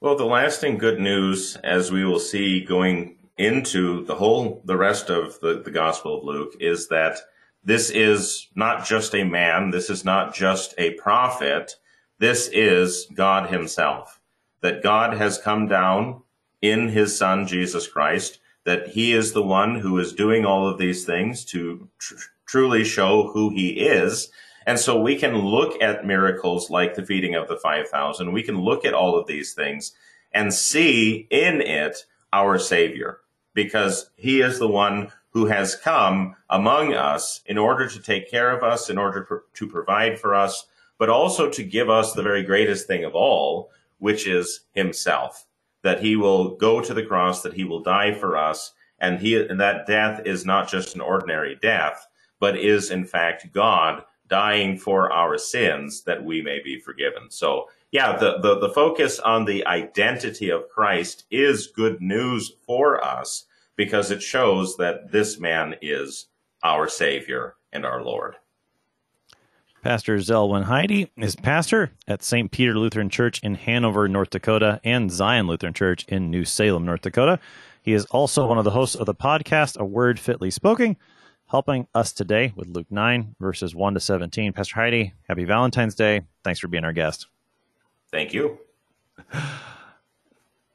Well, 0.00 0.16
the 0.16 0.26
lasting 0.26 0.76
good 0.76 1.00
news, 1.00 1.56
as 1.64 1.90
we 1.90 2.04
will 2.04 2.20
see 2.20 2.64
going 2.64 3.16
into 3.40 4.04
the 4.04 4.14
whole 4.14 4.60
the 4.64 4.76
rest 4.76 5.10
of 5.10 5.40
the, 5.40 5.62
the 5.64 5.70
gospel 5.70 6.18
of 6.18 6.24
luke 6.24 6.54
is 6.60 6.88
that 6.88 7.18
this 7.64 7.90
is 7.90 8.48
not 8.54 8.86
just 8.86 9.14
a 9.14 9.24
man 9.24 9.70
this 9.70 9.88
is 9.88 10.04
not 10.04 10.34
just 10.34 10.74
a 10.78 10.92
prophet 10.94 11.76
this 12.18 12.48
is 12.52 13.06
god 13.14 13.50
himself. 13.50 14.20
That 14.60 14.82
god 14.82 15.16
has 15.16 15.38
come 15.38 15.66
down 15.68 16.22
in 16.60 16.88
his 16.88 17.16
son 17.16 17.46
jesus 17.46 17.88
christ 17.88 18.38
that 18.64 18.88
he 18.88 19.12
is 19.12 19.32
the 19.32 19.42
one 19.42 19.76
who 19.76 19.98
is 19.98 20.12
doing 20.12 20.44
all 20.44 20.68
of 20.68 20.78
these 20.78 21.06
things 21.06 21.44
to 21.46 21.88
tr- 21.98 22.14
truly 22.46 22.84
show 22.84 23.30
who 23.32 23.50
he 23.50 23.70
is. 23.70 24.30
And 24.66 24.78
so 24.78 25.00
we 25.00 25.16
can 25.16 25.38
look 25.38 25.80
at 25.80 26.04
miracles 26.04 26.68
like 26.68 26.94
the 26.94 27.06
feeding 27.06 27.34
of 27.34 27.48
the 27.48 27.56
5000 27.56 28.32
we 28.32 28.42
can 28.42 28.60
look 28.60 28.84
at 28.84 28.92
all 28.92 29.18
of 29.18 29.26
these 29.26 29.54
things 29.54 29.92
and 30.32 30.52
see 30.52 31.26
in 31.30 31.62
it 31.62 32.04
our 32.32 32.58
savior 32.58 33.20
because 33.54 34.10
he 34.16 34.40
is 34.40 34.58
the 34.58 34.68
one 34.68 35.10
who 35.32 35.46
has 35.46 35.76
come 35.76 36.34
among 36.48 36.94
us 36.94 37.40
in 37.46 37.56
order 37.58 37.88
to 37.88 38.00
take 38.00 38.30
care 38.30 38.50
of 38.50 38.62
us, 38.62 38.90
in 38.90 38.98
order 38.98 39.44
to 39.54 39.66
provide 39.66 40.18
for 40.18 40.34
us, 40.34 40.66
but 40.98 41.08
also 41.08 41.48
to 41.48 41.62
give 41.62 41.88
us 41.88 42.12
the 42.12 42.22
very 42.22 42.42
greatest 42.42 42.86
thing 42.86 43.04
of 43.04 43.14
all, 43.14 43.70
which 43.98 44.26
is 44.26 44.60
himself. 44.72 45.46
That 45.82 46.00
he 46.00 46.16
will 46.16 46.56
go 46.56 46.80
to 46.80 46.92
the 46.92 47.06
cross, 47.06 47.42
that 47.42 47.54
he 47.54 47.64
will 47.64 47.82
die 47.82 48.12
for 48.12 48.36
us, 48.36 48.72
and 48.98 49.18
he 49.18 49.36
and 49.36 49.60
that 49.60 49.86
death 49.86 50.20
is 50.26 50.44
not 50.44 50.68
just 50.68 50.94
an 50.94 51.00
ordinary 51.00 51.56
death, 51.62 52.06
but 52.38 52.58
is 52.58 52.90
in 52.90 53.04
fact 53.04 53.52
God 53.52 54.02
dying 54.28 54.76
for 54.76 55.12
our 55.12 55.38
sins 55.38 56.02
that 56.02 56.22
we 56.22 56.42
may 56.42 56.60
be 56.62 56.78
forgiven. 56.78 57.30
So 57.30 57.68
yeah, 57.92 58.16
the, 58.16 58.38
the, 58.38 58.58
the 58.60 58.68
focus 58.68 59.18
on 59.18 59.44
the 59.44 59.66
identity 59.66 60.50
of 60.50 60.68
Christ 60.68 61.24
is 61.30 61.66
good 61.66 62.00
news 62.00 62.52
for 62.66 63.02
us 63.04 63.46
because 63.76 64.10
it 64.10 64.22
shows 64.22 64.76
that 64.76 65.10
this 65.10 65.40
man 65.40 65.74
is 65.82 66.26
our 66.62 66.88
Savior 66.88 67.56
and 67.72 67.84
our 67.84 68.02
Lord. 68.02 68.36
Pastor 69.82 70.18
Zelwyn 70.18 70.64
Heidi 70.64 71.10
is 71.16 71.34
pastor 71.34 71.90
at 72.06 72.22
St. 72.22 72.50
Peter 72.50 72.74
Lutheran 72.74 73.08
Church 73.08 73.40
in 73.42 73.54
Hanover, 73.54 74.08
North 74.08 74.30
Dakota, 74.30 74.78
and 74.84 75.10
Zion 75.10 75.46
Lutheran 75.46 75.72
Church 75.72 76.04
in 76.06 76.30
New 76.30 76.44
Salem, 76.44 76.84
North 76.84 77.00
Dakota. 77.00 77.40
He 77.82 77.94
is 77.94 78.04
also 78.06 78.46
one 78.46 78.58
of 78.58 78.64
the 78.64 78.72
hosts 78.72 78.94
of 78.94 79.06
the 79.06 79.14
podcast, 79.14 79.78
A 79.78 79.84
Word 79.84 80.20
Fitly 80.20 80.50
Spoken, 80.50 80.98
helping 81.46 81.86
us 81.94 82.12
today 82.12 82.52
with 82.54 82.68
Luke 82.68 82.88
9, 82.90 83.36
verses 83.40 83.74
1 83.74 83.94
to 83.94 84.00
17. 84.00 84.52
Pastor 84.52 84.74
Heidi, 84.74 85.14
happy 85.26 85.44
Valentine's 85.44 85.94
Day. 85.94 86.20
Thanks 86.44 86.60
for 86.60 86.68
being 86.68 86.84
our 86.84 86.92
guest. 86.92 87.26
Thank 88.12 88.32
you. 88.32 88.58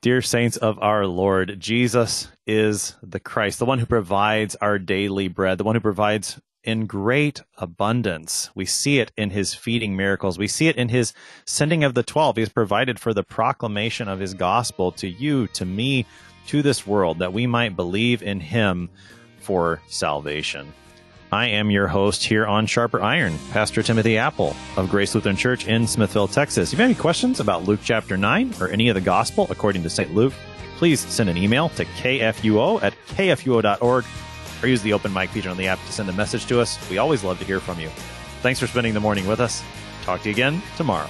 Dear 0.02 0.22
saints 0.22 0.56
of 0.58 0.78
our 0.80 1.08
Lord, 1.08 1.60
Jesus 1.60 2.30
is 2.46 2.96
the 3.02 3.20
Christ, 3.20 3.60
the 3.60 3.66
one 3.66 3.80
who 3.80 3.86
provides 3.86 4.56
our 4.58 4.78
daily 4.78 5.28
bread, 5.28 5.58
the 5.58 5.64
one 5.64 5.76
who 5.76 5.82
provides 5.82 6.40
in 6.64 6.86
great 6.86 7.42
abundance. 7.58 8.50
We 8.56 8.66
see 8.66 9.00
it 9.00 9.12
in 9.18 9.32
his 9.32 9.54
feeding 9.54 9.96
miracles. 9.96 10.38
We 10.38 10.48
see 10.48 10.68
it 10.68 10.76
in 10.76 10.90
his 10.90 11.14
sending 11.46 11.84
of 11.84 11.94
the 11.94 12.04
12. 12.04 12.38
He 12.38 12.42
has 12.42 12.50
provided 12.50 13.00
for 13.00 13.14
the 13.14 13.24
proclamation 13.24 14.08
of 14.08 14.20
his 14.20 14.34
gospel 14.34 14.92
to 14.94 15.08
you, 15.08 15.48
to 15.50 15.66
me, 15.66 16.06
to 16.48 16.62
this 16.62 16.86
world, 16.86 17.20
that 17.20 17.34
we 17.34 17.48
might 17.48 17.76
believe 17.76 18.22
in 18.22 18.40
him 18.40 18.90
for 19.40 19.82
salvation. 19.88 20.74
I 21.32 21.48
am 21.48 21.72
your 21.72 21.88
host 21.88 22.24
here 22.24 22.46
on 22.46 22.66
Sharper 22.66 23.02
Iron, 23.02 23.38
Pastor 23.52 23.82
Timothy 23.82 24.18
Appel 24.18 24.56
of 24.78 24.90
Grace 24.90 25.16
Lutheran 25.16 25.36
Church 25.36 25.68
in 25.68 25.88
Smithville, 25.88 26.28
Texas. 26.28 26.72
If 26.72 26.80
you 26.80 26.84
have 26.84 26.92
any 26.92 27.00
questions 27.00 27.40
about 27.40 27.64
Luke 27.64 27.80
chapter 27.84 28.16
9 28.16 28.56
or 28.62 28.70
any 28.70 28.90
of 28.90 28.96
the 28.96 29.02
gospel 29.02 29.48
according 29.50 29.84
to 29.84 29.90
St. 29.90 30.14
Luke, 30.14 30.34
please 30.78 31.00
send 31.00 31.30
an 31.30 31.38
email 31.38 31.70
to 31.70 31.86
kfuo 31.86 32.82
at 32.84 32.94
kfuo.org 33.08 34.06
or 34.62 34.68
use 34.68 34.82
the 34.84 34.94
open 34.94 35.12
mic 35.12 35.30
feature 35.30 35.50
on 35.50 35.58
the 35.58 35.68
app 35.68 35.84
to 35.86 35.92
send 35.92 36.10
a 36.10 36.14
message 36.14 36.46
to 36.46 36.62
us. 36.62 36.78
We 36.90 37.00
always 37.00 37.24
love 37.24 37.40
to 37.40 37.46
hear 37.46 37.60
from 37.60 37.80
you. 37.80 37.90
Thanks 38.42 38.60
for 38.60 38.68
spending 38.68 38.94
the 38.94 39.00
morning 39.00 39.26
with 39.28 39.40
us. 39.40 39.64
Talk 40.04 40.22
to 40.22 40.30
you 40.30 40.34
again 40.34 40.62
tomorrow. 40.78 41.10